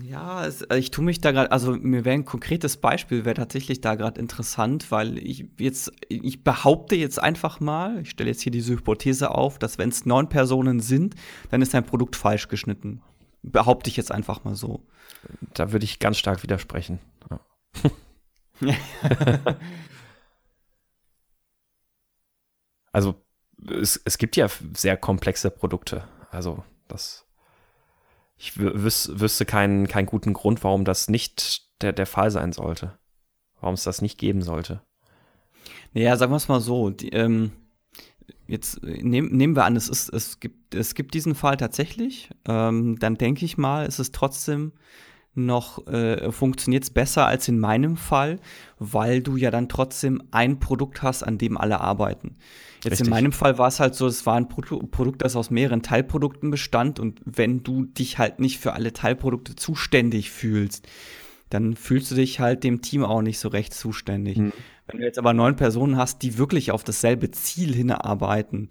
Ja, 0.04 0.46
es, 0.46 0.62
äh, 0.64 0.78
ich 0.78 0.92
tue 0.92 1.06
mich 1.06 1.22
da 1.22 1.32
gerade, 1.32 1.54
also 1.54 1.72
mir 1.72 2.04
wäre 2.04 2.14
ein 2.14 2.26
konkretes 2.26 2.76
Beispiel, 2.78 3.24
wäre 3.24 3.36
tatsächlich 3.36 3.80
da 3.80 3.96
gerade 3.96 4.20
interessant, 4.20 4.92
weil 4.92 5.18
ich 5.18 5.46
jetzt, 5.58 5.94
ich 6.10 6.44
behaupte 6.44 6.96
jetzt 6.96 7.18
einfach 7.18 7.62
mal, 7.62 8.02
ich 8.02 8.10
stelle 8.10 8.30
jetzt 8.30 8.42
hier 8.42 8.52
diese 8.52 8.74
Hypothese 8.74 9.32
auf, 9.32 9.58
dass 9.58 9.78
wenn 9.78 9.90
es 9.90 10.06
neun 10.06 10.28
Personen 10.28 10.82
sind, 10.82 11.16
dann 11.50 11.62
ist 11.62 11.74
dein 11.74 11.86
Produkt 11.86 12.18
falsch 12.18 12.50
geschnitten. 12.50 13.02
Behaupte 13.42 13.90
ich 13.90 13.96
jetzt 13.96 14.12
einfach 14.12 14.44
mal 14.44 14.56
so. 14.56 14.86
Da 15.54 15.72
würde 15.72 15.86
ich 15.86 16.00
ganz 16.00 16.18
stark 16.18 16.44
widersprechen. 16.44 17.00
Ja. 17.30 17.40
also 22.92 23.16
es, 23.66 24.02
es 24.04 24.18
gibt 24.18 24.36
ja 24.36 24.48
sehr 24.76 24.98
komplexe 24.98 25.50
Produkte. 25.50 26.04
Also 26.32 26.66
das 26.90 27.29
ich 28.40 28.58
wüs 28.58 29.12
wüsste 29.14 29.46
keinen, 29.46 29.88
keinen 29.88 30.06
guten 30.06 30.34
Grund, 30.34 30.64
warum 30.64 30.86
das 30.86 31.10
nicht 31.10 31.68
der, 31.82 31.92
der 31.92 32.06
Fall 32.06 32.32
sein 32.32 32.54
sollte. 32.54 32.98
Warum 33.60 33.74
es 33.74 33.84
das 33.84 34.02
nicht 34.02 34.18
geben 34.18 34.42
sollte. 34.42 34.82
Naja, 35.94 36.16
sagen 36.16 36.32
wir 36.32 36.38
es 36.38 36.48
mal 36.48 36.62
so. 36.62 36.90
Die, 36.90 37.10
ähm, 37.10 37.52
jetzt 38.48 38.82
nehm, 38.82 39.28
nehmen 39.28 39.58
wir 39.58 39.66
an, 39.66 39.76
es, 39.76 39.90
ist, 39.90 40.14
es, 40.14 40.40
gibt, 40.40 40.74
es 40.74 40.96
gibt 40.96 41.14
diesen 41.16 41.36
Fall 41.36 41.58
tatsächlich. 41.58 42.30
Ähm, 42.48 42.98
dann 43.00 43.16
denke 43.16 43.44
ich 43.44 43.58
mal, 43.58 43.86
ist 43.86 44.00
es 44.00 44.14
trotzdem 44.14 44.72
noch 45.36 45.88
äh, 45.88 46.32
funktioniert 46.32 46.84
es 46.84 46.90
besser 46.90 47.28
als 47.28 47.48
in 47.48 47.60
meinem 47.60 47.98
Fall, 47.98 48.40
weil 48.78 49.22
du 49.22 49.38
ja 49.38 49.52
dann 49.52 49.70
trotzdem 49.70 50.24
ein 50.32 50.60
Produkt 50.60 51.02
hast, 51.02 51.24
an 51.24 51.38
dem 51.38 51.58
alle 51.58 51.80
arbeiten. 51.80 52.36
Jetzt 52.84 52.94
Richtig. 52.94 53.08
in 53.08 53.12
meinem 53.12 53.32
Fall 53.32 53.58
war 53.58 53.68
es 53.68 53.80
halt 53.80 53.96
so, 53.96 54.08
es 54.08 54.26
war 54.26 54.36
ein 54.36 54.48
Pro 54.48 54.80
Produkt, 54.80 55.22
das 55.22 55.36
aus 55.36 55.50
mehreren 55.50 55.82
Teilprodukten 55.82 56.50
bestand 56.50 57.00
und 57.00 57.22
wenn 57.26 57.64
du 57.64 57.86
dich 57.86 58.18
halt 58.18 58.40
nicht 58.40 58.60
für 58.60 58.74
alle 58.74 58.94
Teilprodukte 58.94 59.56
zuständig 59.56 60.32
fühlst, 60.32 60.88
dann 61.50 61.76
fühlst 61.76 62.12
du 62.12 62.16
dich 62.16 62.40
halt 62.40 62.64
dem 62.64 62.82
Team 62.82 63.04
auch 63.04 63.22
nicht 63.22 63.40
so 63.40 63.50
recht 63.50 63.74
zuständig. 63.74 64.38
Mhm. 64.38 64.54
Wenn 64.88 65.00
du 65.00 65.06
jetzt 65.06 65.20
aber 65.20 65.34
neun 65.34 65.56
Personen 65.56 65.98
hast, 65.98 66.24
die 66.24 66.38
wirklich 66.38 66.72
auf 66.72 66.84
dasselbe 66.84 67.32
Ziel 67.32 67.76
hinarbeiten, 67.76 68.70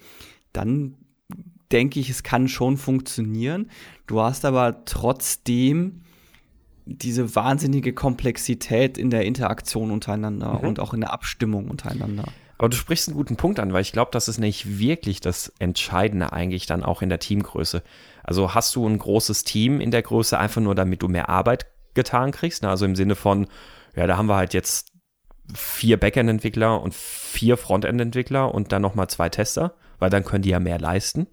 dann 0.53 0.95
denke 1.71 2.01
ich, 2.01 2.09
es 2.11 2.23
kann 2.23 2.49
schon 2.49 2.77
funktionieren. 2.77 3.71
Du 4.07 4.21
hast 4.21 4.45
aber 4.45 4.85
trotzdem 4.85 6.01
diese 6.89 7.35
wahnsinnige 7.35 7.93
Komplexität 7.93 8.97
in 8.97 9.11
der 9.11 9.25
Interaktion 9.25 9.91
untereinander 9.91 10.55
mhm. 10.55 10.69
und 10.69 10.81
auch 10.81 10.95
in 10.95 11.01
der 11.01 11.13
Abstimmung 11.13 11.69
untereinander. 11.69 12.25
Aber 12.57 12.69
du 12.69 12.77
sprichst 12.77 13.09
einen 13.09 13.17
guten 13.17 13.37
Punkt 13.37 13.61
an, 13.61 13.73
weil 13.73 13.83
ich 13.83 13.93
glaube, 13.93 14.11
das 14.13 14.27
ist 14.27 14.39
nicht 14.39 14.79
wirklich 14.79 15.21
das 15.21 15.53
Entscheidende 15.59 16.33
eigentlich 16.33 16.67
dann 16.67 16.83
auch 16.83 17.03
in 17.03 17.09
der 17.09 17.21
Teamgröße. 17.21 17.83
Also 18.25 18.55
hast 18.55 18.75
du 18.75 18.87
ein 18.87 18.99
großes 18.99 19.45
Team 19.45 19.81
in 19.81 19.93
der 19.93 20.03
Größe 20.03 20.39
einfach 20.39 20.61
nur, 20.61 20.75
damit 20.75 21.03
du 21.03 21.09
mehr 21.09 21.29
Arbeit 21.29 21.67
getan 21.95 22.33
kriegst? 22.33 22.63
Ne? 22.63 22.69
Also 22.69 22.85
im 22.85 22.97
Sinne 22.97 23.15
von, 23.15 23.47
ja, 23.95 24.07
da 24.07 24.17
haben 24.17 24.27
wir 24.27 24.37
halt 24.37 24.55
jetzt 24.55 24.93
vier 25.55 25.99
Backend-Entwickler 25.99 26.81
und 26.83 26.95
vier 26.95 27.57
Frontend-Entwickler 27.57 28.53
und 28.53 28.73
dann 28.73 28.83
nochmal 28.83 29.09
zwei 29.09 29.29
Tester, 29.29 29.75
weil 29.99 30.11
dann 30.11 30.25
können 30.25 30.43
die 30.43 30.51
ja 30.51 30.59
mehr 30.59 30.79
leisten. 30.79 31.29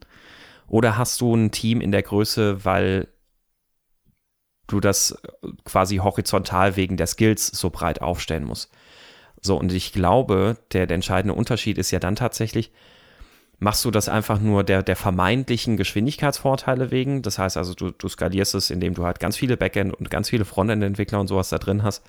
Oder 0.68 0.98
hast 0.98 1.22
du 1.22 1.36
ein 1.36 1.52
Team 1.52 1.82
in 1.82 1.92
der 1.92 2.04
Größe, 2.04 2.66
weil 2.66 3.08
du 4.68 4.80
das 4.80 5.18
quasi 5.64 5.98
horizontal 5.98 6.76
wegen 6.76 6.98
der 6.98 7.08
Skills 7.08 7.48
so 7.48 7.70
breit 7.70 8.02
aufstellen 8.02 8.44
musst? 8.44 8.72
So, 9.42 9.58
und 9.58 9.72
ich 9.72 9.94
glaube, 9.94 10.58
der, 10.74 10.88
der 10.88 10.96
entscheidende 10.96 11.36
Unterschied 11.36 11.78
ist 11.78 11.92
ja 11.92 12.00
dann 12.00 12.16
tatsächlich, 12.16 12.72
machst 13.60 13.86
du 13.86 13.92
das 13.92 14.10
einfach 14.10 14.40
nur 14.40 14.64
der, 14.64 14.84
der 14.84 14.96
vermeintlichen 14.96 15.78
Geschwindigkeitsvorteile 15.78 16.92
wegen. 16.92 17.22
Das 17.22 17.38
heißt 17.38 17.58
also, 17.58 17.74
du, 17.74 17.92
du 17.92 18.08
skalierst 18.08 18.56
es, 18.56 18.70
indem 18.70 18.94
du 18.96 19.06
halt 19.06 19.20
ganz 19.20 19.38
viele 19.38 19.58
Backend- 19.58 19.94
und 19.94 20.10
ganz 20.10 20.30
viele 20.30 20.46
Frontend-Entwickler 20.46 21.20
und 21.20 21.28
sowas 21.28 21.50
da 21.50 21.58
drin 21.58 21.84
hast. 21.84 22.04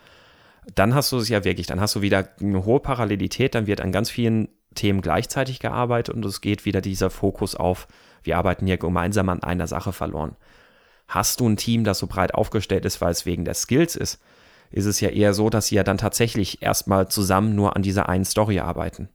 Dann 0.75 0.95
hast 0.95 1.13
du 1.13 1.19
es 1.19 1.29
ja 1.29 1.45
wirklich, 1.45 1.67
dann 1.67 1.81
hast 1.81 1.95
du 1.95 2.03
wieder 2.03 2.29
eine 2.41 2.65
hohe 2.65 2.81
Parallelität, 2.81 3.55
dann 3.55 3.67
wird 3.67 3.81
an 3.81 3.93
ganz 3.93 4.11
vielen 4.11 4.49
Themen 4.75 5.01
gleichzeitig 5.01 5.61
gearbeitet 5.61 6.15
und 6.15 6.25
es 6.25 6.41
geht 6.41 6.65
wieder 6.65 6.81
dieser 6.81 7.11
Fokus 7.11 7.55
auf, 7.55 7.87
wir 8.25 8.37
arbeiten 8.37 8.67
hier 8.67 8.77
gemeinsam 8.77 9.29
an 9.29 9.43
einer 9.43 9.69
Sache 9.69 9.93
verloren. 9.93 10.37
Hast 11.09 11.41
du 11.41 11.49
ein 11.49 11.57
Team, 11.57 11.85
das 11.85 11.99
so 11.99 12.07
breit 12.07 12.35
aufgestellt 12.35 12.85
ist, 12.85 13.01
weil 13.01 13.13
es 13.13 13.27
wegen 13.27 13.45
der 13.45 13.55
Skills 13.55 13.97
ist, 13.97 14.21
ist 14.71 14.87
es 14.87 15.01
ja 15.01 15.09
eher 15.09 15.35
so, 15.35 15.51
dass 15.51 15.67
sie 15.67 15.77
ja 15.77 15.85
dann 15.85 15.99
tatsächlich 15.99 16.63
erstmal 16.63 17.09
zusammen 17.09 17.55
nur 17.55 17.77
an 17.77 17.83
dieser 17.83 18.09
einen 18.09 18.25
Story 18.25 18.59
arbeiten. 18.59 19.09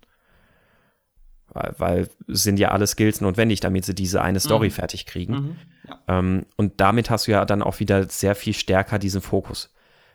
Weil, 1.54 1.75
weil 1.77 2.10
sind 2.27 2.60
ja 2.60 2.69
alle 2.69 2.88
Skills 2.88 3.19
notwendig, 3.19 3.60
damit 3.60 3.84
sie 3.84 3.93
diese 3.93 4.21
eine 4.21 4.39
Story 4.39 4.67
mhm. 4.67 4.71
fertig 4.71 5.06
kriegen. 5.06 5.34
Mhm. 5.34 5.56
Ja. 5.88 6.19
Ähm, 6.19 6.45
und 6.56 6.80
damit 6.80 7.10
hast 7.10 7.27
du 7.27 7.32
ja 7.32 7.43
dann 7.43 7.62
auch 7.62 7.80
wieder 7.80 8.10
sehr 8.10 8.36
viel 8.36 8.54
stärker 8.54 8.99
diesen 8.99 9.21
Fokus. 9.21 9.73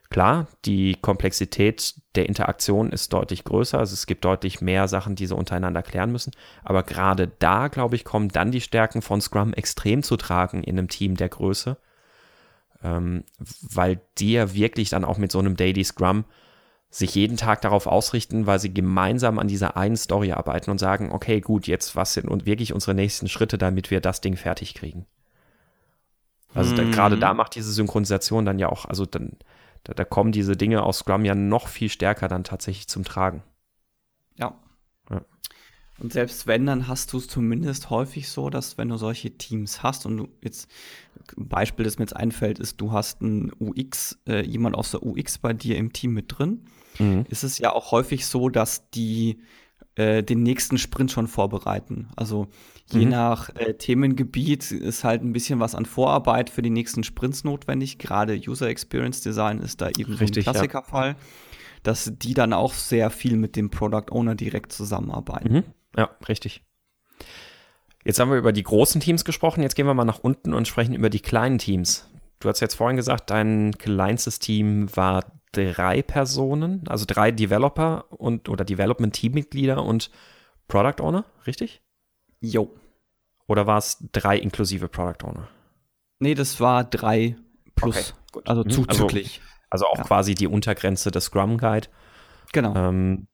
Klar, 0.09 0.47
die 0.65 0.97
Komplexität 1.01 1.95
der 2.15 2.27
Interaktion 2.27 2.93
ist 2.93 3.13
deutlich 3.13 3.45
größer, 3.45 3.79
also 3.79 3.93
es 3.93 4.07
gibt 4.07 4.25
deutlich 4.25 4.61
mehr 4.61 4.89
Sachen, 4.89 5.17
die 5.17 5.27
sie 5.27 5.35
untereinander 5.35 5.83
klären 5.83 6.13
müssen. 6.13 6.33
Aber 6.65 6.83
gerade 6.85 7.29
da, 7.39 7.69
glaube 7.69 7.97
ich, 7.97 8.05
kommen 8.05 8.29
dann 8.29 8.53
die 8.53 8.61
Stärken 8.61 9.03
von 9.03 9.21
Scrum 9.21 9.53
extrem 9.53 10.03
zu 10.03 10.17
tragen 10.17 10.63
in 10.63 10.79
einem 10.79 10.89
Team 10.89 11.17
der 11.17 11.29
Größe, 11.29 11.77
ähm, 12.85 13.25
weil 13.39 14.01
die 14.19 14.33
ja 14.33 14.55
wirklich 14.55 14.91
dann 14.91 15.05
auch 15.05 15.19
mit 15.19 15.33
so 15.33 15.41
einem 15.41 15.57
Daily 15.57 15.83
Scrum 15.85 16.25
sich 16.89 17.15
jeden 17.15 17.37
Tag 17.37 17.61
darauf 17.61 17.87
ausrichten, 17.87 18.47
weil 18.47 18.59
sie 18.59 18.73
gemeinsam 18.73 19.39
an 19.39 19.49
dieser 19.49 19.77
einen 19.77 19.97
Story 19.97 20.33
arbeiten 20.33 20.71
und 20.71 20.79
sagen, 20.79 21.11
okay, 21.13 21.41
gut, 21.41 21.67
jetzt 21.67 21.97
was 21.97 22.15
sind 22.15 22.29
und 22.29 22.47
wirklich 22.47 22.73
unsere 22.73 22.95
nächsten 22.95 23.29
Schritte, 23.29 23.59
damit 23.59 23.91
wir 23.91 24.01
das 24.01 24.21
Ding 24.21 24.37
fertig 24.37 24.75
kriegen. 24.75 25.07
Also 26.55 26.75
mhm. 26.75 26.93
gerade 26.93 27.19
da 27.19 27.35
macht 27.35 27.55
diese 27.55 27.71
Synchronisation 27.73 28.47
dann 28.47 28.59
ja 28.59 28.71
auch, 28.71 28.87
also 28.87 29.05
dann, 29.05 29.33
da, 29.85 29.95
da, 29.95 30.05
kommen 30.05 30.33
diese 30.33 30.57
Dinge 30.57 30.83
aus 30.83 30.99
Scrum 30.99 31.25
ja 31.25 31.35
noch 31.35 31.69
viel 31.69 31.89
stärker 31.89 32.29
dann 32.29 32.45
tatsächlich 32.45 32.89
zum 32.89 33.05
Tragen. 33.05 33.43
Ja. 34.37 34.59
ja. 35.11 35.23
Und 35.99 36.13
selbst 36.13 36.47
wenn, 36.47 36.67
dann 36.67 36.89
hast 36.89 37.13
du 37.13 37.19
es 37.19 37.29
zumindest 37.29 37.91
häufig 37.91 38.29
so, 38.29 38.51
dass 38.51 38.79
wenn 38.79 38.89
du 38.89 38.97
solche 38.97 39.37
Teams 39.37 39.83
hast 39.83 40.07
und 40.07 40.17
du 40.17 40.29
jetzt, 40.43 40.71
ein 41.37 41.49
Beispiel, 41.49 41.85
das 41.85 41.99
mir 41.99 42.05
jetzt 42.05 42.17
einfällt, 42.17 42.59
ist, 42.59 42.81
du 42.81 42.93
hast 42.93 43.23
ein 43.23 43.53
UX, 43.59 44.19
äh, 44.27 44.45
jemand 44.45 44.77
aus 44.77 44.91
der 44.91 45.05
UX 45.05 45.39
bei 45.39 45.53
dir 45.53 45.77
im 45.77 45.93
Team 45.93 46.13
mit 46.13 46.39
drin, 46.39 46.67
mhm. 46.99 47.25
ist 47.29 47.45
es 47.45 47.59
ja 47.59 47.73
auch 47.73 47.93
häufig 47.93 48.27
so, 48.27 48.49
dass 48.49 48.91
die 48.91 49.41
äh, 49.97 50.23
den 50.23 50.43
nächsten 50.43 50.79
Sprint 50.79 51.11
schon 51.11 51.27
vorbereiten. 51.27 52.09
Also 52.17 52.49
je 52.93 53.05
mhm. 53.05 53.11
nach 53.11 53.49
äh, 53.57 53.75
Themengebiet 53.75 54.71
ist 54.71 55.05
halt 55.05 55.23
ein 55.23 55.33
bisschen 55.33 55.59
was 55.59 55.75
an 55.75 55.87
Vorarbeit 55.87 56.51
für 56.51 56.63
die 56.63 56.71
nächsten 56.71 57.03
Sprints 57.03 57.45
notwendig. 57.45 57.99
Gerade 57.99 58.39
User 58.47 58.69
Experience 58.69 59.23
Design 59.23 59.59
ist 59.61 59.81
da 59.81 59.89
eben 59.89 60.13
Richtig, 60.15 60.45
so 60.45 60.51
ein 60.51 60.55
Klassikerfall, 60.55 61.09
ja. 61.11 61.17
dass 61.83 62.13
die 62.15 62.35
dann 62.35 62.53
auch 62.53 62.75
sehr 62.75 63.11
viel 63.11 63.37
mit 63.37 63.57
dem 63.57 63.71
Product 63.71 64.11
Owner 64.11 64.35
direkt 64.35 64.73
zusammenarbeiten. 64.73 65.53
Mhm. 65.53 65.65
Ja, 65.97 66.11
richtig. 66.29 66.63
Jetzt 68.05 68.21
haben 68.21 68.31
wir 68.31 68.39
über 68.39 68.53
die 68.53 68.63
großen 68.63 69.01
Teams 69.01 69.25
gesprochen, 69.25 69.63
jetzt 69.63 69.75
gehen 69.75 69.87
wir 69.87 69.95
mal 69.95 70.05
nach 70.05 70.21
unten 70.21 70.55
und 70.55 70.69
sprechen 70.69 70.95
über 70.95 71.11
die 71.11 71.21
kleinen 71.21 71.59
Teams. 71.59 72.09
Du 72.41 72.49
hast 72.49 72.61
jetzt 72.61 72.75
vorhin 72.75 72.97
gesagt, 72.97 73.31
dein 73.31 73.73
kleinstes 73.79 74.39
Team 74.39 74.95
war 74.95 75.25
drei 75.53 76.03
Personen, 76.03 76.87
also 76.89 77.05
drei 77.07 77.31
Developer 77.31 78.07
und 78.11 78.49
oder 78.49 78.65
Development 78.65 79.15
Teammitglieder 79.15 79.83
und 79.83 80.11
Product 80.69 81.01
Owner, 81.03 81.25
richtig? 81.47 81.83
Jo. 82.41 82.75
Oder 83.47 83.67
war 83.67 83.79
es 83.79 83.99
drei 84.13 84.37
inklusive 84.39 84.89
Product 84.89 85.25
Owner? 85.25 85.49
Nee, 86.19 86.35
das 86.35 86.61
war 86.61 86.85
drei 86.85 87.37
plus, 87.75 88.15
okay, 88.33 88.45
also 88.49 88.65
mhm. 88.65 88.71
zuzüglich. 88.71 89.41
Also, 89.71 89.87
also 89.87 89.87
auch 89.87 89.99
ja. 89.99 90.05
quasi 90.05 90.35
die 90.35 90.47
Untergrenze 90.47 91.11
des 91.11 91.27
Scrum 91.27 91.59
Guide. 91.59 91.89
Genau. 92.53 92.75
Ähm, 92.75 93.29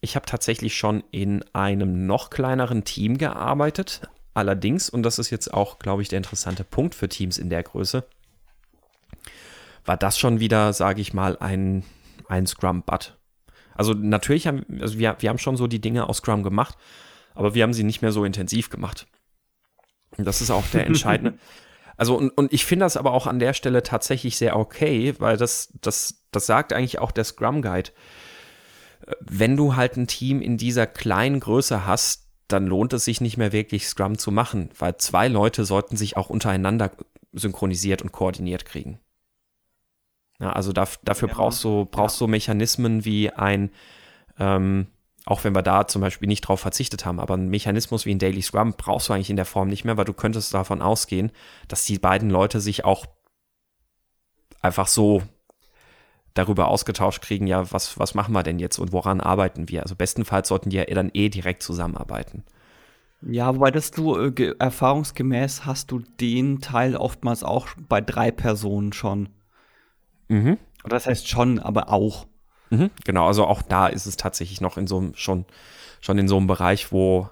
ich 0.00 0.16
habe 0.16 0.26
tatsächlich 0.26 0.76
schon 0.76 1.02
in 1.10 1.44
einem 1.54 2.06
noch 2.06 2.30
kleineren 2.30 2.84
Team 2.84 3.18
gearbeitet. 3.18 4.02
Allerdings, 4.38 4.88
und 4.88 5.02
das 5.02 5.18
ist 5.18 5.30
jetzt 5.30 5.52
auch, 5.52 5.80
glaube 5.80 6.00
ich, 6.00 6.08
der 6.08 6.18
interessante 6.18 6.62
Punkt 6.62 6.94
für 6.94 7.08
Teams 7.08 7.38
in 7.38 7.50
der 7.50 7.64
Größe, 7.64 8.04
war 9.84 9.96
das 9.96 10.16
schon 10.16 10.38
wieder, 10.38 10.72
sage 10.72 11.00
ich 11.00 11.12
mal, 11.12 11.36
ein, 11.40 11.82
ein 12.28 12.46
Scrum-Butt. 12.46 13.18
Also 13.74 13.94
natürlich 13.94 14.46
haben 14.46 14.64
also 14.80 14.96
wir, 14.96 15.16
wir 15.18 15.28
haben 15.28 15.38
schon 15.38 15.56
so 15.56 15.66
die 15.66 15.80
Dinge 15.80 16.08
aus 16.08 16.18
Scrum 16.18 16.44
gemacht, 16.44 16.76
aber 17.34 17.54
wir 17.54 17.64
haben 17.64 17.72
sie 17.72 17.82
nicht 17.82 18.00
mehr 18.00 18.12
so 18.12 18.24
intensiv 18.24 18.70
gemacht. 18.70 19.08
Und 20.16 20.24
das 20.24 20.40
ist 20.40 20.52
auch 20.52 20.66
der 20.68 20.86
entscheidende. 20.86 21.36
Also, 22.00 22.16
und, 22.16 22.30
und 22.30 22.52
ich 22.52 22.64
finde 22.64 22.84
das 22.84 22.96
aber 22.96 23.10
auch 23.10 23.26
an 23.26 23.40
der 23.40 23.54
Stelle 23.54 23.82
tatsächlich 23.82 24.36
sehr 24.36 24.56
okay, 24.56 25.16
weil 25.18 25.36
das, 25.36 25.76
das, 25.80 26.22
das 26.30 26.46
sagt 26.46 26.72
eigentlich 26.72 27.00
auch 27.00 27.10
der 27.10 27.24
Scrum 27.24 27.60
Guide. 27.60 27.90
Wenn 29.18 29.56
du 29.56 29.74
halt 29.74 29.96
ein 29.96 30.06
Team 30.06 30.40
in 30.40 30.58
dieser 30.58 30.86
kleinen 30.86 31.40
Größe 31.40 31.86
hast, 31.86 32.27
dann 32.48 32.66
lohnt 32.66 32.92
es 32.92 33.04
sich 33.04 33.20
nicht 33.20 33.36
mehr 33.36 33.52
wirklich 33.52 33.86
Scrum 33.86 34.18
zu 34.18 34.32
machen, 34.32 34.70
weil 34.78 34.96
zwei 34.96 35.28
Leute 35.28 35.64
sollten 35.64 35.96
sich 35.96 36.16
auch 36.16 36.30
untereinander 36.30 36.90
synchronisiert 37.32 38.02
und 38.02 38.12
koordiniert 38.12 38.64
kriegen. 38.64 38.98
Ja, 40.40 40.52
also 40.52 40.72
da, 40.72 40.88
dafür 41.04 41.28
ja, 41.28 41.34
brauchst 41.34 41.62
du 41.64 41.84
brauchst 41.84 42.20
du 42.20 42.26
Mechanismen 42.26 43.04
wie 43.04 43.30
ein, 43.30 43.70
ähm, 44.38 44.86
auch 45.26 45.44
wenn 45.44 45.54
wir 45.54 45.62
da 45.62 45.86
zum 45.86 46.00
Beispiel 46.00 46.28
nicht 46.28 46.42
drauf 46.42 46.60
verzichtet 46.60 47.04
haben, 47.04 47.20
aber 47.20 47.34
ein 47.34 47.48
Mechanismus 47.48 48.06
wie 48.06 48.14
ein 48.14 48.18
Daily 48.18 48.40
Scrum 48.40 48.74
brauchst 48.76 49.08
du 49.08 49.12
eigentlich 49.12 49.30
in 49.30 49.36
der 49.36 49.44
Form 49.44 49.68
nicht 49.68 49.84
mehr, 49.84 49.96
weil 49.96 50.04
du 50.04 50.14
könntest 50.14 50.54
davon 50.54 50.80
ausgehen, 50.80 51.32
dass 51.66 51.84
die 51.84 51.98
beiden 51.98 52.30
Leute 52.30 52.60
sich 52.60 52.84
auch 52.84 53.06
einfach 54.62 54.86
so 54.86 55.22
darüber 56.34 56.68
ausgetauscht 56.68 57.22
kriegen, 57.22 57.46
ja, 57.46 57.70
was, 57.72 57.98
was 57.98 58.14
machen 58.14 58.32
wir 58.32 58.42
denn 58.42 58.58
jetzt 58.58 58.78
und 58.78 58.92
woran 58.92 59.20
arbeiten 59.20 59.68
wir? 59.68 59.82
Also 59.82 59.96
bestenfalls 59.96 60.48
sollten 60.48 60.70
die 60.70 60.76
ja 60.76 60.84
dann 60.84 61.10
eh 61.12 61.28
direkt 61.28 61.62
zusammenarbeiten. 61.62 62.44
Ja, 63.22 63.54
wobei 63.54 63.70
das 63.70 63.90
du 63.90 64.16
äh, 64.16 64.54
erfahrungsgemäß 64.58 65.66
hast 65.66 65.90
du 65.90 66.00
den 66.20 66.60
Teil 66.60 66.96
oftmals 66.96 67.42
auch 67.42 67.68
bei 67.88 68.00
drei 68.00 68.30
Personen 68.30 68.92
schon. 68.92 69.28
Mhm. 70.28 70.58
Das 70.84 71.06
heißt 71.06 71.28
schon, 71.28 71.58
aber 71.58 71.92
auch. 71.92 72.26
Mhm, 72.70 72.90
genau, 73.04 73.26
also 73.26 73.46
auch 73.46 73.62
da 73.62 73.88
ist 73.88 74.06
es 74.06 74.16
tatsächlich 74.16 74.60
noch 74.60 74.76
in 74.76 74.86
so 74.86 74.98
einem, 74.98 75.14
schon, 75.14 75.46
schon 76.00 76.18
in 76.18 76.28
so 76.28 76.36
einem 76.36 76.46
Bereich, 76.46 76.92
wo, 76.92 77.28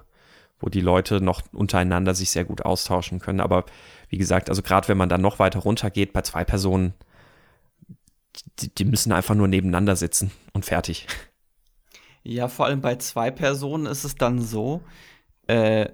wo 0.59 0.67
die 0.67 0.81
Leute 0.81 1.21
noch 1.21 1.41
untereinander 1.53 2.13
sich 2.15 2.31
sehr 2.31 2.43
gut 2.43 2.63
austauschen 2.63 3.19
können. 3.19 3.39
Aber 3.39 3.63
wie 4.09 4.17
gesagt, 4.17 4.49
also 4.49 4.61
gerade 4.61 4.87
wenn 4.89 4.97
man 4.97 5.09
dann 5.09 5.21
noch 5.21 5.39
weiter 5.39 5.59
runter 5.59 5.89
geht, 5.89 6.11
bei 6.11 6.21
zwei 6.21 6.43
Personen, 6.43 6.93
die, 8.59 8.73
die 8.73 8.85
müssen 8.85 9.11
einfach 9.11 9.35
nur 9.35 9.47
nebeneinander 9.47 9.95
sitzen 9.95 10.31
und 10.53 10.65
fertig. 10.65 11.07
Ja, 12.23 12.47
vor 12.49 12.65
allem 12.65 12.81
bei 12.81 12.97
zwei 12.97 13.31
Personen 13.31 13.85
ist 13.85 14.03
es 14.03 14.15
dann 14.15 14.41
so, 14.41 14.81
äh, 15.47 15.87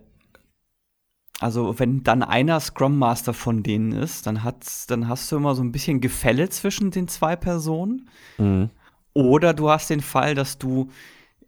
also 1.39 1.77
wenn 1.77 2.03
dann 2.03 2.23
einer 2.23 2.59
Scrum 2.59 2.97
Master 2.97 3.33
von 3.33 3.63
denen 3.63 3.91
ist, 3.91 4.25
dann, 4.27 4.43
hat's, 4.43 4.87
dann 4.87 5.07
hast 5.07 5.31
du 5.31 5.35
immer 5.35 5.55
so 5.55 5.61
ein 5.61 5.71
bisschen 5.71 6.01
Gefälle 6.01 6.49
zwischen 6.49 6.89
den 6.89 7.07
zwei 7.07 7.35
Personen. 7.35 8.09
Mhm. 8.37 8.69
Oder 9.13 9.53
du 9.53 9.69
hast 9.69 9.89
den 9.89 10.01
Fall, 10.01 10.35
dass 10.35 10.57
du 10.57 10.89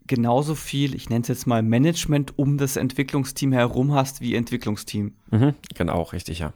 genauso 0.05 0.53
viel, 0.53 0.93
ich 0.95 1.09
nenne 1.09 1.21
es 1.21 1.29
jetzt 1.29 1.47
mal 1.47 1.63
Management 1.63 2.37
um 2.37 2.57
das 2.57 2.75
Entwicklungsteam 2.75 3.53
herum 3.53 3.93
hast 3.93 4.21
wie 4.21 4.35
Entwicklungsteam. 4.35 5.15
Mhm, 5.31 5.55
genau, 5.73 6.03
richtig, 6.03 6.39
ja. 6.39 6.53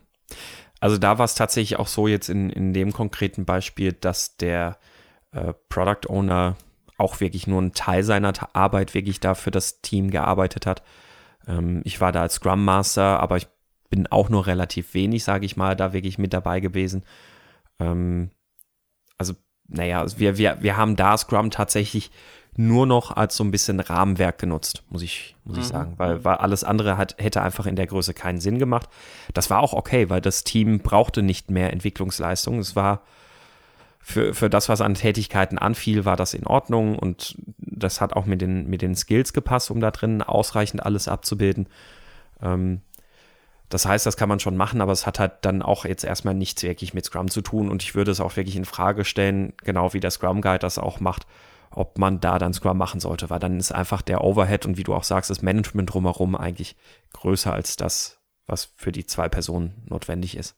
Also 0.80 0.98
da 0.98 1.18
war 1.18 1.26
es 1.26 1.36
tatsächlich 1.36 1.78
auch 1.80 1.88
so 1.88 2.08
jetzt 2.08 2.30
in, 2.30 2.50
in 2.50 2.74
dem 2.74 2.94
konkreten 2.94 3.46
Beispiel, 3.46 3.94
dass 3.94 4.38
der 4.38 4.78
äh, 5.32 5.54
Product 5.68 6.08
Owner 6.10 6.56
auch 6.98 7.20
wirklich 7.20 7.48
nur 7.48 7.62
einen 7.62 7.74
Teil 7.74 8.04
seiner 8.04 8.34
Arbeit 8.54 8.94
wirklich 8.94 9.20
da 9.20 9.36
für 9.36 9.52
das 9.52 9.82
Team 9.82 10.12
gearbeitet 10.12 10.66
hat. 10.66 10.84
Ähm, 11.48 11.82
ich 11.86 12.02
war 12.02 12.12
da 12.12 12.22
als 12.22 12.36
Scrum 12.36 12.64
Master, 12.64 13.20
aber 13.20 13.38
ich 13.38 13.48
bin 13.90 14.08
auch 14.08 14.30
nur 14.30 14.48
relativ 14.48 14.94
wenig, 14.94 15.24
sage 15.24 15.46
ich 15.46 15.58
mal, 15.58 15.76
da 15.76 15.94
wirklich 15.94 16.18
mit 16.18 16.34
dabei 16.34 16.60
gewesen. 16.60 17.04
Ähm, 17.80 18.32
also, 19.18 19.34
naja, 19.68 20.06
wir, 20.18 20.38
wir, 20.38 20.62
wir 20.62 20.78
haben 20.78 20.96
da 20.96 21.18
Scrum 21.18 21.52
tatsächlich 21.52 22.12
nur 22.56 22.86
noch 22.86 23.16
als 23.16 23.36
so 23.36 23.44
ein 23.44 23.52
bisschen 23.52 23.80
Rahmenwerk 23.80 24.38
genutzt, 24.38 24.84
muss 24.90 25.02
ich, 25.02 25.36
muss 25.46 25.56
mhm. 25.56 25.62
ich 25.62 25.68
sagen, 25.68 25.94
weil, 25.98 26.24
weil 26.26 26.36
alles 26.36 26.64
andere 26.64 26.98
hat, 26.98 27.16
hätte 27.18 27.42
einfach 27.42 27.66
in 27.66 27.76
der 27.76 27.88
Größe 27.88 28.14
keinen 28.14 28.40
Sinn 28.40 28.60
gemacht. 28.60 28.90
Das 29.34 29.50
war 29.50 29.62
auch 29.62 29.74
okay, 29.74 30.10
weil 30.10 30.22
das 30.22 30.44
Team 30.44 30.80
brauchte 30.80 31.22
nicht 31.22 31.52
mehr 31.52 31.72
Entwicklungsleistung. 31.72 32.60
Es 32.60 32.76
war 32.76 33.02
für, 34.00 34.34
für 34.34 34.50
das, 34.50 34.70
was 34.70 34.82
an 34.82 34.96
Tätigkeiten 34.96 35.58
anfiel, 35.58 36.04
war 36.06 36.16
das 36.16 36.34
in 36.34 36.46
Ordnung 36.46 36.98
und 36.98 37.38
das 37.58 38.02
hat 38.02 38.14
auch 38.14 38.26
mit 38.26 38.42
den, 38.42 38.70
mit 38.70 38.82
den 38.82 38.96
Skills 38.96 39.34
gepasst, 39.34 39.72
um 39.72 39.80
da 39.80 39.92
drin 39.92 40.22
ausreichend 40.22 40.84
alles 40.84 41.08
abzubilden. 41.08 41.68
Ähm, 42.42 42.82
das 43.70 43.86
heißt, 43.86 44.06
das 44.06 44.18
kann 44.18 44.28
man 44.28 44.40
schon 44.40 44.58
machen, 44.58 44.82
aber 44.82 44.92
es 44.92 45.06
hat 45.06 45.20
halt 45.20 45.34
dann 45.42 45.62
auch 45.62 45.86
jetzt 45.86 46.04
erstmal 46.04 46.34
nichts 46.34 46.64
wirklich 46.64 46.96
mit 46.96 47.06
Scrum 47.06 47.30
zu 47.30 47.42
tun 47.42 47.70
und 47.70 47.84
ich 47.84 47.94
würde 47.94 48.10
es 48.10 48.20
auch 48.20 48.36
wirklich 48.36 48.56
in 48.56 48.66
Frage 48.66 49.06
stellen, 49.06 49.54
genau 49.64 49.94
wie 49.94 50.00
der 50.00 50.12
Scrum 50.12 50.42
Guide 50.42 50.60
das 50.60 50.80
auch 50.80 51.00
macht, 51.00 51.28
ob 51.72 51.98
man 51.98 52.20
da 52.20 52.40
dann 52.40 52.54
Scrum 52.54 52.78
machen 52.78 53.00
sollte, 53.00 53.30
weil 53.30 53.40
dann 53.40 53.60
ist 53.60 53.72
einfach 53.72 54.02
der 54.02 54.24
Overhead 54.24 54.66
und 54.66 54.78
wie 54.78 54.84
du 54.84 54.94
auch 54.94 55.04
sagst, 55.04 55.30
das 55.30 55.42
Management 55.42 55.94
drumherum 55.94 56.36
eigentlich 56.36 56.76
größer 57.14 57.54
als 57.54 57.76
das, 57.76 58.20
was 58.46 58.74
für 58.76 58.92
die 58.92 59.06
zwei 59.06 59.30
Personen 59.30 59.84
notwendig 59.86 60.36
ist. 60.36 60.56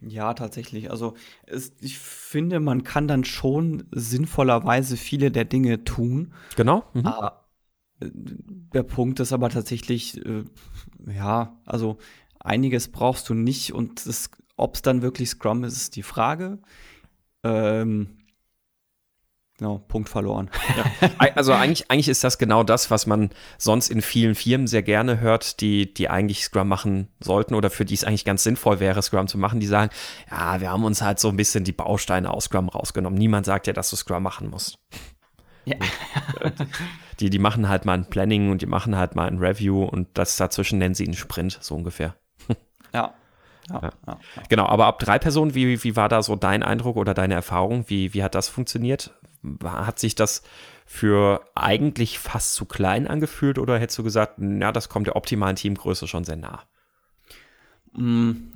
Ja, 0.00 0.34
tatsächlich. 0.34 0.90
Also 0.90 1.14
es, 1.46 1.72
ich 1.80 1.98
finde, 1.98 2.60
man 2.60 2.84
kann 2.84 3.08
dann 3.08 3.24
schon 3.24 3.84
sinnvollerweise 3.90 4.96
viele 4.96 5.30
der 5.30 5.44
Dinge 5.44 5.84
tun. 5.84 6.32
Genau. 6.56 6.84
Mhm. 6.94 7.06
Ah, 7.06 7.44
der 8.00 8.84
Punkt 8.84 9.18
ist 9.20 9.32
aber 9.32 9.50
tatsächlich, 9.50 10.24
äh, 10.24 10.44
ja, 11.06 11.60
also 11.64 11.98
einiges 12.38 12.88
brauchst 12.88 13.28
du 13.28 13.34
nicht 13.34 13.72
und 13.72 14.04
ob 14.56 14.74
es 14.74 14.82
dann 14.82 15.02
wirklich 15.02 15.30
Scrum 15.30 15.64
ist, 15.64 15.76
ist 15.76 15.96
die 15.96 16.02
Frage. 16.02 16.60
Ähm, 17.42 18.17
Genau, 19.58 19.78
Punkt 19.88 20.08
verloren. 20.08 20.50
Ja. 21.00 21.30
Also 21.34 21.52
eigentlich, 21.52 21.90
eigentlich 21.90 22.08
ist 22.08 22.22
das 22.22 22.38
genau 22.38 22.62
das, 22.62 22.90
was 22.90 23.06
man 23.06 23.30
sonst 23.58 23.90
in 23.90 24.02
vielen 24.02 24.34
Firmen 24.34 24.66
sehr 24.68 24.82
gerne 24.82 25.18
hört, 25.20 25.60
die, 25.60 25.92
die 25.92 26.08
eigentlich 26.08 26.44
Scrum 26.44 26.68
machen 26.68 27.08
sollten 27.20 27.54
oder 27.54 27.68
für 27.70 27.84
die 27.84 27.94
es 27.94 28.04
eigentlich 28.04 28.24
ganz 28.24 28.44
sinnvoll 28.44 28.78
wäre, 28.78 29.02
Scrum 29.02 29.26
zu 29.26 29.38
machen. 29.38 29.58
Die 29.58 29.66
sagen, 29.66 29.90
ja, 30.30 30.60
wir 30.60 30.70
haben 30.70 30.84
uns 30.84 31.02
halt 31.02 31.18
so 31.18 31.28
ein 31.28 31.36
bisschen 31.36 31.64
die 31.64 31.72
Bausteine 31.72 32.32
aus 32.32 32.44
Scrum 32.44 32.68
rausgenommen. 32.68 33.18
Niemand 33.18 33.46
sagt 33.46 33.66
ja, 33.66 33.72
dass 33.72 33.90
du 33.90 33.96
Scrum 33.96 34.22
machen 34.22 34.50
musst. 34.50 34.78
Ja. 35.64 35.76
Die, 37.18 37.30
die 37.30 37.38
machen 37.40 37.68
halt 37.68 37.84
mal 37.84 37.94
ein 37.94 38.08
Planning 38.08 38.50
und 38.50 38.62
die 38.62 38.66
machen 38.66 38.96
halt 38.96 39.16
mal 39.16 39.26
ein 39.26 39.38
Review 39.38 39.82
und 39.82 40.06
das 40.14 40.36
dazwischen 40.36 40.78
nennen 40.78 40.94
sie 40.94 41.04
einen 41.04 41.14
Sprint, 41.14 41.58
so 41.60 41.74
ungefähr. 41.74 42.14
Ja, 42.94 43.14
Ja, 43.70 43.90
genau, 44.48 44.66
aber 44.66 44.86
ab 44.86 44.98
drei 44.98 45.18
Personen, 45.18 45.54
wie, 45.54 45.82
wie 45.84 45.96
war 45.96 46.08
da 46.08 46.22
so 46.22 46.36
dein 46.36 46.62
Eindruck 46.62 46.96
oder 46.96 47.14
deine 47.14 47.34
Erfahrung? 47.34 47.84
Wie, 47.88 48.14
wie 48.14 48.22
hat 48.22 48.34
das 48.34 48.48
funktioniert? 48.48 49.14
Hat 49.62 49.98
sich 49.98 50.14
das 50.14 50.42
für 50.86 51.42
eigentlich 51.54 52.18
fast 52.18 52.54
zu 52.54 52.64
klein 52.64 53.06
angefühlt 53.06 53.58
oder 53.58 53.78
hättest 53.78 53.98
du 53.98 54.02
gesagt, 54.02 54.34
na, 54.38 54.72
das 54.72 54.88
kommt 54.88 55.06
der 55.06 55.16
optimalen 55.16 55.56
Teamgröße 55.56 56.08
schon 56.08 56.24
sehr 56.24 56.36
nah? 56.36 56.62
Mm, 57.92 58.52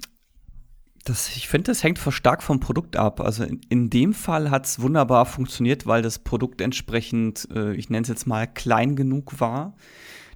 das, 1.05 1.37
ich 1.37 1.49
finde, 1.49 1.67
das 1.71 1.83
hängt 1.83 1.99
stark 1.99 2.43
vom 2.43 2.61
Produkt 2.61 2.97
ab. 2.97 3.21
Also 3.21 3.45
in, 3.45 3.61
in 3.69 3.91
dem 3.91 4.15
Fall 4.15 4.51
hat 4.51 4.67
es 4.67 4.81
wunderbar 4.81 5.27
funktioniert, 5.27 5.87
weil 5.87 6.01
das 6.01 6.21
Produkt 6.21 6.61
entsprechend, 6.61 7.49
äh, 7.55 7.75
ich 7.75 7.91
nenne 7.91 8.03
es 8.03 8.09
jetzt 8.09 8.27
mal, 8.27 8.47
klein 8.47 8.97
genug 8.97 9.41
war, 9.41 9.75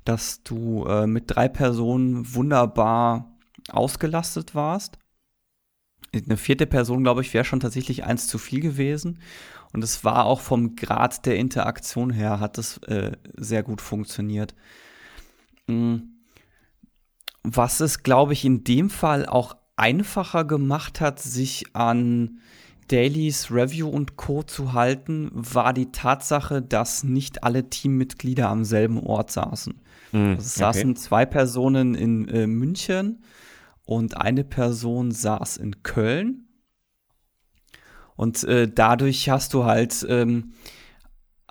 dass 0.04 0.42
du 0.42 0.84
äh, 0.84 1.06
mit 1.06 1.24
drei 1.28 1.48
Personen 1.48 2.34
wunderbar 2.34 3.35
ausgelastet 3.68 4.54
warst. 4.54 4.98
Eine 6.14 6.36
vierte 6.36 6.66
Person, 6.66 7.02
glaube 7.02 7.20
ich, 7.20 7.34
wäre 7.34 7.44
schon 7.44 7.60
tatsächlich 7.60 8.04
eins 8.04 8.26
zu 8.26 8.38
viel 8.38 8.60
gewesen. 8.60 9.18
Und 9.72 9.82
es 9.84 10.04
war 10.04 10.24
auch 10.24 10.40
vom 10.40 10.76
Grad 10.76 11.26
der 11.26 11.36
Interaktion 11.36 12.10
her, 12.10 12.40
hat 12.40 12.58
es 12.58 12.78
äh, 12.84 13.12
sehr 13.36 13.62
gut 13.62 13.80
funktioniert. 13.80 14.54
Mhm. 15.66 16.12
Was 17.42 17.80
es, 17.80 18.02
glaube 18.02 18.32
ich, 18.32 18.44
in 18.44 18.64
dem 18.64 18.90
Fall 18.90 19.26
auch 19.26 19.56
einfacher 19.76 20.44
gemacht 20.44 21.00
hat, 21.00 21.20
sich 21.20 21.66
an 21.74 22.40
Dailies, 22.88 23.50
Review 23.50 23.88
und 23.88 24.16
Co. 24.16 24.42
zu 24.42 24.72
halten, 24.72 25.30
war 25.34 25.72
die 25.72 25.92
Tatsache, 25.92 26.62
dass 26.62 27.04
nicht 27.04 27.44
alle 27.44 27.68
Teammitglieder 27.68 28.48
am 28.48 28.64
selben 28.64 28.98
Ort 28.98 29.30
saßen. 29.30 29.74
Mm, 30.12 30.16
also 30.16 30.40
es 30.40 30.54
saßen 30.54 30.90
okay. 30.90 31.00
zwei 31.00 31.26
Personen 31.26 31.94
in 31.94 32.28
äh, 32.28 32.46
München 32.46 33.22
und 33.86 34.18
eine 34.18 34.44
Person 34.44 35.10
saß 35.10 35.56
in 35.56 35.82
Köln. 35.82 36.48
Und 38.16 38.44
äh, 38.44 38.68
dadurch 38.72 39.28
hast 39.30 39.54
du 39.54 39.64
halt 39.64 40.06
ähm, 40.08 40.52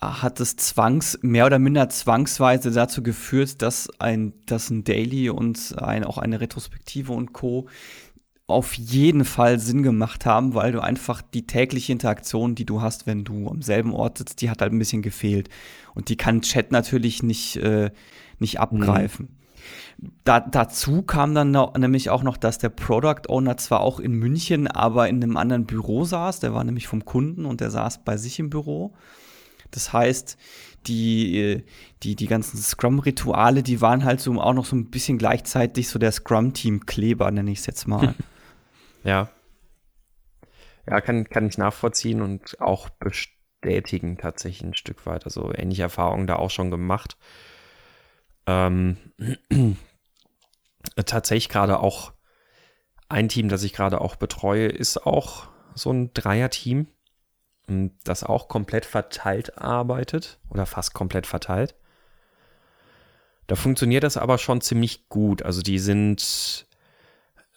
hat 0.02 0.40
es 0.40 0.56
zwangs, 0.58 1.18
mehr 1.22 1.46
oder 1.46 1.60
minder 1.60 1.90
zwangsweise 1.90 2.72
dazu 2.72 3.02
geführt, 3.02 3.62
dass 3.62 3.90
ein, 4.00 4.34
dass 4.46 4.70
ein 4.70 4.84
Daily 4.84 5.30
und 5.30 5.76
ein, 5.82 6.04
auch 6.04 6.18
eine 6.18 6.42
Retrospektive 6.42 7.14
und 7.14 7.34
Co 7.34 7.68
auf 8.48 8.76
jeden 8.76 9.26
Fall 9.26 9.60
Sinn 9.60 9.82
gemacht 9.82 10.26
haben, 10.26 10.54
weil 10.54 10.72
du 10.72 10.80
einfach 10.80 11.24
die 11.24 11.48
tägliche 11.48 11.92
Interaktion, 11.92 12.54
die 12.54 12.66
du 12.66 12.82
hast, 12.82 13.08
wenn 13.08 13.24
du 13.24 13.50
am 13.50 13.64
selben 13.64 13.92
Ort 13.92 14.20
sitzt, 14.20 14.42
die 14.42 14.52
hat 14.52 14.62
halt 14.62 14.72
ein 14.72 14.78
bisschen 14.78 15.02
gefehlt. 15.02 15.50
Und 15.96 16.10
die 16.10 16.18
kann 16.18 16.42
Chat 16.42 16.72
natürlich 16.72 17.24
nicht, 17.24 17.56
äh, 17.58 17.90
nicht 18.38 18.60
abgreifen. 18.60 19.30
Mhm. 19.32 19.45
Da, 20.24 20.40
dazu 20.40 21.02
kam 21.02 21.34
dann 21.34 21.52
noch, 21.52 21.76
nämlich 21.78 22.10
auch 22.10 22.24
noch, 22.24 22.38
dass 22.38 22.58
der 22.58 22.70
Product 22.70 23.30
Owner 23.30 23.58
zwar 23.58 23.82
auch 23.82 24.00
in 24.00 24.14
München, 24.14 24.68
aber 24.68 25.08
in 25.08 25.24
einem 25.24 25.38
anderen 25.38 25.66
Büro 25.66 26.04
saß. 26.04 26.40
Der 26.40 26.54
war 26.54 26.64
nämlich 26.64 26.88
vom 26.88 27.06
Kunden 27.06 27.46
und 27.46 27.62
der 27.62 27.72
saß 27.72 28.04
bei 28.04 28.18
sich 28.18 28.40
im 28.40 28.50
Büro. 28.50 28.94
Das 29.72 29.94
heißt, 29.94 30.38
die, 30.88 31.64
die, 32.04 32.16
die 32.16 32.28
ganzen 32.28 32.58
Scrum-Rituale, 32.58 33.64
die 33.64 33.82
waren 33.82 34.04
halt 34.04 34.22
so 34.22 34.40
auch 34.40 34.54
noch 34.54 34.66
so 34.66 34.76
ein 34.76 34.90
bisschen 34.90 35.18
gleichzeitig 35.18 35.90
so 35.90 36.00
der 36.00 36.12
Scrum-Team-Kleber, 36.12 37.32
nenne 37.32 37.52
ich 37.52 37.60
es 37.60 37.66
jetzt 37.66 37.88
mal. 37.88 38.16
Ja. 39.04 39.30
Ja, 40.90 41.00
kann, 41.00 41.30
kann 41.30 41.48
ich 41.48 41.60
nachvollziehen 41.60 42.24
und 42.24 42.60
auch 42.60 42.90
bestätigen 42.90 44.18
tatsächlich 44.18 44.64
ein 44.64 44.74
Stück 44.74 45.06
weit. 45.06 45.26
Also 45.26 45.54
ähnliche 45.54 45.84
Erfahrungen 45.84 46.26
da 46.26 46.38
auch 46.38 46.50
schon 46.50 46.72
gemacht. 46.72 47.16
Ähm, 48.48 48.98
tatsächlich 51.06 51.50
gerade 51.50 51.80
auch 51.80 52.14
ein 53.10 53.30
Team, 53.30 53.50
das 53.50 53.64
ich 53.64 53.74
gerade 53.74 54.02
auch 54.02 54.16
betreue, 54.16 54.68
ist 54.68 55.06
auch 55.06 55.48
so 55.74 55.92
ein 55.92 56.14
Dreier-Team, 56.14 56.88
das 58.04 58.24
auch 58.24 58.48
komplett 58.48 58.86
verteilt 58.86 59.58
arbeitet 59.58 60.40
oder 60.50 60.66
fast 60.66 60.94
komplett 60.94 61.28
verteilt. 61.28 61.76
Da 63.48 63.56
funktioniert 63.56 64.04
das 64.04 64.18
aber 64.18 64.38
schon 64.38 64.62
ziemlich 64.62 65.08
gut. 65.10 65.44
Also 65.44 65.62
die 65.62 65.80
sind 65.80 66.66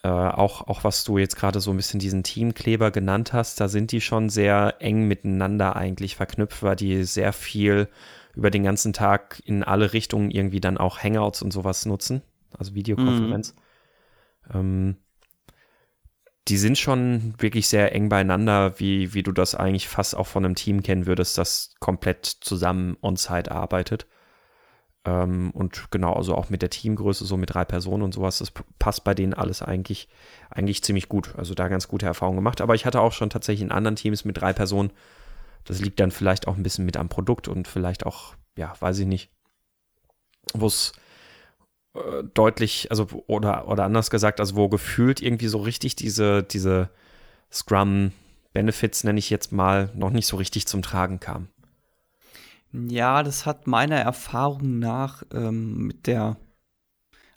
äh, 0.03 0.09
auch, 0.09 0.67
auch 0.69 0.85
was 0.85 1.05
du 1.05 1.19
jetzt 1.19 1.37
gerade 1.37 1.61
so 1.61 1.71
ein 1.71 1.77
bisschen 1.77 2.01
diesen 2.01 2.23
Teamkleber 2.23 2.91
genannt 2.91 3.33
hast, 3.33 3.61
da 3.61 3.69
sind 3.69 3.93
die 3.93 4.01
schon 4.01 4.29
sehr 4.29 4.77
eng 4.81 5.09
miteinander 5.09 5.77
eigentlich 5.77 6.17
verknüpft, 6.17 6.63
weil 6.63 6.77
die 6.77 7.05
sehr 7.05 7.33
viel 7.33 7.89
über 8.39 8.51
den 8.53 8.63
ganzen 8.63 8.93
Tag 8.93 9.43
in 9.45 9.65
alle 9.65 9.93
Richtungen 9.93 10.31
irgendwie 10.31 10.61
dann 10.61 10.79
auch 10.79 11.03
Hangouts 11.03 11.43
und 11.43 11.53
sowas 11.53 11.85
nutzen, 11.87 12.23
also 12.57 12.73
Videokonferenz. 12.73 13.57
Mhm. 14.49 14.55
Ähm, 14.55 14.97
die 16.47 16.57
sind 16.57 16.79
schon 16.79 17.35
wirklich 17.39 17.67
sehr 17.67 17.93
eng 17.93 18.09
beieinander, 18.09 18.79
wie, 18.79 19.13
wie 19.13 19.25
du 19.25 19.33
das 19.33 19.57
eigentlich 19.57 19.89
fast 19.89 20.17
auch 20.17 20.29
von 20.29 20.45
einem 20.45 20.55
Team 20.55 20.85
kennen 20.85 21.07
würdest, 21.07 21.37
das 21.37 21.75
komplett 21.81 22.27
zusammen 22.27 22.97
on-site 23.03 23.51
arbeitet. 23.51 24.07
Ähm, 25.05 25.51
und 25.51 25.91
genau, 25.91 26.13
also 26.13 26.37
auch 26.37 26.49
mit 26.49 26.63
der 26.63 26.71
Teamgröße, 26.71 27.25
so 27.25 27.37
mit 27.37 27.53
drei 27.53 27.65
Personen 27.65 28.05
und 28.05 28.15
sowas, 28.15 28.39
das 28.39 28.53
passt 28.79 29.03
bei 29.03 29.15
denen 29.15 29.35
alles 29.35 29.63
eigentlich, 29.63 30.09
eigentlich 30.49 30.85
ziemlich 30.85 31.09
gut. 31.09 31.35
Also 31.37 31.55
da 31.55 31.67
ganz 31.67 31.89
gute 31.89 32.07
Erfahrungen 32.07 32.39
gemacht. 32.39 32.61
Aber 32.61 32.77
ich 32.77 32.87
hatte 32.87 33.01
auch 33.01 33.13
schon 33.13 33.31
tatsächlich 33.31 33.63
in 33.65 33.73
anderen 33.73 33.97
Teams 33.97 34.25
mit 34.25 34.41
drei 34.41 34.53
Personen. 34.53 34.93
Das 35.69 35.81
liegt 35.83 36.01
dann 36.01 36.11
vielleicht 36.11 36.49
auch 36.49 36.57
ein 36.57 36.63
bisschen 36.63 36.87
mit 36.87 36.97
am 36.97 37.11
Produkt 37.11 37.47
und 37.47 37.69
vielleicht 37.69 38.07
auch, 38.07 38.35
ja, 38.57 38.75
weiß 38.81 39.01
ich 39.01 39.07
nicht, 39.07 39.31
wo 40.55 40.67
es 40.67 40.95
äh, 41.93 42.25
deutlich, 42.33 42.91
also 42.91 43.07
oder, 43.27 43.69
oder 43.69 43.85
anders 43.85 44.09
gesagt, 44.09 44.41
also 44.41 44.57
wo 44.57 44.71
gefühlt 44.71 45.21
irgendwie 45.21 45.49
so 45.49 45.59
richtig 45.59 45.95
diese, 45.95 46.43
diese 46.43 46.89
Scrum-Benefits, 47.53 49.05
nenne 49.05 49.19
ich 49.19 49.29
jetzt 49.29 49.53
mal, 49.53 49.91
noch 49.95 50.09
nicht 50.09 50.27
so 50.27 50.39
richtig 50.39 50.67
zum 50.67 50.81
Tragen 50.81 51.21
kam. 51.21 51.49
Ja, 52.73 53.23
das 53.23 53.45
hat 53.45 53.67
meiner 53.67 53.97
Erfahrung 53.97 54.79
nach 54.79 55.23
ähm, 55.35 55.87
mit 55.87 56.07
der, 56.07 56.39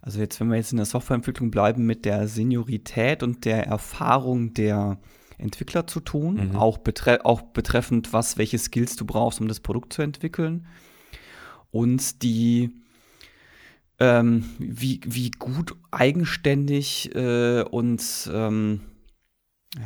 also 0.01 0.21
jetzt, 0.21 0.39
wenn 0.39 0.49
wir 0.49 0.55
jetzt 0.55 0.71
in 0.71 0.77
der 0.77 0.85
Softwareentwicklung 0.85 1.51
bleiben, 1.51 1.85
mit 1.85 2.05
der 2.05 2.29
Seniorität 2.29 3.23
und 3.23 3.43
der 3.43 3.67
Erfahrung 3.67 4.53
der 4.53 4.99
Entwickler 5.41 5.87
zu 5.87 5.99
tun, 5.99 6.49
mhm. 6.49 6.55
auch, 6.55 6.77
betre 6.77 7.25
auch 7.25 7.41
betreffend, 7.41 8.13
was, 8.13 8.37
welche 8.37 8.57
Skills 8.57 8.95
du 8.95 9.05
brauchst, 9.05 9.41
um 9.41 9.47
das 9.47 9.59
Produkt 9.59 9.93
zu 9.93 10.01
entwickeln. 10.01 10.67
Und 11.71 12.21
die, 12.23 12.71
ähm, 13.99 14.45
wie, 14.59 15.01
wie 15.05 15.31
gut 15.31 15.75
eigenständig 15.91 17.15
äh, 17.15 17.63
und 17.63 18.29
ähm, 18.33 18.81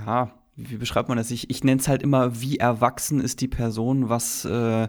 ja, 0.05 0.31
wie 0.55 0.77
beschreibt 0.77 1.09
man 1.09 1.17
das? 1.17 1.31
Ich, 1.31 1.49
ich 1.49 1.63
nenne 1.63 1.81
es 1.81 1.87
halt 1.87 2.01
immer, 2.01 2.41
wie 2.41 2.57
erwachsen 2.57 3.19
ist 3.19 3.41
die 3.41 3.47
Person, 3.47 4.09
was, 4.09 4.45
äh, 4.45 4.87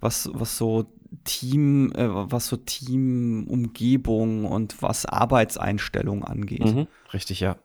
was, 0.00 0.30
was 0.32 0.56
so 0.56 0.86
Team, 1.24 1.92
äh, 1.92 2.08
was 2.08 2.46
so 2.46 2.56
Teamumgebung 2.56 4.44
und 4.46 4.82
was 4.82 5.06
Arbeitseinstellung 5.06 6.24
angeht. 6.24 6.64
Mhm, 6.64 6.86
richtig, 7.12 7.40
ja. 7.40 7.56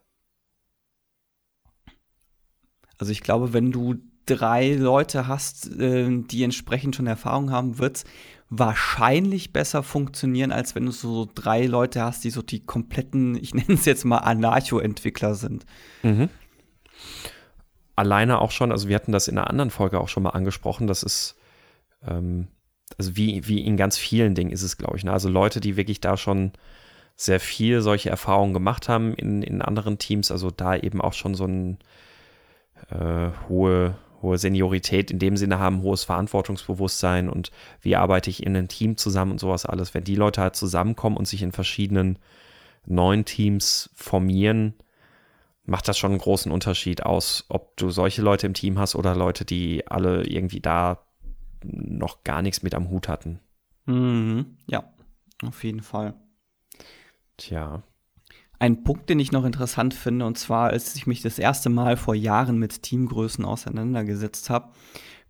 Also 3.02 3.14
ich 3.14 3.22
glaube, 3.22 3.52
wenn 3.52 3.72
du 3.72 3.96
drei 4.28 4.74
Leute 4.74 5.28
hast, 5.28 5.76
äh, 5.80 6.08
die 6.22 6.44
entsprechend 6.44 6.96
schon 6.96 7.08
Erfahrung 7.08 7.50
haben, 7.50 7.80
wird 7.80 7.98
es 7.98 8.04
wahrscheinlich 8.52 9.54
besser 9.54 9.82
funktionieren, 9.82 10.52
als 10.52 10.76
wenn 10.76 10.86
du 10.86 10.92
so 10.92 11.28
drei 11.34 11.66
Leute 11.66 12.04
hast, 12.04 12.24
die 12.24 12.30
so 12.30 12.44
die 12.44 12.64
kompletten, 12.64 13.36
ich 13.42 13.56
nenne 13.56 13.74
es 13.74 13.86
jetzt 13.86 14.06
mal 14.06 14.20
Anarcho-Entwickler 14.20 15.34
sind. 15.34 15.66
Mhm. 16.04 16.30
Alleine 17.96 18.40
auch 18.40 18.52
schon, 18.52 18.72
also 18.72 18.88
wir 18.88 18.96
hatten 18.98 19.12
das 19.12 19.28
in 19.28 19.40
einer 19.40 19.50
anderen 19.50 19.72
Folge 19.72 20.00
auch 20.00 20.08
schon 20.08 20.22
mal 20.22 20.30
angesprochen, 20.30 20.86
das 20.86 21.02
ist 21.02 21.36
ähm, 22.06 22.50
also 23.00 23.16
wie, 23.16 23.48
wie 23.48 23.62
in 23.62 23.78
ganz 23.78 23.98
vielen 23.98 24.36
Dingen 24.36 24.52
ist 24.52 24.62
es, 24.62 24.78
glaube 24.78 24.98
ich. 24.98 25.04
Ne? 25.04 25.12
Also 25.12 25.28
Leute, 25.28 25.60
die 25.60 25.76
wirklich 25.76 26.02
da 26.02 26.18
schon 26.18 26.52
sehr 27.16 27.40
viel 27.40 27.82
solche 27.82 28.12
Erfahrungen 28.12 28.54
gemacht 28.54 28.90
haben 28.90 29.16
in, 29.16 29.42
in 29.42 29.64
anderen 29.64 29.98
Teams, 29.98 30.30
also 30.30 30.52
da 30.52 30.76
eben 30.76 31.02
auch 31.02 31.14
schon 31.14 31.34
so 31.34 31.45
eine 31.45 31.78
äh, 32.90 33.30
hohe, 33.48 33.96
hohe 34.22 34.38
Seniorität 34.38 35.12
in 35.12 35.20
dem 35.20 35.38
Sinne 35.38 35.60
haben, 35.60 35.82
hohes 35.82 36.04
Verantwortungsbewusstsein 36.04 37.30
und 37.30 37.52
wie 37.82 37.96
arbeite 37.96 38.30
ich 38.30 38.44
in 38.46 38.56
einem 38.56 38.68
Team 38.68 38.98
zusammen 38.98 39.32
und 39.32 39.40
sowas 39.40 39.66
alles. 39.66 39.94
Wenn 39.94 40.04
die 40.04 40.16
Leute 40.16 40.42
halt 40.42 40.56
zusammenkommen 40.56 41.18
und 41.18 41.28
sich 41.28 41.42
in 41.42 41.52
verschiedenen 41.52 42.20
neuen 42.86 43.26
Teams 43.26 43.90
formieren, 43.96 44.74
macht 45.66 45.88
das 45.88 45.98
schon 45.98 46.12
einen 46.12 46.20
großen 46.20 46.52
Unterschied 46.52 47.04
aus, 47.04 47.46
ob 47.50 47.78
du 47.78 47.90
solche 47.90 48.22
Leute 48.22 48.48
im 48.48 48.54
Team 48.54 48.80
hast 48.80 48.96
oder 48.96 49.16
Leute, 49.16 49.46
die 49.46 49.88
alle 49.88 50.24
irgendwie 50.26 50.60
da 50.60 51.06
noch 51.64 52.24
gar 52.24 52.42
nichts 52.42 52.64
mit 52.64 52.74
am 52.74 52.90
Hut 52.90 53.08
hatten. 53.08 53.40
Mhm. 53.86 54.58
Ja, 54.68 54.92
auf 55.44 55.64
jeden 55.64 55.82
Fall. 55.82 56.14
Tja. 57.38 57.84
Ein 58.62 58.84
Punkt, 58.84 59.09
den 59.09 59.20
ich 59.20 59.32
noch 59.32 59.43
interessant 59.43 59.93
finde, 59.95 60.26
und 60.26 60.38
zwar, 60.38 60.70
als 60.70 60.95
ich 60.95 61.07
mich 61.07 61.22
das 61.24 61.39
erste 61.39 61.70
Mal 61.70 61.97
vor 61.97 62.14
Jahren 62.14 62.57
mit 62.59 62.84
Teamgrößen 62.84 63.43
auseinandergesetzt 63.43 64.51
habe, 64.51 64.70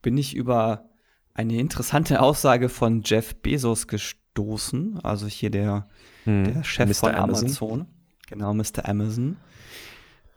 bin 0.01 0.17
ich 0.17 0.35
über 0.35 0.89
eine 1.33 1.57
interessante 1.57 2.21
Aussage 2.21 2.67
von 2.67 3.03
Jeff 3.05 3.35
Bezos 3.35 3.87
gestoßen, 3.87 4.99
also 5.01 5.27
hier 5.27 5.49
der, 5.49 5.87
hm, 6.25 6.43
der 6.43 6.63
Chef 6.65 6.89
Mr. 6.89 6.93
von 6.95 7.15
Amazon. 7.15 7.45
Amazon. 7.47 7.85
Genau, 8.27 8.53
Mr. 8.53 8.89
Amazon. 8.89 9.37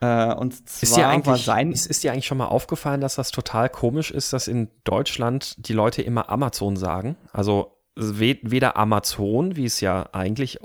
Äh, 0.01 0.35
und 0.35 0.69
zwar 0.69 0.83
ist 0.89 0.97
dir, 0.97 1.09
eigentlich, 1.09 1.45
sein. 1.45 1.73
ist, 1.73 1.87
ist 1.87 2.05
dir 2.05 2.13
eigentlich 2.13 2.27
schon 2.27 2.39
mal 2.39 2.47
aufgefallen, 2.47 3.01
dass 3.01 3.17
das 3.17 3.33
total 3.33 3.69
komisch 3.71 4.13
ist, 4.13 4.33
dass 4.33 4.47
in 4.47 4.69
Deutschland 4.85 5.67
die 5.69 5.73
Leute 5.73 6.03
immer 6.03 6.29
Amazon 6.31 6.77
sagen? 6.77 7.17
Also 7.33 7.73
we- 7.97 8.39
weder 8.43 8.77
Amazon, 8.77 9.57
wie 9.57 9.65
es 9.65 9.81
ja 9.81 10.09
eigentlich 10.13 10.59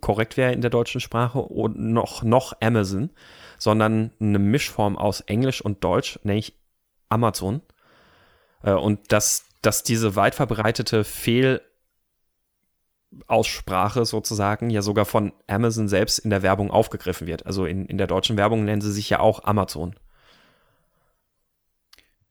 korrekt 0.00 0.36
wäre 0.36 0.52
in 0.52 0.60
der 0.60 0.70
deutschen 0.70 1.00
Sprache, 1.00 1.40
und 1.40 1.78
noch, 1.78 2.22
noch 2.22 2.54
Amazon, 2.60 3.10
sondern 3.58 4.12
eine 4.20 4.38
Mischform 4.38 4.96
aus 4.96 5.20
Englisch 5.20 5.60
und 5.60 5.84
Deutsch, 5.84 6.18
nenne 6.22 6.38
ich 6.38 6.54
Amazon. 7.08 7.62
Äh, 8.62 8.72
Und 8.72 9.12
dass, 9.12 9.44
dass 9.62 9.82
diese 9.82 10.16
weit 10.16 10.34
verbreitete 10.34 11.04
Fehlaussprache 11.04 14.04
sozusagen 14.04 14.70
ja 14.70 14.82
sogar 14.82 15.04
von 15.04 15.32
Amazon 15.46 15.88
selbst 15.88 16.18
in 16.18 16.30
der 16.30 16.42
Werbung 16.42 16.70
aufgegriffen 16.70 17.26
wird. 17.26 17.46
Also 17.46 17.66
in, 17.66 17.86
in 17.86 17.98
der 17.98 18.06
deutschen 18.06 18.36
Werbung 18.36 18.64
nennen 18.64 18.80
sie 18.80 18.92
sich 18.92 19.10
ja 19.10 19.20
auch 19.20 19.44
Amazon. 19.44 19.94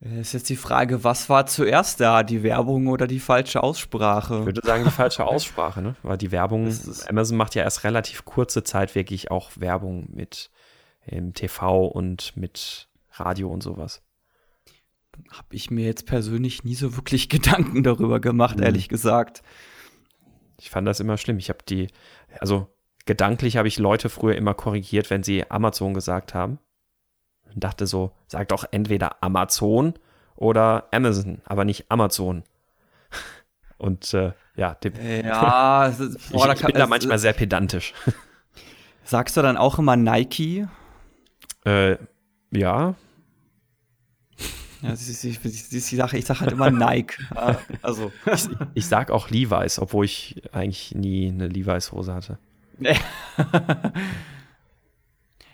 Äh, 0.03 0.21
Ist 0.21 0.33
jetzt 0.33 0.49
die 0.49 0.55
Frage, 0.55 1.03
was 1.03 1.29
war 1.29 1.45
zuerst 1.45 1.99
da, 1.99 2.23
die 2.23 2.43
Werbung 2.43 2.87
oder 2.87 3.07
die 3.07 3.19
falsche 3.19 3.61
Aussprache? 3.63 4.39
Ich 4.39 4.45
würde 4.45 4.61
sagen, 4.63 4.83
die 4.83 4.89
falsche 4.91 5.25
Aussprache, 5.25 5.81
ne? 5.81 5.95
Weil 6.03 6.17
die 6.17 6.31
Werbung, 6.31 6.73
Amazon 7.07 7.37
macht 7.37 7.55
ja 7.55 7.63
erst 7.63 7.83
relativ 7.83 8.25
kurze 8.25 8.63
Zeit 8.63 8.95
wirklich 8.95 9.31
auch 9.31 9.51
Werbung 9.55 10.07
mit 10.11 10.49
im 11.05 11.33
TV 11.33 11.85
und 11.87 12.35
mit 12.37 12.87
Radio 13.13 13.49
und 13.49 13.61
sowas. 13.63 14.01
Habe 15.31 15.47
ich 15.55 15.69
mir 15.71 15.85
jetzt 15.85 16.05
persönlich 16.05 16.63
nie 16.63 16.75
so 16.75 16.95
wirklich 16.95 17.27
Gedanken 17.29 17.83
darüber 17.83 18.19
gemacht, 18.19 18.57
Mhm. 18.57 18.63
ehrlich 18.63 18.89
gesagt. 18.89 19.41
Ich 20.59 20.69
fand 20.69 20.87
das 20.87 20.99
immer 20.99 21.17
schlimm. 21.17 21.37
Ich 21.39 21.49
habe 21.49 21.59
die, 21.67 21.87
also 22.39 22.67
gedanklich 23.05 23.57
habe 23.57 23.67
ich 23.67 23.79
Leute 23.79 24.09
früher 24.09 24.35
immer 24.35 24.53
korrigiert, 24.53 25.09
wenn 25.09 25.23
sie 25.23 25.49
Amazon 25.49 25.93
gesagt 25.95 26.33
haben. 26.35 26.59
Und 27.53 27.63
dachte 27.63 27.87
so, 27.87 28.11
sag 28.27 28.47
doch 28.49 28.65
entweder 28.71 29.21
Amazon 29.23 29.93
oder 30.35 30.87
Amazon, 30.91 31.41
aber 31.45 31.65
nicht 31.65 31.85
Amazon. 31.91 32.43
Und 33.77 34.13
äh, 34.13 34.31
ja, 34.55 34.75
dem, 34.75 34.93
Ja, 35.25 35.85
ist- 35.87 35.99
ich, 35.99 36.29
boah, 36.29 36.51
ich 36.53 36.59
kann- 36.59 36.71
bin 36.71 36.79
da 36.79 36.87
manchmal 36.87 37.19
sehr 37.19 37.33
pedantisch. 37.33 37.93
Sagst 39.03 39.35
du 39.35 39.41
dann 39.41 39.57
auch 39.57 39.79
immer 39.79 39.95
Nike? 39.95 40.67
äh, 41.65 41.97
ja, 42.51 42.95
Ja, 44.81 44.89
das 44.89 45.07
ist, 45.09 45.23
die- 45.23 45.33
das 45.37 45.45
ist 45.71 45.91
die 45.91 45.95
Sache, 45.95 46.17
ich 46.17 46.25
sage 46.25 46.39
halt 46.41 46.51
immer 46.53 46.71
Nike. 46.71 47.17
Also. 47.81 48.11
ich, 48.33 48.47
ich 48.75 48.87
sag 48.87 49.11
auch 49.11 49.29
Levi's, 49.29 49.77
obwohl 49.79 50.05
ich 50.05 50.41
eigentlich 50.53 50.95
nie 50.95 51.27
eine 51.29 51.47
Levi's-Hose 51.47 52.13
hatte. 52.13 52.37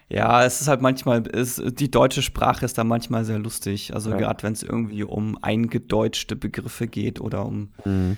Ja, 0.09 0.45
es 0.45 0.61
ist 0.61 0.67
halt 0.69 0.81
manchmal, 0.81 1.23
es, 1.27 1.61
die 1.65 1.91
deutsche 1.91 2.21
Sprache 2.21 2.63
ist 2.63 2.77
da 2.77 2.83
manchmal 2.85 3.25
sehr 3.25 3.39
lustig. 3.39 3.93
Also 3.93 4.11
Ja. 4.11 4.17
gerade 4.17 4.41
wenn 4.43 4.53
es 4.53 4.63
irgendwie 4.63 5.03
um 5.03 5.37
eingedeutschte 5.41 6.35
Begriffe 6.37 6.87
geht 6.87 7.19
oder 7.19 7.45
um 7.45 7.73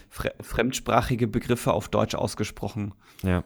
fre 0.10 0.32
fremdsprachige 0.40 1.28
Begriffe 1.28 1.74
auf 1.74 1.90
Deutsch 1.90 2.14
ausgesprochen. 2.16 2.94
Ja. 3.24 3.44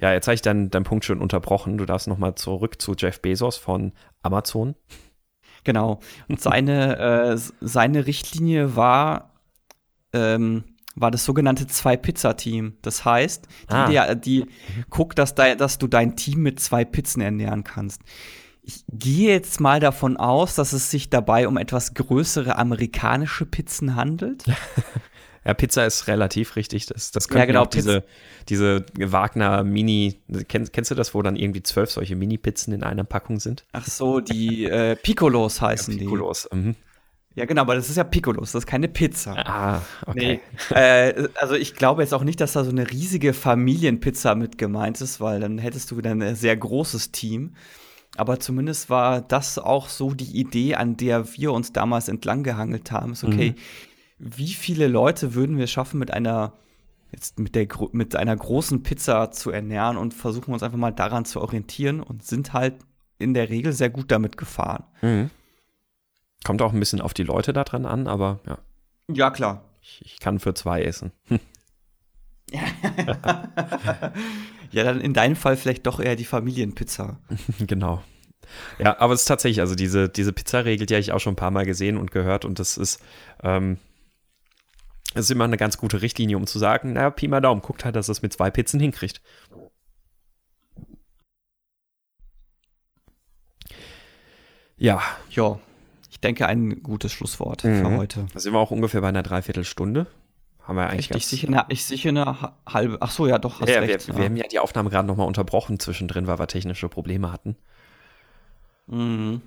Ja, 0.00 0.12
jetzt 0.12 0.26
habe 0.28 0.34
ich 0.34 0.42
dann 0.42 0.70
deinen 0.70 0.84
Punkt 0.84 1.04
schon 1.04 1.20
unterbrochen. 1.20 1.78
Du 1.78 1.84
darfst 1.84 2.06
nochmal 2.06 2.34
zurück 2.36 2.80
zu 2.80 2.94
Jeff 2.96 3.20
Bezos 3.20 3.56
von 3.56 3.92
Amazon. 4.22 4.74
Genau. 5.64 5.98
Und 6.28 6.40
seine, 6.40 6.98
äh, 7.34 7.36
seine 7.60 8.06
Richtlinie 8.06 8.76
war, 8.76 9.32
ähm, 10.12 10.64
war 11.00 11.10
das 11.10 11.24
sogenannte 11.24 11.66
Zwei-Pizza-Team. 11.66 12.74
Das 12.82 13.04
heißt, 13.04 13.46
die, 13.70 13.74
Ah. 13.74 14.10
Idee- 14.10 14.14
die 14.16 14.46
guckt, 14.90 15.18
dass, 15.18 15.34
dei- 15.34 15.54
dass 15.54 15.78
du 15.78 15.86
dein 15.86 16.16
Team 16.16 16.40
mit 16.42 16.60
zwei 16.60 16.84
Pizzen 16.84 17.20
ernähren 17.20 17.64
kannst. 17.64 18.00
Ich 18.62 18.84
gehe 18.92 19.30
jetzt 19.32 19.60
mal 19.60 19.80
davon 19.80 20.16
aus, 20.18 20.54
dass 20.54 20.72
es 20.74 20.90
sich 20.90 21.08
dabei 21.08 21.48
um 21.48 21.56
etwas 21.56 21.94
größere 21.94 22.56
amerikanische 22.56 23.46
Pizzen 23.46 23.96
handelt. 23.96 24.44
Ja, 25.44 25.54
Pizza 25.54 25.86
ist 25.86 26.08
relativ 26.08 26.56
richtig. 26.56 26.84
Das, 26.86 27.10
das 27.10 27.24
Ja, 27.24 27.30
könnten 27.30 27.46
genau, 27.46 27.62
auch 27.62 27.66
diese, 27.68 28.04
diese 28.50 28.84
Wagner 28.98 29.64
Mini, 29.64 30.20
kennst, 30.46 30.74
kennst 30.74 30.90
du 30.90 30.94
das, 30.94 31.14
wo 31.14 31.22
dann 31.22 31.36
irgendwie 31.36 31.62
zwölf 31.62 31.90
solche 31.90 32.16
Mini-Pizzen 32.16 32.74
in 32.74 32.82
einer 32.82 33.04
Packung 33.04 33.40
sind? 33.40 33.64
Ach 33.72 33.86
so, 33.86 34.20
die 34.20 34.66
äh, 34.66 34.94
Piccolos 34.96 35.62
heißen 35.62 35.94
die. 35.96 36.00
Piccolos. 36.04 36.48
Mhm. 36.52 36.74
Ja, 37.34 37.44
genau, 37.44 37.62
aber 37.62 37.76
das 37.76 37.88
ist 37.88 37.96
ja 37.96 38.04
Piccolos, 38.04 38.52
das 38.52 38.64
ist 38.64 38.66
keine 38.66 38.88
Pizza. 38.88 39.36
Ah, 39.46 39.82
okay. 40.06 40.40
Nee. 40.70 40.76
äh, 40.76 41.28
also 41.40 41.54
ich 41.54 41.74
glaube 41.74 42.02
jetzt 42.02 42.12
auch 42.12 42.24
nicht, 42.24 42.40
dass 42.40 42.54
da 42.54 42.64
so 42.64 42.70
eine 42.70 42.90
riesige 42.90 43.32
Familienpizza 43.32 44.34
mit 44.34 44.58
gemeint 44.58 45.00
ist, 45.00 45.20
weil 45.20 45.38
dann 45.38 45.58
hättest 45.58 45.90
du 45.90 45.96
wieder 45.96 46.10
ein 46.10 46.34
sehr 46.34 46.56
großes 46.56 47.12
Team. 47.12 47.54
Aber 48.16 48.40
zumindest 48.40 48.90
war 48.90 49.20
das 49.20 49.58
auch 49.58 49.88
so 49.88 50.14
die 50.14 50.36
Idee, 50.36 50.74
an 50.74 50.96
der 50.96 51.36
wir 51.36 51.52
uns 51.52 51.72
damals 51.72 52.08
entlang 52.08 52.42
gehangelt 52.42 52.90
haben. 52.90 53.12
Ist 53.12 53.22
okay, 53.22 53.54
wie 54.18 54.54
viele 54.54 54.88
Leute 54.88 55.34
würden 55.34 55.58
wir 55.58 55.68
schaffen, 55.68 55.98
mit 55.98 56.12
einer 56.12 56.54
jetzt 57.12 57.38
mit 57.38 57.54
der 57.54 57.66
mit 57.92 58.16
einer 58.16 58.36
großen 58.36 58.82
Pizza 58.82 59.30
zu 59.30 59.50
ernähren 59.50 59.96
und 59.96 60.14
versuchen 60.14 60.52
uns 60.52 60.62
einfach 60.62 60.78
mal 60.78 60.92
daran 60.92 61.24
zu 61.24 61.40
orientieren 61.40 62.00
und 62.00 62.24
sind 62.24 62.52
halt 62.52 62.74
in 63.18 63.34
der 63.34 63.48
Regel 63.48 63.72
sehr 63.72 63.90
gut 63.90 64.10
damit 64.10 64.36
gefahren. 64.36 64.84
Mhm. 65.02 65.30
Kommt 66.44 66.62
auch 66.62 66.72
ein 66.72 66.80
bisschen 66.80 67.00
auf 67.00 67.14
die 67.14 67.24
Leute 67.24 67.52
da 67.52 67.64
dran 67.64 67.84
an, 67.86 68.06
aber 68.06 68.40
ja, 68.46 68.58
Ja, 69.10 69.30
klar. 69.30 69.64
ich, 69.82 70.00
ich 70.04 70.18
kann 70.20 70.38
für 70.40 70.54
zwei 70.54 70.82
essen. 70.82 71.12
Ja, 74.70 74.84
dann 74.84 75.00
in 75.00 75.14
deinem 75.14 75.36
Fall 75.36 75.56
vielleicht 75.56 75.86
doch 75.86 75.98
eher 76.00 76.14
die 76.16 76.24
Familienpizza. 76.26 77.18
genau. 77.66 78.02
Ja, 78.78 78.98
aber 79.00 79.14
es 79.14 79.20
ist 79.22 79.26
tatsächlich, 79.26 79.60
also 79.60 79.74
diese, 79.74 80.08
diese 80.10 80.32
Pizza-Regel, 80.32 80.86
die 80.86 80.94
habe 80.94 81.00
ich 81.00 81.12
auch 81.12 81.20
schon 81.20 81.32
ein 81.34 81.36
paar 81.36 81.50
Mal 81.50 81.64
gesehen 81.66 81.96
und 81.96 82.10
gehört 82.10 82.44
und 82.44 82.58
das 82.58 82.76
ist, 82.76 83.02
ähm, 83.42 83.78
das 85.14 85.24
ist 85.26 85.30
immer 85.30 85.44
eine 85.44 85.56
ganz 85.56 85.78
gute 85.78 86.02
Richtlinie, 86.02 86.36
um 86.36 86.46
zu 86.46 86.58
sagen, 86.58 86.92
naja, 86.94 87.10
Pi 87.10 87.28
mal 87.28 87.40
Daumen, 87.40 87.62
guckt 87.62 87.84
halt, 87.84 87.96
dass 87.96 88.08
es 88.08 88.20
mit 88.22 88.32
zwei 88.32 88.50
Pizzen 88.50 88.78
hinkriegt. 88.80 89.22
Ja, 94.76 95.02
Ja, 95.30 95.58
ich 96.18 96.20
denke, 96.22 96.46
ein 96.48 96.82
gutes 96.82 97.12
Schlusswort 97.12 97.62
Mhm. 97.62 97.76
für 97.80 97.96
heute. 97.96 98.26
da 98.34 98.40
sind 98.40 98.52
wir 98.52 98.58
auch 98.58 98.72
ungefähr 98.72 99.00
bei 99.00 99.08
einer 99.08 99.22
Dreiviertelstunde. 99.22 100.08
Haben 100.64 100.74
wir 100.76 100.88
eigentlich 100.90 101.10
Echt, 101.12 101.16
ich 101.16 101.26
sicher 101.28 101.46
eine, 101.48 101.64
ich 101.68 101.84
sicher 101.84 102.08
eine 102.08 102.26
ha- 102.26 102.56
halbe. 102.68 102.98
Ach 103.00 103.10
so, 103.12 103.26
ja, 103.28 103.38
doch, 103.38 103.60
hast 103.60 103.68
ja, 103.68 103.78
recht. 103.78 104.08
wir, 104.08 104.14
ja. 104.14 104.18
wir 104.20 104.24
haben 104.26 104.36
ja 104.36 104.46
die 104.48 104.58
Aufnahme 104.58 104.90
gerade 104.90 105.06
nochmal 105.06 105.28
unterbrochen 105.28 105.78
zwischendrin, 105.78 106.26
weil 106.26 106.38
wir 106.40 106.46
technische 106.48 106.88
Probleme 106.88 107.30
hatten. 107.32 107.56
Mhm. 108.88 109.42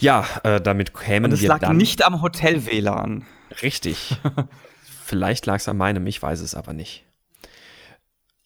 Ja, 0.00 0.26
äh, 0.42 0.60
damit 0.60 0.92
kämen 0.92 1.26
Und 1.26 1.32
es 1.32 1.40
wir 1.42 1.48
lag 1.48 1.60
dann. 1.60 1.76
nicht 1.76 2.04
am 2.04 2.20
Hotel-WLAN. 2.20 3.24
Richtig. 3.62 4.16
Vielleicht 5.04 5.46
lag 5.46 5.56
es 5.56 5.68
an 5.68 5.76
meinem, 5.76 6.06
ich 6.06 6.20
weiß 6.20 6.40
es 6.40 6.54
aber 6.54 6.72
nicht. 6.72 7.04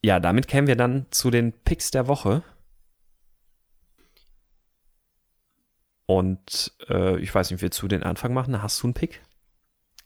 Ja, 0.04 0.20
damit 0.20 0.46
kämen 0.46 0.66
wir 0.68 0.76
dann 0.76 1.06
zu 1.10 1.30
den 1.30 1.52
Picks 1.52 1.90
der 1.90 2.06
Woche. 2.06 2.42
Und 6.16 6.72
äh, 6.90 7.18
ich 7.20 7.34
weiß 7.34 7.50
nicht, 7.50 7.62
willst 7.62 7.80
du 7.80 7.88
den 7.88 8.02
Anfang 8.02 8.34
machen? 8.34 8.62
Hast 8.62 8.82
du 8.82 8.86
einen 8.88 8.94
Pick? 8.94 9.22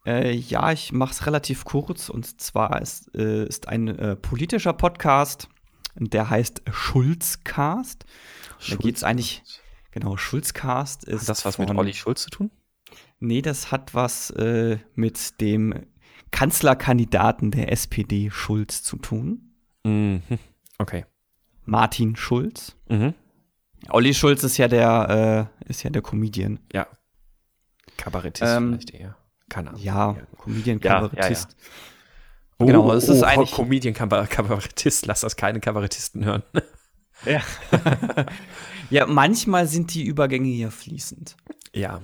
Äh, 0.07 0.33
ja, 0.37 0.71
ich 0.71 0.93
mache 0.93 1.13
es 1.13 1.27
relativ 1.27 1.65
kurz. 1.65 2.09
Und 2.09 2.41
zwar 2.41 2.81
ist, 2.81 3.13
äh, 3.17 3.45
ist 3.47 3.67
ein 3.69 3.89
äh, 3.89 4.15
politischer 4.15 4.73
Podcast, 4.73 5.49
der 5.97 6.31
heißt 6.31 6.63
Schulzcast. 6.71 8.05
Da 8.69 8.77
geht's 8.77 9.03
eigentlich- 9.03 9.43
Genau, 9.91 10.17
Schulzcast 10.19 11.05
ist. 11.05 11.23
Hat 11.23 11.29
das 11.31 11.45
was 11.47 11.59
mit 11.59 11.69
von- 11.69 11.79
Olli 11.79 11.95
Schulz 11.95 12.23
zu 12.25 12.31
tun? 12.31 12.51
Nee, 13.19 13.41
das 13.41 13.73
hat 13.73 13.95
was 13.95 14.31
äh, 14.31 14.79
mit 14.95 15.41
dem 15.41 15.87
Kanzlerkandidaten 16.31 17.51
der 17.51 17.73
SPD 17.73 18.31
Schulz 18.31 18.83
zu 18.83 18.99
tun. 18.99 19.55
Mhm. 19.85 20.23
Okay. 20.79 21.07
Martin 21.65 22.15
Schulz. 22.15 22.77
Mhm. 22.91 23.15
Olli 23.91 24.15
Schulz 24.15 24.43
ist 24.45 24.57
ja 24.57 24.69
der, 24.69 25.49
äh, 25.67 25.71
ist 25.71 25.83
ja 25.83 25.91
der 25.91 26.03
Comedian. 26.03 26.59
Ja. 26.73 26.87
Kabarettist 27.97 28.51
Ähm, 28.57 28.69
vielleicht 28.73 28.91
eher. 28.91 29.17
Keine 29.49 29.71
Ahnung. 29.71 29.83
Ja, 29.83 30.17
Comedian, 30.39 30.81
Ja, 30.83 30.85
ja, 31.03 31.09
Kabarettist. 31.09 31.57
Oh, 32.59 32.67
Genau, 32.67 32.93
es 32.93 33.09
ist 33.09 33.23
oh, 33.23 33.27
eigentlich- 33.27 33.53
Comedian, 33.53 33.95
Kabar- 33.95 34.27
Kabarettist. 34.27 35.07
Lass 35.07 35.21
das 35.21 35.37
keine 35.37 35.61
Kabarettisten 35.61 36.25
hören. 36.25 36.43
Ja. 37.25 37.41
ja, 38.91 39.07
manchmal 39.07 39.67
sind 39.67 39.95
die 39.95 40.05
Übergänge 40.05 40.49
hier 40.49 40.71
fließend. 40.71 41.37
ja. 41.73 42.03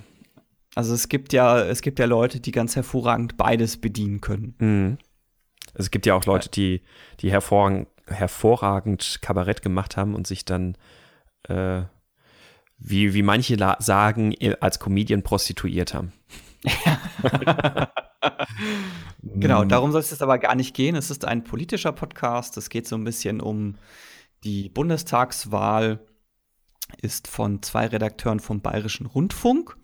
Also 0.75 0.95
es 0.95 1.07
gibt 1.07 1.33
ja, 1.33 1.59
es 1.63 1.83
gibt 1.83 1.99
ja 1.99 2.05
Leute, 2.07 2.39
die 2.39 2.51
ganz 2.51 2.75
hervorragend 2.75 3.37
beides 3.37 3.77
bedienen 3.79 4.21
können. 4.21 4.55
Mhm. 4.57 4.97
Also 5.67 5.83
es 5.85 5.91
gibt 5.91 6.07
ja 6.07 6.15
auch 6.15 6.25
Leute, 6.25 6.49
die, 6.49 6.81
die 7.19 7.29
hervorragend, 7.31 7.87
hervorragend 8.07 9.19
Kabarett 9.21 9.61
gemacht 9.61 9.97
haben 9.97 10.15
und 10.15 10.25
sich 10.25 10.45
dann, 10.45 10.75
äh, 11.47 11.83
wie, 12.77 13.13
wie 13.13 13.23
manche 13.23 13.55
la- 13.55 13.77
sagen, 13.79 14.33
äh, 14.33 14.55
als 14.59 14.79
Comedian 14.79 15.23
prostituiert 15.23 15.93
haben. 15.93 16.11
Genau, 19.21 19.65
darum 19.65 19.91
soll 19.91 20.01
es 20.01 20.11
jetzt 20.11 20.21
aber 20.21 20.37
gar 20.37 20.55
nicht 20.55 20.73
gehen. 20.75 20.95
Es 20.95 21.09
ist 21.09 21.25
ein 21.25 21.43
politischer 21.43 21.91
Podcast. 21.91 22.55
Es 22.57 22.69
geht 22.69 22.87
so 22.87 22.95
ein 22.95 23.03
bisschen 23.03 23.41
um 23.41 23.75
die 24.43 24.69
Bundestagswahl 24.69 25.99
ist 27.01 27.27
von 27.27 27.61
zwei 27.63 27.87
Redakteuren 27.87 28.39
vom 28.39 28.61
Bayerischen 28.61 29.05
Rundfunk. 29.05 29.75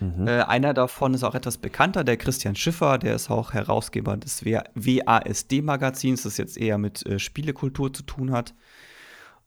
Mhm. 0.00 0.26
Äh, 0.26 0.42
einer 0.42 0.74
davon 0.74 1.14
ist 1.14 1.24
auch 1.24 1.34
etwas 1.34 1.58
bekannter, 1.58 2.04
der 2.04 2.16
Christian 2.16 2.56
Schiffer, 2.56 2.98
der 2.98 3.14
ist 3.14 3.30
auch 3.30 3.52
Herausgeber 3.52 4.16
des 4.16 4.44
WASD-Magazins, 4.44 6.22
das 6.22 6.36
jetzt 6.36 6.56
eher 6.56 6.78
mit 6.78 7.04
äh, 7.06 7.18
Spielekultur 7.18 7.92
zu 7.92 8.02
tun 8.02 8.32
hat. 8.32 8.54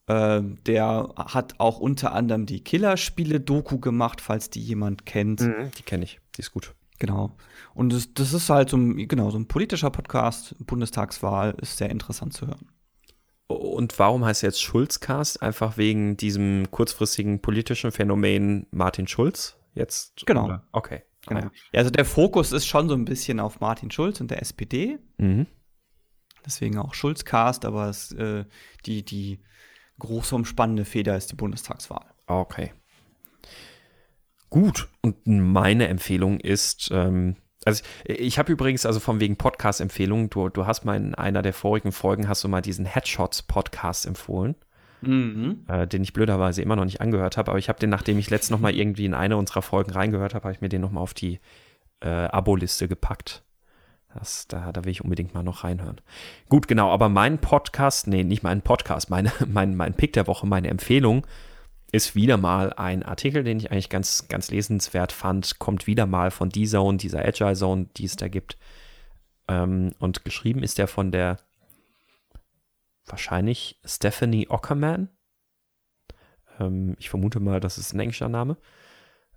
Äh, 0.07 0.41
der 0.65 1.13
hat 1.15 1.59
auch 1.59 1.79
unter 1.79 2.13
anderem 2.13 2.45
die 2.45 2.63
Killerspiele-Doku 2.63 3.79
gemacht, 3.79 4.21
falls 4.21 4.49
die 4.49 4.61
jemand 4.61 5.05
kennt. 5.05 5.41
Mhm, 5.41 5.71
die 5.77 5.83
kenne 5.83 6.03
ich, 6.03 6.19
die 6.35 6.41
ist 6.41 6.51
gut. 6.51 6.73
Genau. 6.99 7.35
Und 7.73 7.93
das, 7.93 8.13
das 8.13 8.33
ist 8.33 8.49
halt 8.49 8.69
so 8.69 8.77
ein, 8.77 9.07
genau, 9.07 9.31
so 9.31 9.37
ein 9.39 9.47
politischer 9.47 9.89
Podcast, 9.89 10.55
Bundestagswahl, 10.59 11.55
ist 11.61 11.77
sehr 11.77 11.89
interessant 11.89 12.33
zu 12.33 12.47
hören. 12.47 12.69
Und 13.47 13.97
warum 13.99 14.23
heißt 14.23 14.43
er 14.43 14.49
jetzt 14.49 14.61
Schulzcast? 14.61 15.41
Einfach 15.41 15.77
wegen 15.77 16.15
diesem 16.15 16.69
kurzfristigen 16.71 17.41
politischen 17.41 17.91
Phänomen 17.91 18.67
Martin 18.71 19.07
Schulz? 19.07 19.57
Jetzt? 19.73 20.25
Genau. 20.25 20.45
Oder? 20.45 20.67
Okay. 20.71 21.01
Genau. 21.27 21.41
Ja, 21.41 21.79
also 21.79 21.91
der 21.91 22.05
Fokus 22.05 22.51
ist 22.51 22.65
schon 22.65 22.89
so 22.89 22.95
ein 22.95 23.05
bisschen 23.05 23.39
auf 23.39 23.59
Martin 23.59 23.91
Schulz 23.91 24.21
und 24.21 24.31
der 24.31 24.41
SPD. 24.41 24.99
Mhm. 25.17 25.47
Deswegen 26.45 26.77
auch 26.79 26.93
Schulzcast, 26.93 27.65
aber 27.65 27.89
es, 27.89 28.11
äh, 28.13 28.45
die, 28.85 29.03
die 29.05 29.39
große 30.01 30.35
umspannende 30.35 30.85
Feder 30.85 31.15
ist 31.15 31.31
die 31.31 31.35
Bundestagswahl. 31.35 32.05
Okay. 32.27 32.73
Gut. 34.49 34.89
Und 35.01 35.25
meine 35.25 35.87
Empfehlung 35.87 36.39
ist, 36.39 36.89
ähm, 36.91 37.37
also 37.65 37.83
ich, 38.03 38.19
ich 38.19 38.39
habe 38.39 38.51
übrigens, 38.51 38.85
also 38.85 38.99
von 38.99 39.19
wegen 39.19 39.37
Podcast-Empfehlungen, 39.37 40.29
du, 40.29 40.49
du 40.49 40.65
hast 40.65 40.83
mal 40.83 40.97
in 40.97 41.15
einer 41.15 41.41
der 41.41 41.53
vorigen 41.53 41.91
Folgen, 41.91 42.27
hast 42.27 42.43
du 42.43 42.47
mal 42.47 42.61
diesen 42.61 42.85
Headshots-Podcast 42.85 44.05
empfohlen 44.05 44.55
mhm. 45.01 45.65
äh, 45.67 45.87
den 45.87 46.03
ich 46.03 46.13
blöderweise 46.13 46.61
immer 46.61 46.75
noch 46.75 46.85
nicht 46.85 47.01
angehört 47.01 47.37
habe. 47.37 47.51
Aber 47.51 47.59
ich 47.59 47.69
habe 47.69 47.79
den, 47.79 47.89
nachdem 47.89 48.17
ich 48.17 48.29
letztens 48.29 48.51
noch 48.51 48.59
mal 48.59 48.73
irgendwie 48.73 49.05
in 49.05 49.13
eine 49.13 49.37
unserer 49.37 49.61
Folgen 49.61 49.91
reingehört 49.91 50.33
habe, 50.33 50.43
habe 50.45 50.53
ich 50.53 50.61
mir 50.61 50.69
den 50.69 50.81
noch 50.81 50.91
mal 50.91 51.01
auf 51.01 51.13
die 51.13 51.39
äh, 52.01 52.09
Abo-Liste 52.09 52.87
gepackt. 52.87 53.43
Das, 54.13 54.47
da, 54.47 54.71
da 54.71 54.83
will 54.83 54.91
ich 54.91 55.03
unbedingt 55.03 55.33
mal 55.33 55.43
noch 55.43 55.63
reinhören. 55.63 56.01
Gut, 56.49 56.67
genau, 56.67 56.91
aber 56.91 57.09
mein 57.09 57.39
Podcast, 57.39 58.07
nee, 58.07 58.23
nicht 58.23 58.43
mein 58.43 58.61
Podcast, 58.61 59.09
meine, 59.09 59.31
mein, 59.47 59.75
mein 59.75 59.93
Pick 59.93 60.13
der 60.13 60.27
Woche, 60.27 60.47
meine 60.47 60.69
Empfehlung 60.69 61.25
ist 61.91 62.15
wieder 62.15 62.37
mal 62.37 62.73
ein 62.73 63.03
Artikel, 63.03 63.43
den 63.43 63.57
ich 63.57 63.71
eigentlich 63.71 63.89
ganz, 63.89 64.27
ganz 64.29 64.49
lesenswert 64.49 65.11
fand. 65.11 65.59
Kommt 65.59 65.87
wieder 65.87 66.05
mal 66.05 66.31
von 66.31 66.49
D-Zone, 66.49 66.97
dieser 66.97 67.25
Agile 67.25 67.55
Zone, 67.55 67.87
die 67.97 68.05
es 68.05 68.15
da 68.15 68.29
gibt. 68.29 68.57
Ähm, 69.47 69.93
und 69.99 70.23
geschrieben 70.23 70.63
ist 70.63 70.77
der 70.77 70.87
von 70.87 71.11
der 71.11 71.37
wahrscheinlich 73.05 73.79
Stephanie 73.83 74.47
Ockerman. 74.49 75.09
Ähm, 76.59 76.95
ich 76.97 77.09
vermute 77.09 77.41
mal, 77.41 77.59
das 77.59 77.77
ist 77.77 77.93
ein 77.93 77.99
englischer 77.99 78.29
Name. 78.29 78.57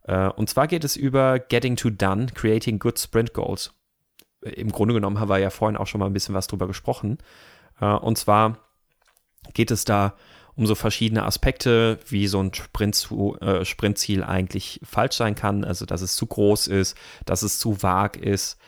Äh, 0.04 0.28
und 0.28 0.48
zwar 0.48 0.68
geht 0.68 0.84
es 0.84 0.94
über 0.94 1.40
Getting 1.40 1.74
to 1.74 1.90
Done, 1.90 2.26
Creating 2.26 2.78
Good 2.78 3.00
Sprint 3.00 3.34
Goals. 3.34 3.74
Äh, 4.44 4.50
Im 4.50 4.70
Grunde 4.70 4.94
genommen 4.94 5.20
haben 5.20 5.28
wir 5.28 5.38
ja 5.38 5.50
vorhin 5.50 5.76
auch 5.76 5.86
schon 5.86 5.98
mal 5.98 6.06
ein 6.06 6.12
bisschen 6.12 6.34
was 6.34 6.46
drüber 6.46 6.66
gesprochen. 6.66 7.18
Äh, 7.80 7.86
und 7.86 8.18
zwar 8.18 8.58
geht 9.52 9.70
es 9.70 9.84
da 9.84 10.14
um 10.56 10.66
so 10.66 10.74
verschiedene 10.74 11.24
Aspekte, 11.24 11.98
wie 12.06 12.28
so 12.28 12.40
ein 12.40 12.54
Sprint 12.54 13.08
äh, 13.40 13.64
Sprintziel 13.64 14.22
eigentlich 14.22 14.80
falsch 14.84 15.16
sein 15.16 15.34
kann. 15.34 15.64
Also, 15.64 15.84
dass 15.84 16.00
es 16.00 16.14
zu 16.16 16.26
groß 16.26 16.68
ist, 16.68 16.96
dass 17.26 17.42
es 17.42 17.58
zu 17.58 17.82
vag 17.82 18.16
ist, 18.16 18.58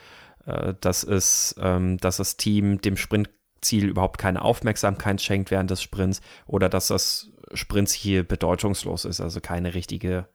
äh, 0.47 0.75
dass, 0.81 1.05
es, 1.05 1.55
ähm, 1.61 1.99
dass 1.99 2.17
das 2.17 2.37
Team 2.37 2.81
dem 2.81 2.97
Sprint 2.97 3.31
Ziel 3.63 3.87
überhaupt 3.87 4.19
keine 4.19 4.43
Aufmerksamkeit 4.43 5.21
schenkt 5.21 5.51
während 5.51 5.71
des 5.71 5.83
Sprints 5.83 6.21
oder 6.47 6.69
dass 6.69 6.89
das 6.89 7.31
Sprintziel 7.53 8.23
bedeutungslos 8.23 9.05
ist, 9.05 9.21
also 9.21 9.41
keine 9.41 9.75
richtige, 9.75 10.29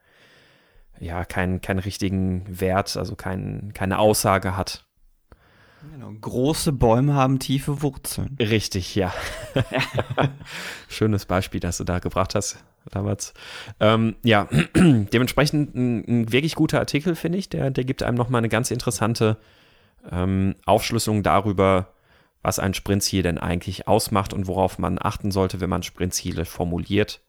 ja, 1.00 1.24
keinen 1.26 1.62
keinen 1.62 1.80
richtigen 1.80 2.44
Wert, 2.48 2.98
also 2.98 3.16
kein, 3.16 3.74
keine 3.74 4.00
Aussage 4.00 4.58
hat. 4.58 4.86
Genau. 5.92 6.12
Große 6.20 6.72
Bäume 6.74 7.14
haben 7.14 7.40
tiefe 7.40 7.82
Wurzeln. 7.82 8.36
Richtig, 8.40 8.96
ja. 8.96 9.14
Schönes 10.88 11.26
Beispiel, 11.26 11.60
das 11.60 11.78
du 11.78 11.84
da 11.84 12.00
gebracht 12.00 12.36
hast 12.36 12.64
damals. 12.90 13.34
Ähm, 13.80 14.16
ja, 14.24 14.48
dementsprechend 14.76 15.76
ein, 15.76 16.04
ein, 16.08 16.32
wirklich 16.32 16.56
guter 16.56 16.80
Artikel, 16.80 17.16
finde 17.16 17.38
ich. 17.38 17.50
Der, 17.50 17.70
der 17.70 17.84
gibt 17.84 18.04
einem 18.04 18.18
nochmal 18.18 18.40
eine 18.40 18.50
ganz 18.50 18.72
interessante 18.72 19.38
ähm, 20.10 20.56
Aufschlüsselung 20.66 21.24
darüber, 21.24 21.94
was 22.42 22.60
ein 22.60 22.74
Sprintziel 22.74 23.22
denn 23.22 23.38
eigentlich 23.38 23.88
ausmacht 23.88 24.34
und 24.34 24.48
worauf 24.48 24.80
man 24.80 24.98
achten 25.00 25.32
sollte, 25.32 25.62
wenn 25.62 25.70
man 25.70 25.84
Sprintziele 25.84 26.46
formuliert. 26.46 27.22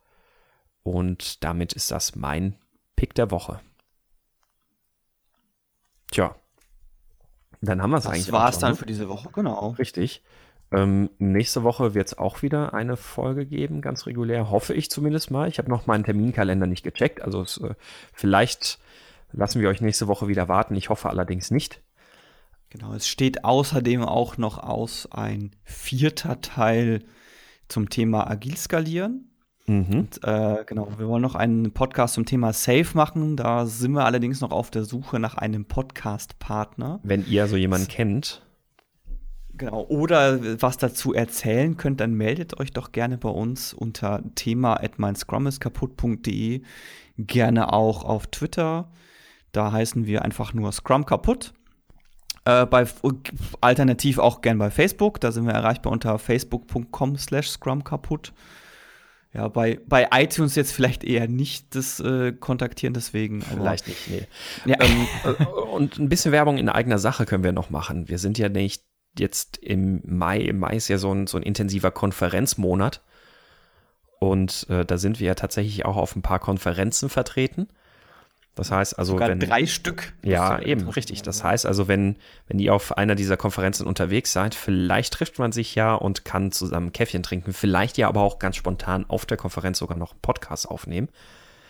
Und 0.82 1.44
damit 1.44 1.74
ist 1.74 1.90
das 1.90 2.16
mein 2.16 2.57
Pick 2.96 3.14
der 3.14 3.30
Woche. 3.30 3.61
Tja, 6.11 6.34
dann 7.63 7.81
haben 7.81 7.91
wir 7.91 7.99
es 7.99 8.07
eigentlich. 8.07 8.27
Das 8.27 8.33
war 8.33 8.49
es 8.49 8.59
dann 8.59 8.77
für 8.77 8.87
diese 8.87 9.09
Woche, 9.09 9.31
genau. 9.33 9.71
Richtig. 9.79 10.23
Ähm, 10.73 11.11
nächste 11.19 11.63
Woche 11.63 11.95
wird 11.95 12.09
es 12.09 12.19
auch 12.19 12.43
wieder 12.43 12.73
eine 12.75 12.97
Folge 12.97 13.45
geben, 13.47 13.83
ganz 13.83 14.07
regulär, 14.07 14.51
hoffe 14.51 14.75
ich 14.75 14.91
zumindest 14.91 15.31
mal. 15.31 15.49
Ich 15.49 15.59
habe 15.59 15.69
noch 15.69 15.87
meinen 15.87 16.05
Terminkalender 16.05 16.67
nicht 16.67 16.83
gecheckt, 16.83 17.21
also 17.21 17.43
es, 17.43 17.59
äh, 17.59 17.75
vielleicht 18.13 18.79
lassen 19.33 19.61
wir 19.61 19.69
euch 19.69 19.81
nächste 19.81 20.09
Woche 20.09 20.29
wieder 20.29 20.49
warten. 20.49 20.75
Ich 20.75 20.89
hoffe 20.89 21.11
allerdings 21.11 21.51
nicht. 21.51 21.83
Genau, 22.71 22.95
es 22.95 23.07
steht 23.07 23.45
außerdem 23.45 24.03
auch 24.03 24.39
noch 24.39 24.59
aus 24.59 25.07
ein 25.11 25.51
vierter 25.63 26.41
Teil 26.41 27.05
zum 27.69 27.91
Thema 27.91 28.31
Agil 28.31 28.57
skalieren. 28.57 29.32
Mhm. 29.67 30.01
Und, 30.01 30.25
äh, 30.25 30.65
genau, 30.67 30.89
wir 30.99 31.09
wollen 31.09 31.23
noch 31.23 31.35
einen 31.35 31.73
Podcast 31.73 32.15
zum 32.15 32.27
Thema 32.27 32.53
Safe 32.53 32.89
machen. 32.95 33.37
Da 33.37 33.67
sind 33.67 33.93
wir 33.93 34.05
allerdings 34.05 34.41
noch 34.41 34.51
auf 34.51 34.71
der 34.71 34.85
Suche 34.85 35.19
nach 35.19 35.37
einem 35.37 35.65
Podcast-Partner. 35.65 37.01
Wenn 37.03 37.27
ihr 37.27 37.47
so 37.47 37.57
jemanden 37.57 37.87
das, 37.87 37.95
kennt. 37.95 38.43
Genau, 39.55 39.85
oder 39.85 40.61
was 40.61 40.79
dazu 40.79 41.13
erzählen 41.13 41.77
könnt, 41.77 42.01
dann 42.01 42.15
meldet 42.15 42.59
euch 42.59 42.73
doch 42.73 42.91
gerne 42.91 43.19
bei 43.19 43.29
uns 43.29 43.73
unter 43.73 44.23
thema 44.35 44.83
at 44.83 44.99
meinscrumiskaputt.de. 44.99 46.63
Gerne 47.19 47.73
auch 47.73 48.05
auf 48.05 48.27
Twitter. 48.29 48.91
Da 49.53 49.71
heißen 49.71 50.07
wir 50.07 50.23
einfach 50.23 50.55
nur 50.55 50.73
Scrum 50.73 51.07
kaputt. 51.07 51.53
Äh, 52.45 52.67
bei, 52.67 52.87
alternativ 53.61 54.19
auch 54.19 54.41
gern 54.41 54.59
bei 54.59 54.71
Facebook. 54.71 55.21
Da 55.21 55.31
sind 55.31 55.47
wir 55.47 55.53
erreichbar 55.53 55.93
unter 55.93 56.19
facebook.com 56.19 57.17
slash 57.17 57.51
scrum 57.51 57.85
kaputt. 57.85 58.33
Ja, 59.35 59.49
bei, 59.49 59.80
bei 59.87 60.09
iTunes 60.12 60.55
jetzt 60.57 60.72
vielleicht 60.72 61.05
eher 61.05 61.26
nicht 61.26 61.74
das 61.74 62.01
äh, 62.01 62.33
kontaktieren, 62.33 62.93
deswegen. 62.93 63.41
Vielleicht 63.41 63.89
nicht, 63.89 64.11
nee. 64.11 64.26
Ja. 64.66 64.76
Ähm, 64.80 65.07
äh, 65.24 65.45
und 65.45 65.99
ein 65.99 66.11
bisschen 66.11 66.33
Werbung 66.33 66.59
in 66.59 66.68
eigener 66.68 66.99
Sache 66.99 67.24
können 67.24 67.43
wir 67.43 67.53
noch 67.53 67.70
machen. 67.70 68.09
Wir 68.09 68.18
sind 68.18 68.37
ja 68.37 68.51
nicht 68.51 68.85
jetzt 69.18 69.57
im 69.57 70.03
Mai. 70.05 70.41
Im 70.41 70.59
Mai 70.59 70.76
ist 70.76 70.89
ja 70.89 70.99
so 70.99 71.12
ein, 71.12 71.26
so 71.26 71.39
ein 71.39 71.43
intensiver 71.43 71.91
Konferenzmonat. 71.91 73.01
Und 74.18 74.66
äh, 74.68 74.85
da 74.85 74.99
sind 74.99 75.18
wir 75.18 75.28
ja 75.28 75.35
tatsächlich 75.35 75.85
auch 75.87 75.97
auf 75.97 76.14
ein 76.14 76.22
paar 76.22 76.39
Konferenzen 76.39 77.09
vertreten. 77.09 77.68
Das 78.55 78.70
heißt 78.70 78.98
also, 78.98 79.12
Sogar 79.12 79.28
wenn 79.28 79.40
drei 79.40 79.66
Stück. 79.66 80.12
Ja, 80.22 80.59
eben 80.61 80.88
richtig. 80.88 81.22
Das 81.22 81.42
heißt 81.42 81.64
also, 81.64 81.88
wenn 81.88 82.16
wenn 82.48 82.59
ihr 82.59 82.74
auf 82.74 82.96
einer 82.96 83.14
dieser 83.14 83.38
Konferenzen 83.38 83.86
unterwegs 83.86 84.32
seid, 84.32 84.55
vielleicht 84.55 85.14
trifft 85.14 85.38
man 85.38 85.53
sich 85.53 85.74
ja 85.74 85.94
und 85.94 86.26
kann 86.26 86.53
zusammen 86.53 86.92
Käffchen 86.92 87.22
trinken. 87.22 87.55
Vielleicht 87.55 87.96
ja 87.96 88.09
aber 88.09 88.20
auch 88.20 88.38
ganz 88.38 88.57
spontan 88.57 89.07
auf 89.09 89.24
der 89.24 89.38
Konferenz 89.38 89.78
sogar 89.78 89.96
noch 89.96 90.12
einen 90.12 90.20
Podcast 90.20 90.68
aufnehmen. 90.68 91.09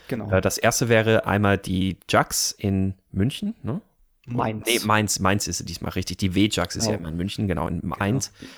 Genau. 0.08 0.30
Äh, 0.32 0.40
das 0.40 0.58
erste 0.58 0.88
wäre 0.88 1.24
einmal 1.26 1.56
die 1.56 1.98
Jux 2.10 2.50
in 2.50 2.94
München. 3.12 3.54
Ne? 3.62 3.80
Mainz. 4.26 4.66
Nee, 4.66 4.80
Mainz, 4.84 5.18
Mainz 5.18 5.46
ist 5.46 5.68
diesmal 5.68 5.92
richtig. 5.92 6.18
Die 6.18 6.34
W-Jux 6.34 6.76
ist 6.76 6.86
oh. 6.86 6.90
ja 6.90 6.96
immer 6.96 7.08
in 7.08 7.16
München, 7.16 7.48
genau, 7.48 7.68
in 7.68 7.80
genau. 7.80 7.96
Mainz. 7.96 8.32
Genau. 8.38 8.52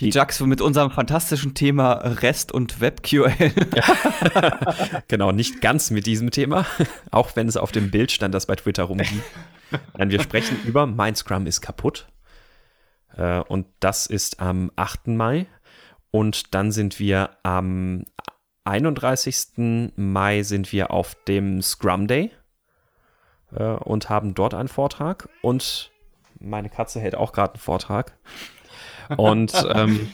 Die 0.00 0.10
Jux 0.10 0.40
mit 0.40 0.60
unserem 0.60 0.92
fantastischen 0.92 1.54
Thema 1.54 1.94
REST 1.94 2.52
und 2.52 2.80
WebQL. 2.80 3.32
genau, 5.08 5.32
nicht 5.32 5.60
ganz 5.60 5.90
mit 5.90 6.06
diesem 6.06 6.30
Thema, 6.30 6.66
auch 7.10 7.34
wenn 7.34 7.48
es 7.48 7.56
auf 7.56 7.72
dem 7.72 7.90
Bild 7.90 8.12
stand, 8.12 8.32
das 8.32 8.46
bei 8.46 8.54
Twitter 8.54 8.84
rumgeht. 8.84 9.22
Nein, 9.96 10.10
wir 10.10 10.20
sprechen 10.22 10.56
über 10.64 10.86
Mein 10.86 11.16
Scrum 11.16 11.46
ist 11.46 11.62
kaputt. 11.62 12.06
Äh, 13.16 13.40
und 13.40 13.66
das 13.80 14.06
ist 14.06 14.40
am 14.40 14.70
8. 14.76 15.08
Mai. 15.08 15.46
Und 16.10 16.54
dann 16.54 16.70
sind 16.70 17.00
wir 17.00 17.30
am 17.42 18.04
31. 18.64 19.92
Mai 19.96 20.42
sind 20.42 20.72
wir 20.72 20.92
auf 20.92 21.16
dem 21.26 21.60
Scrum 21.60 22.06
Day 22.06 22.30
äh, 23.52 23.64
und 23.64 24.08
haben 24.08 24.34
dort 24.34 24.54
einen 24.54 24.68
Vortrag. 24.68 25.28
Und 25.42 25.90
meine 26.38 26.68
Katze 26.68 27.00
hält 27.00 27.16
auch 27.16 27.32
gerade 27.32 27.54
einen 27.54 27.60
Vortrag. 27.60 28.16
Und 29.16 29.52
ähm, 29.74 30.08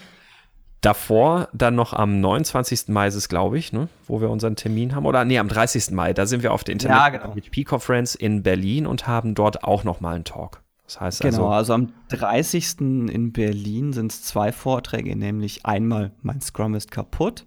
davor 0.80 1.48
dann 1.52 1.74
noch 1.74 1.92
am 1.92 2.20
29. 2.20 2.88
Mai 2.88 3.08
ist 3.08 3.14
es, 3.14 3.28
glaube 3.28 3.58
ich, 3.58 3.72
ne, 3.72 3.88
wo 4.06 4.20
wir 4.20 4.30
unseren 4.30 4.56
Termin 4.56 4.94
haben. 4.94 5.06
Oder 5.06 5.24
nee, 5.24 5.38
am 5.38 5.48
30. 5.48 5.90
Mai, 5.92 6.12
da 6.12 6.26
sind 6.26 6.42
wir 6.42 6.52
auf 6.52 6.64
der 6.64 6.72
Internet 6.72 6.96
ja, 6.96 7.08
genau. 7.08 7.34
Conference 7.64 8.14
in 8.14 8.42
Berlin 8.42 8.86
und 8.86 9.06
haben 9.06 9.34
dort 9.34 9.64
auch 9.64 9.84
noch 9.84 10.00
mal 10.00 10.14
einen 10.14 10.24
Talk. 10.24 10.62
Das 10.86 11.00
heißt 11.00 11.20
genau, 11.22 11.48
also, 11.48 11.72
also 11.72 11.72
am 11.74 11.92
30. 12.08 12.80
in 12.80 13.32
Berlin 13.32 13.92
sind 13.92 14.12
es 14.12 14.22
zwei 14.22 14.52
Vorträge, 14.52 15.16
nämlich 15.16 15.64
einmal 15.64 16.12
mein 16.20 16.42
Scrum 16.42 16.74
ist 16.74 16.90
kaputt 16.90 17.46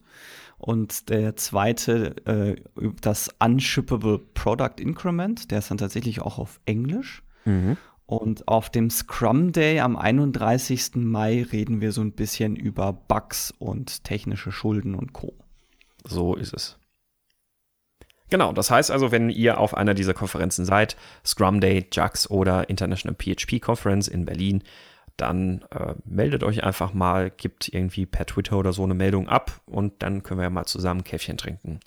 Und 0.57 1.09
der 1.09 1.35
zweite, 1.35 2.15
äh, 2.25 2.55
das 3.01 3.29
Unshippable 3.39 4.19
Product 4.33 4.79
Increment, 4.79 5.51
der 5.51 5.59
ist 5.59 5.69
dann 5.69 5.77
tatsächlich 5.77 6.21
auch 6.21 6.39
auf 6.39 6.59
Englisch. 6.65 7.21
Mhm. 7.45 7.77
Und 8.07 8.47
auf 8.47 8.69
dem 8.69 8.89
Scrum 8.89 9.51
Day 9.51 9.81
am 9.81 9.97
31. 9.97 10.95
Mai 10.95 11.45
reden 11.51 11.81
wir 11.81 11.91
so 11.91 12.01
ein 12.01 12.13
bisschen 12.13 12.55
über 12.55 12.93
Bugs 12.93 13.53
und 13.59 14.05
technische 14.05 14.53
Schulden 14.53 14.95
und 14.95 15.11
Co. 15.11 15.33
So 16.05 16.35
ist 16.35 16.53
es. 16.53 16.79
Genau, 18.29 18.53
das 18.53 18.71
heißt 18.71 18.91
also, 18.91 19.11
wenn 19.11 19.29
ihr 19.29 19.59
auf 19.59 19.75
einer 19.75 19.93
dieser 19.93 20.13
Konferenzen 20.13 20.63
seid, 20.63 20.95
Scrum 21.25 21.59
Day, 21.59 21.85
JAX 21.91 22.29
oder 22.29 22.69
International 22.69 23.15
PHP 23.15 23.59
Conference 23.61 24.07
in 24.07 24.25
Berlin, 24.25 24.63
dann 25.17 25.65
äh, 25.71 25.95
meldet 26.05 26.43
euch 26.43 26.63
einfach 26.63 26.93
mal, 26.93 27.29
gibt 27.29 27.67
irgendwie 27.67 28.05
per 28.05 28.25
Twitter 28.25 28.57
oder 28.57 28.71
so 28.71 28.83
eine 28.83 28.93
Meldung 28.93 29.27
ab 29.27 29.59
und 29.65 30.01
dann 30.01 30.23
können 30.23 30.39
wir 30.39 30.45
ja 30.45 30.49
mal 30.49 30.65
zusammen 30.65 31.03
Käffchen 31.03 31.37
trinken. 31.37 31.81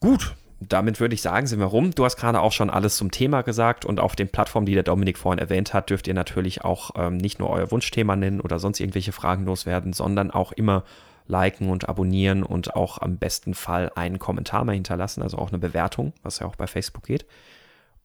Gut, 0.00 0.36
damit 0.60 0.98
würde 0.98 1.14
ich 1.14 1.22
sagen, 1.22 1.46
sind 1.46 1.60
wir 1.60 1.66
rum. 1.66 1.92
Du 1.92 2.04
hast 2.04 2.16
gerade 2.16 2.40
auch 2.40 2.52
schon 2.52 2.70
alles 2.70 2.96
zum 2.96 3.10
Thema 3.10 3.42
gesagt 3.42 3.84
und 3.84 4.00
auf 4.00 4.16
den 4.16 4.28
Plattformen, 4.28 4.66
die 4.66 4.74
der 4.74 4.82
Dominik 4.82 5.18
vorhin 5.18 5.38
erwähnt 5.38 5.72
hat, 5.72 5.90
dürft 5.90 6.08
ihr 6.08 6.14
natürlich 6.14 6.64
auch 6.64 6.90
ähm, 6.96 7.16
nicht 7.16 7.38
nur 7.38 7.50
euer 7.50 7.70
Wunschthema 7.70 8.16
nennen 8.16 8.40
oder 8.40 8.58
sonst 8.58 8.80
irgendwelche 8.80 9.12
Fragen 9.12 9.44
loswerden, 9.44 9.92
sondern 9.92 10.30
auch 10.30 10.52
immer 10.52 10.84
liken 11.26 11.70
und 11.70 11.88
abonnieren 11.88 12.42
und 12.42 12.74
auch 12.74 12.98
am 12.98 13.18
besten 13.18 13.54
Fall 13.54 13.92
einen 13.94 14.18
Kommentar 14.18 14.64
mal 14.64 14.74
hinterlassen, 14.74 15.22
also 15.22 15.38
auch 15.38 15.50
eine 15.50 15.58
Bewertung, 15.58 16.12
was 16.22 16.40
ja 16.40 16.46
auch 16.46 16.56
bei 16.56 16.66
Facebook 16.66 17.04
geht. 17.04 17.26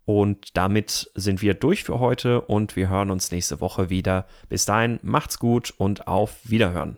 Und 0.06 0.58
damit 0.58 1.10
sind 1.16 1.42
wir 1.42 1.54
durch 1.54 1.86
für 1.86 2.00
heute 2.00 2.42
und 2.42 2.76
wir 2.76 2.90
hören 2.90 3.10
uns 3.10 3.32
nächste 3.32 3.62
Woche 3.62 3.90
wieder. 3.90 4.26
Bis 4.50 4.66
dahin, 4.66 5.00
macht's 5.02 5.40
gut 5.40 5.74
und 5.78 6.08
auf 6.08 6.38
Wiederhören. 6.44 6.98